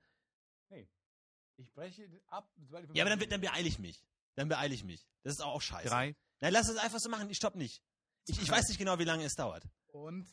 [1.59, 2.51] ich breche ab.
[2.93, 4.05] Ja, aber dann, dann beeile ich mich.
[4.35, 5.07] Dann beeile ich mich.
[5.23, 5.89] Das ist auch scheiße.
[5.89, 7.31] Drei Nein, lass es einfach so machen.
[7.31, 7.83] Ich stopp nicht.
[8.27, 9.65] Ich, ich weiß nicht genau, wie lange es dauert.
[9.89, 10.27] und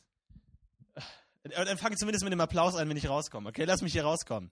[1.44, 3.50] Dann fange zumindest mit dem Applaus an, wenn ich rauskomme.
[3.50, 4.50] Okay, lass mich hier rauskommen.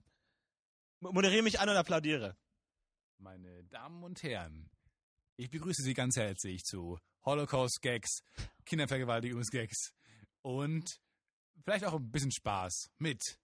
[0.99, 2.37] Mo- Moderiere mich an und applaudiere.
[3.17, 4.69] Meine Damen und Herren,
[5.35, 8.21] ich begrüße Sie ganz herzlich zu Holocaust-Gags,
[8.65, 9.93] Kindervergewaltigungs-Gags
[10.41, 10.99] und
[11.63, 13.39] vielleicht auch ein bisschen Spaß mit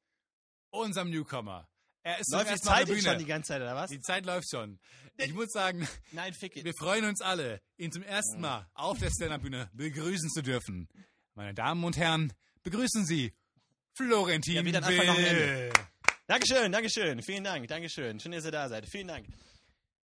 [0.69, 1.67] unserem Newcomer.
[2.03, 3.89] Er ist Läuft die Zeit schon die ganze Zeit, oder was?
[3.89, 4.79] Die Zeit läuft schon.
[5.17, 6.63] Ich muss sagen, Nein, fick it.
[6.65, 10.87] wir freuen uns alle, ihn zum ersten Mal auf der Stand-Up-Bühne begrüßen zu dürfen.
[11.33, 12.31] Meine Damen und Herren,
[12.63, 13.33] begrüßen Sie
[13.99, 15.73] Florentin Ja, wieder ein Anfang, noch ein Will.
[16.25, 17.21] Dankeschön, Dankeschön.
[17.21, 18.17] Vielen Dank, Dankeschön.
[18.21, 18.85] Schön, dass ihr da seid.
[18.87, 19.27] Vielen Dank.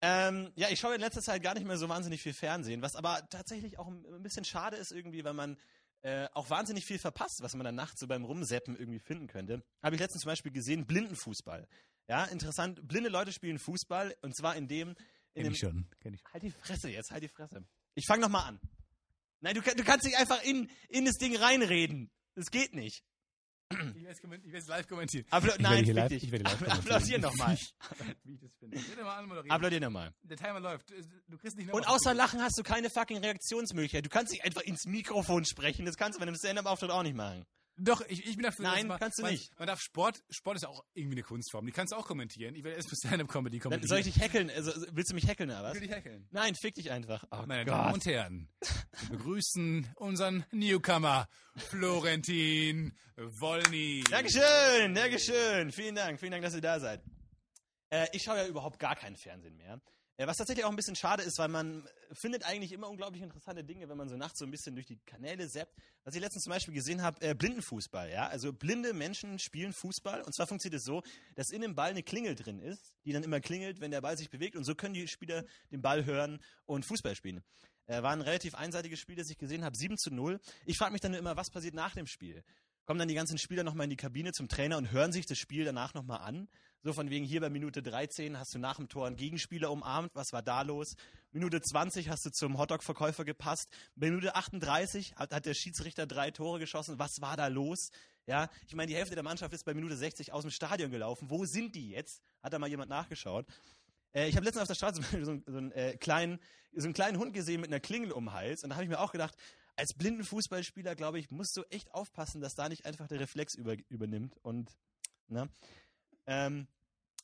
[0.01, 2.95] Ähm, ja, ich schaue in letzter Zeit gar nicht mehr so wahnsinnig viel Fernsehen, was
[2.95, 5.57] aber tatsächlich auch ein bisschen schade ist irgendwie, weil man
[6.01, 9.63] äh, auch wahnsinnig viel verpasst, was man dann nachts so beim Rumseppen irgendwie finden könnte.
[9.81, 11.65] Habe ich letztens zum Beispiel gesehen, Blindenfußball.
[12.09, 12.85] Ja, interessant.
[12.85, 14.89] Blinde Leute spielen Fußball und zwar in dem...
[14.89, 14.95] In
[15.35, 15.87] Kenn dem ich schon.
[16.01, 16.23] Kenn ich.
[16.33, 17.63] Halt die Fresse jetzt, halt die Fresse.
[17.93, 18.59] Ich fange nochmal an.
[19.39, 22.11] Nein, du, du kannst nicht einfach in, in das Ding reinreden.
[22.35, 23.05] Das geht nicht.
[23.71, 25.25] Ich werde es live kommentieren.
[25.31, 27.21] Appla Ich Nein, werde live- ich werde live Applaudier kommentieren.
[27.21, 27.57] nochmal.
[28.23, 28.77] Wie ich das finde.
[28.77, 29.51] Ich werde mal anmoderieren.
[29.51, 30.13] Applaudier nochmal.
[30.23, 30.91] Der Timer läuft.
[31.27, 34.05] Du kriegst nicht noch Und außer Lachen hast du keine fucking Reaktionsmöglichkeit.
[34.05, 35.85] Du kannst nicht einfach ins Mikrofon sprechen.
[35.85, 37.43] Das kannst du bei einem Stand-Up-Auftritt auch nicht machen.
[37.77, 38.63] Doch, ich, ich bin dafür.
[38.63, 39.57] Nein, man, kannst du man, nicht.
[39.59, 41.65] Man darf Sport, Sport ist auch irgendwie eine Kunstform.
[41.65, 42.55] Die kannst du auch kommentieren.
[42.55, 43.89] Ich werde erst für Stand-Up-Comedy Dann kommentieren.
[43.89, 44.49] soll ich dich hackeln?
[44.49, 45.75] Also, willst du mich hackeln oder was?
[45.75, 46.27] Ich will dich hackeln.
[46.31, 47.25] Nein, fick dich einfach.
[47.31, 47.93] Oh Meine Damen Gott.
[47.95, 48.49] und Herren,
[49.01, 54.03] wir begrüßen unseren Newcomer, Florentin Wolny.
[54.09, 55.71] Dankeschön, Dankeschön.
[55.71, 57.03] Vielen Dank, vielen Dank, dass ihr da seid.
[57.89, 59.81] Äh, ich schaue ja überhaupt gar keinen Fernsehen mehr.
[60.17, 63.89] Was tatsächlich auch ein bisschen schade ist, weil man findet eigentlich immer unglaublich interessante Dinge,
[63.89, 65.73] wenn man so nachts so ein bisschen durch die Kanäle zappt.
[66.05, 68.27] Was ich letztens zum Beispiel gesehen habe, äh, Blindenfußball, ja.
[68.27, 71.03] Also blinde Menschen spielen Fußball und zwar funktioniert es so,
[71.35, 74.17] dass in dem Ball eine Klingel drin ist, die dann immer klingelt, wenn der Ball
[74.17, 77.43] sich bewegt und so können die Spieler den Ball hören und Fußball spielen.
[77.87, 80.39] Äh, war ein relativ einseitiges Spiel, das ich gesehen habe, 7 zu 0.
[80.65, 82.43] Ich frage mich dann immer, was passiert nach dem Spiel?
[82.85, 85.39] Kommen dann die ganzen Spieler nochmal in die Kabine zum Trainer und hören sich das
[85.39, 86.47] Spiel danach nochmal an?
[86.83, 90.11] So von wegen hier bei Minute 13 hast du nach dem Tor einen Gegenspieler umarmt,
[90.13, 90.95] was war da los?
[91.31, 93.69] Minute 20 hast du zum Hotdog-Verkäufer gepasst.
[93.95, 97.89] Minute 38 hat, hat der Schiedsrichter drei Tore geschossen, was war da los?
[98.27, 101.31] Ja, ich meine, die Hälfte der Mannschaft ist bei Minute 60 aus dem Stadion gelaufen.
[101.31, 102.21] Wo sind die jetzt?
[102.43, 103.47] Hat da mal jemand nachgeschaut?
[104.13, 106.39] Äh, ich habe letztens auf der Straße so, einen- so, einen, äh, kleinen,
[106.75, 108.89] so einen kleinen Hund gesehen mit einer Klingel um den Hals und da habe ich
[108.91, 109.35] mir auch gedacht,
[109.75, 113.55] als blinden Fußballspieler, glaube ich, musst du echt aufpassen, dass da nicht einfach der Reflex
[113.55, 114.71] über, übernimmt und,
[115.27, 115.49] ne?
[116.27, 116.67] Ähm,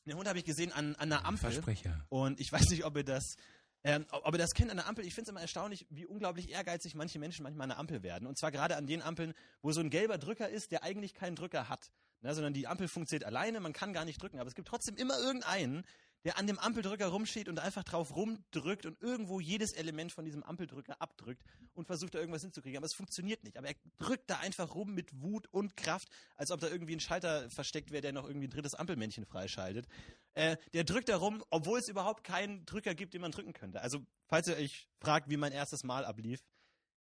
[0.06, 2.04] den Hund habe ich gesehen an, an einer Ampel Versprecher.
[2.08, 3.36] und ich weiß nicht, ob ihr das,
[3.84, 5.04] ähm, ob ihr das kennt an der Ampel.
[5.04, 8.26] Ich finde es immer erstaunlich, wie unglaublich ehrgeizig manche Menschen manchmal an der Ampel werden.
[8.26, 11.36] Und zwar gerade an den Ampeln, wo so ein gelber Drücker ist, der eigentlich keinen
[11.36, 11.90] Drücker hat.
[12.20, 14.38] Ne, sondern die Ampel funktioniert alleine, man kann gar nicht drücken.
[14.38, 15.84] Aber es gibt trotzdem immer irgendeinen,
[16.24, 20.42] der an dem Ampeldrücker rumsteht und einfach drauf rumdrückt und irgendwo jedes Element von diesem
[20.42, 21.42] Ampeldrücker abdrückt
[21.74, 22.76] und versucht da irgendwas hinzukriegen.
[22.76, 23.56] Aber es funktioniert nicht.
[23.58, 27.00] Aber er drückt da einfach rum mit Wut und Kraft, als ob da irgendwie ein
[27.00, 29.86] Schalter versteckt wäre, der noch irgendwie ein drittes Ampelmännchen freischaltet.
[30.34, 33.80] Äh, der drückt da rum, obwohl es überhaupt keinen Drücker gibt, den man drücken könnte.
[33.80, 36.40] Also, falls ihr euch fragt, wie mein erstes Mal ablief,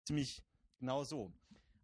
[0.05, 0.43] ziemlich
[0.79, 1.31] genau so.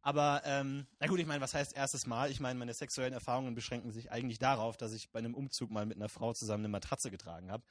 [0.07, 2.31] Aber, ähm, na gut, ich meine, was heißt erstes Mal?
[2.31, 5.85] Ich meine, meine sexuellen Erfahrungen beschränken sich eigentlich darauf, dass ich bei einem Umzug mal
[5.85, 7.61] mit einer Frau zusammen eine Matratze getragen habe.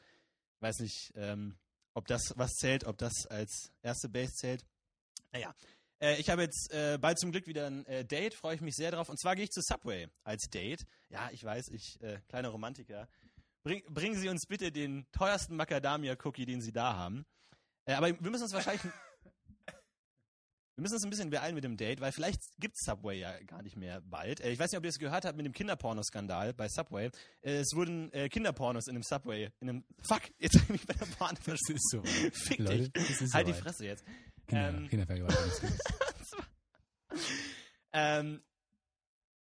[0.60, 1.56] Weiß nicht, ähm,
[1.94, 4.66] ob das was zählt, ob das als erste Base zählt.
[5.32, 5.54] Naja,
[5.98, 8.74] äh, ich habe jetzt äh, bald zum Glück wieder ein äh, Date, freue ich mich
[8.74, 9.08] sehr drauf.
[9.08, 10.84] Und zwar gehe ich zu Subway als Date.
[11.08, 13.08] Ja, ich weiß, ich, äh, kleiner Romantiker.
[13.62, 17.24] Bring, bringen Sie uns bitte den teuersten Macadamia-Cookie, den Sie da haben.
[17.86, 18.82] Äh, aber wir müssen uns wahrscheinlich.
[20.76, 23.62] Wir müssen uns ein bisschen beeilen mit dem Date, weil vielleicht gibt Subway ja gar
[23.62, 24.40] nicht mehr bald.
[24.40, 27.06] Äh, ich weiß nicht, ob ihr es gehört habt mit dem Kinderpornoskandal bei Subway.
[27.40, 29.84] Äh, es wurden äh, Kinderpornos in einem Subway, in einem.
[30.06, 32.02] Fuck, jetzt habe ich mich bei der Bahn Das ist so.
[32.32, 32.92] Fick Leute, dich.
[33.08, 33.62] das ist Halt die soweit.
[33.64, 34.04] Fresse jetzt.
[34.46, 34.88] Kinder, Ähm.
[37.98, 38.42] Ähm,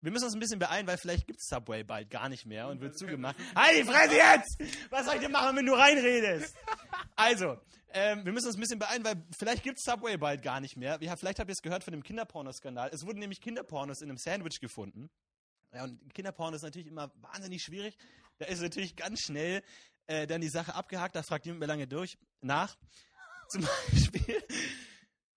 [0.03, 2.69] wir müssen uns ein bisschen beeilen, weil vielleicht gibt es Subway bald gar nicht mehr
[2.69, 3.35] und wird zugemacht.
[3.55, 4.59] Halt die Fresse jetzt!
[4.91, 6.55] Was soll ich denn machen, wenn du reinredest?
[7.17, 7.59] Also,
[7.89, 10.77] ähm, wir müssen uns ein bisschen beeilen, weil vielleicht gibt es Subway bald gar nicht
[10.77, 10.99] mehr.
[11.01, 12.91] Ja, vielleicht habt ihr es gehört von dem Kinderpornoskandal.
[12.93, 15.09] Es wurden nämlich Kinderpornos in einem Sandwich gefunden.
[15.73, 17.97] Ja, und Kinderporno ist natürlich immer wahnsinnig schwierig.
[18.39, 19.63] Da ist natürlich ganz schnell
[20.07, 22.77] äh, dann die Sache abgehakt, da fragt niemand mehr lange durch nach.
[23.49, 23.63] zum
[23.93, 24.45] Beispiel,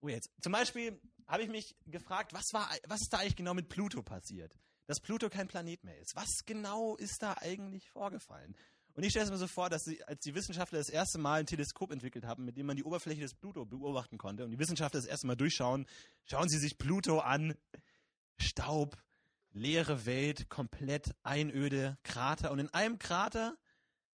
[0.02, 3.54] oh jetzt, zum Beispiel habe ich mich gefragt, was war, was ist da eigentlich genau
[3.54, 4.58] mit Pluto passiert?
[4.88, 6.16] Dass Pluto kein Planet mehr ist.
[6.16, 8.56] Was genau ist da eigentlich vorgefallen?
[9.00, 11.40] Und ich stelle es mir so vor, dass sie, als die Wissenschaftler das erste Mal
[11.40, 14.60] ein Teleskop entwickelt haben, mit dem man die Oberfläche des Pluto beobachten konnte, und die
[14.60, 15.88] Wissenschaftler das erste Mal durchschauen,
[16.26, 17.56] schauen sie sich Pluto an.
[18.36, 19.02] Staub,
[19.54, 22.52] leere Welt, komplett einöde Krater.
[22.52, 23.58] Und in einem Krater,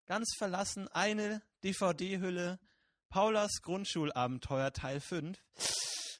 [0.04, 2.60] ganz verlassen, eine DVD-Hülle,
[3.08, 5.38] Paulas Grundschulabenteuer Teil 5.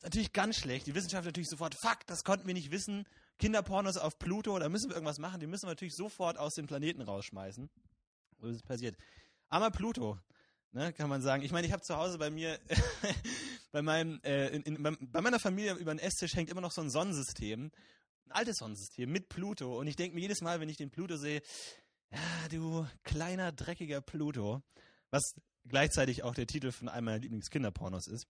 [0.05, 0.87] Natürlich ganz schlecht.
[0.87, 3.05] Die Wissenschaftler natürlich sofort, fuck, das konnten wir nicht wissen.
[3.39, 5.41] Kinderpornos auf Pluto, da müssen wir irgendwas machen.
[5.41, 7.69] Die müssen wir natürlich sofort aus dem Planeten rausschmeißen.
[8.45, 8.97] Was ist passiert?
[9.49, 10.19] Armer Pluto,
[10.73, 11.43] ne, kann man sagen.
[11.43, 12.59] Ich meine, ich habe zu Hause bei mir,
[13.73, 16.83] bei meinem, äh, in, in, bei meiner Familie über den Esstisch hängt immer noch so
[16.83, 17.71] ein Sonnensystem,
[18.27, 19.79] ein altes Sonnensystem mit Pluto.
[19.79, 21.43] Und ich denke mir jedes Mal, wenn ich den Pluto sehe,
[22.11, 24.63] ja, du kleiner dreckiger Pluto,
[25.11, 25.35] was
[25.65, 28.27] gleichzeitig auch der Titel von einem meiner Lieblingskinderpornos ist.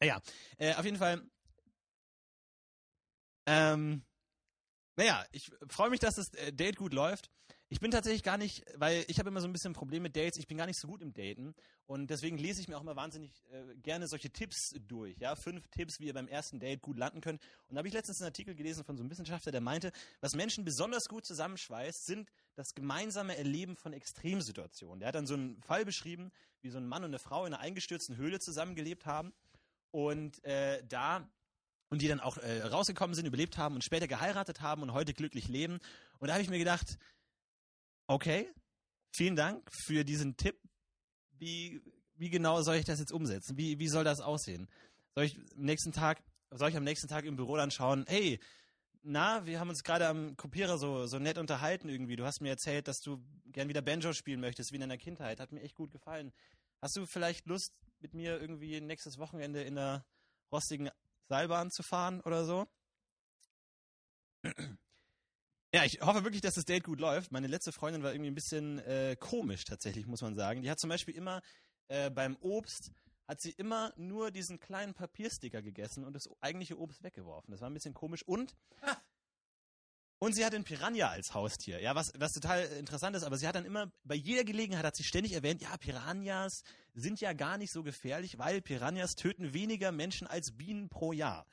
[0.00, 0.20] Naja,
[0.58, 1.22] äh, auf jeden Fall.
[3.46, 4.04] Ähm,
[4.96, 7.30] naja, ich freue mich, dass das äh, Date gut läuft.
[7.70, 10.16] Ich bin tatsächlich gar nicht, weil ich habe immer so ein bisschen ein Problem mit
[10.16, 10.38] Dates.
[10.38, 11.54] Ich bin gar nicht so gut im Daten
[11.84, 15.18] und deswegen lese ich mir auch immer wahnsinnig äh, gerne solche Tipps durch.
[15.18, 17.42] Ja, fünf Tipps, wie ihr beim ersten Date gut landen könnt.
[17.68, 19.92] Und da habe ich letztens einen Artikel gelesen von so einem Wissenschaftler, der meinte,
[20.22, 25.00] was Menschen besonders gut zusammenschweißt, sind das gemeinsame Erleben von Extremsituationen.
[25.00, 26.30] Der hat dann so einen Fall beschrieben,
[26.62, 29.34] wie so ein Mann und eine Frau in einer eingestürzten Höhle zusammengelebt haben
[29.90, 31.28] und äh, da
[31.90, 35.14] und die dann auch äh, rausgekommen sind, überlebt haben und später geheiratet haben und heute
[35.14, 35.78] glücklich leben.
[36.18, 36.98] Und da habe ich mir gedacht,
[38.08, 38.52] okay,
[39.14, 40.58] vielen Dank für diesen Tipp.
[41.38, 41.80] Wie,
[42.16, 43.56] wie genau soll ich das jetzt umsetzen?
[43.56, 44.68] Wie, wie soll das aussehen?
[45.14, 48.40] Soll ich am nächsten Tag, soll ich am nächsten Tag im Büro dann schauen, hey,
[49.02, 52.16] na, wir haben uns gerade am Kopierer so, so nett unterhalten irgendwie.
[52.16, 55.38] Du hast mir erzählt, dass du gern wieder Banjo spielen möchtest, wie in deiner Kindheit.
[55.38, 56.32] Hat mir echt gut gefallen.
[56.82, 60.04] Hast du vielleicht Lust, mit mir irgendwie nächstes Wochenende in der
[60.52, 60.90] rostigen
[61.28, 62.66] Seilbahn zu fahren oder so.
[65.78, 67.30] Ja, ich hoffe wirklich, dass das Date gut läuft.
[67.30, 70.60] Meine letzte Freundin war irgendwie ein bisschen äh, komisch tatsächlich, muss man sagen.
[70.60, 71.40] Die hat zum Beispiel immer
[71.86, 72.90] äh, beim Obst
[73.28, 77.52] hat sie immer nur diesen kleinen Papiersticker gegessen und das eigentliche Obst weggeworfen.
[77.52, 78.24] Das war ein bisschen komisch.
[78.26, 78.56] Und
[80.18, 83.46] und sie hat den Piranha als Haustier, ja, was, was total interessant ist, aber sie
[83.46, 86.64] hat dann immer, bei jeder Gelegenheit hat sie ständig erwähnt, ja, Piranhas
[86.94, 91.46] sind ja gar nicht so gefährlich, weil Piranhas töten weniger Menschen als Bienen pro Jahr.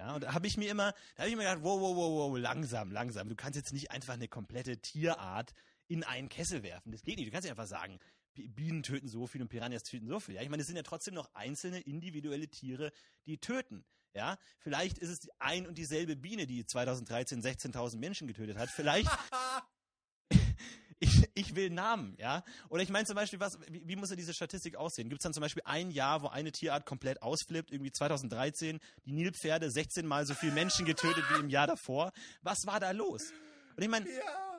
[0.00, 2.30] Ja, und da habe ich mir immer, da habe ich mir gedacht, wow, wow, wow,
[2.32, 3.28] wow, langsam, langsam.
[3.28, 5.52] Du kannst jetzt nicht einfach eine komplette Tierart
[5.88, 6.90] in einen Kessel werfen.
[6.90, 7.28] Das geht nicht.
[7.28, 7.98] Du kannst nicht einfach sagen,
[8.32, 10.36] Bienen töten so viel und Piranhas töten so viel.
[10.36, 12.92] Ja, ich meine, es sind ja trotzdem noch einzelne individuelle Tiere,
[13.26, 13.84] die töten.
[14.14, 18.70] Ja, vielleicht ist es ein und dieselbe Biene, die 2013 16.000 Menschen getötet hat.
[18.70, 19.10] Vielleicht.
[21.40, 22.44] ich, will Namen, ja.
[22.68, 25.08] Oder ich meine zum Beispiel, was, wie, wie muss ja diese Statistik aussehen?
[25.08, 29.12] Gibt es dann zum Beispiel ein Jahr, wo eine Tierart komplett ausflippt, irgendwie 2013, die
[29.12, 32.12] Nilpferde 16 mal so viele Menschen getötet wie im Jahr davor?
[32.42, 33.32] Was war da los?
[33.76, 34.08] Und ich meine.
[34.08, 34.50] Ja,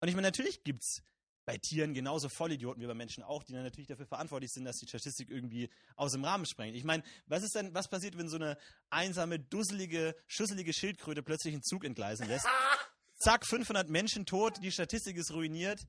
[0.00, 1.02] und ich meine, natürlich gibt's
[1.46, 4.76] bei Tieren genauso Vollidioten wie bei Menschen auch, die dann natürlich dafür verantwortlich sind, dass
[4.76, 6.76] die Statistik irgendwie aus dem Rahmen sprengt.
[6.76, 8.58] Ich meine, was ist denn, was passiert, wenn so eine
[8.90, 12.46] einsame, dusselige, schusselige Schildkröte plötzlich einen Zug entgleisen lässt?
[13.18, 15.86] Zack, 500 Menschen tot, die Statistik ist ruiniert.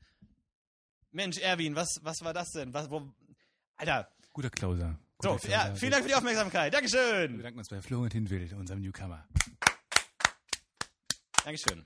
[1.11, 2.73] Mensch, Erwin, was, was war das denn?
[2.73, 3.13] Was, wo,
[3.75, 4.09] Alter.
[4.33, 4.99] Guter Closer.
[5.17, 5.49] Guter so, Closer.
[5.49, 6.73] ja, vielen Dank für die Aufmerksamkeit.
[6.73, 7.31] Dankeschön.
[7.31, 9.27] Wir bedanken uns bei Florentin Wild, unserem Newcomer.
[11.43, 11.85] Dankeschön.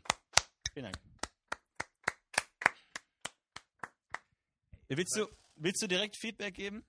[0.73, 0.97] Vielen Dank.
[4.89, 6.83] Willst du, willst du direkt Feedback geben?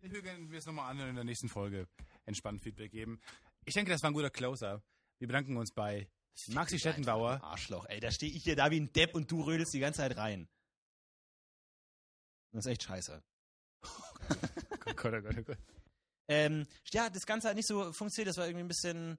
[0.00, 1.88] Ich will mir es nochmal an in der nächsten Folge
[2.24, 3.20] entspannt Feedback geben.
[3.64, 4.82] Ich denke, das war ein guter Closer.
[5.18, 6.08] Wir bedanken uns bei
[6.48, 7.42] Maxi Stettenbauer.
[7.42, 9.98] Arschloch, ey, da stehe ich hier da wie ein Depp und du rödelst die ganze
[9.98, 10.48] Zeit rein.
[12.52, 13.22] Das ist echt scheiße.
[13.82, 13.88] oh
[14.96, 15.58] Gott, oh Gott, oh Gott.
[16.28, 18.28] Ähm, ja, das Ganze hat nicht so funktioniert.
[18.28, 19.18] Das war irgendwie ein bisschen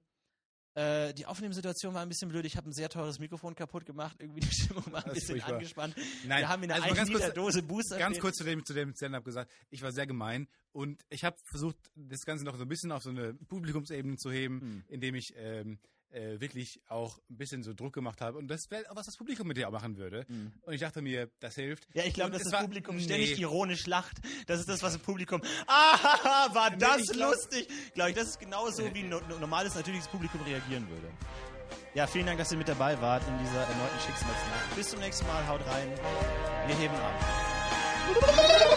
[0.74, 2.44] äh, die Aufnahmesituation war ein bisschen blöd.
[2.44, 4.16] Ich habe ein sehr teures Mikrofon kaputt gemacht.
[4.20, 5.96] Irgendwie die Stimmung war ein bisschen angespannt.
[6.26, 7.98] Nein, wir haben in einer also ganz kurz, Dose Booster.
[7.98, 9.50] Ganz kurz zu dem, zu dem Stand-up gesagt.
[9.70, 13.02] Ich war sehr gemein und ich habe versucht, das Ganze noch so ein bisschen auf
[13.02, 14.84] so eine Publikumsebene zu heben, hm.
[14.86, 15.80] indem ich ähm,
[16.12, 18.38] äh, wirklich auch ein bisschen so Druck gemacht habe.
[18.38, 20.24] Und das wäre auch was das Publikum mit dir auch machen würde.
[20.28, 20.52] Mhm.
[20.62, 21.86] Und ich dachte mir, das hilft.
[21.94, 23.02] Ja, ich glaube, dass das war, Publikum nee.
[23.02, 24.18] ständig ironisch lacht.
[24.46, 25.40] Das ist das, was das Publikum.
[25.66, 27.68] Ah, war das nee, lustig?
[27.94, 31.08] Glaube ich, das ist genauso, wie ein normales, natürliches Publikum reagieren würde.
[31.94, 34.76] Ja, vielen Dank, dass ihr mit dabei wart in dieser erneuten Schicksalsnacht.
[34.76, 35.46] Bis zum nächsten Mal.
[35.46, 35.88] Haut rein.
[36.66, 38.76] Wir heben ab.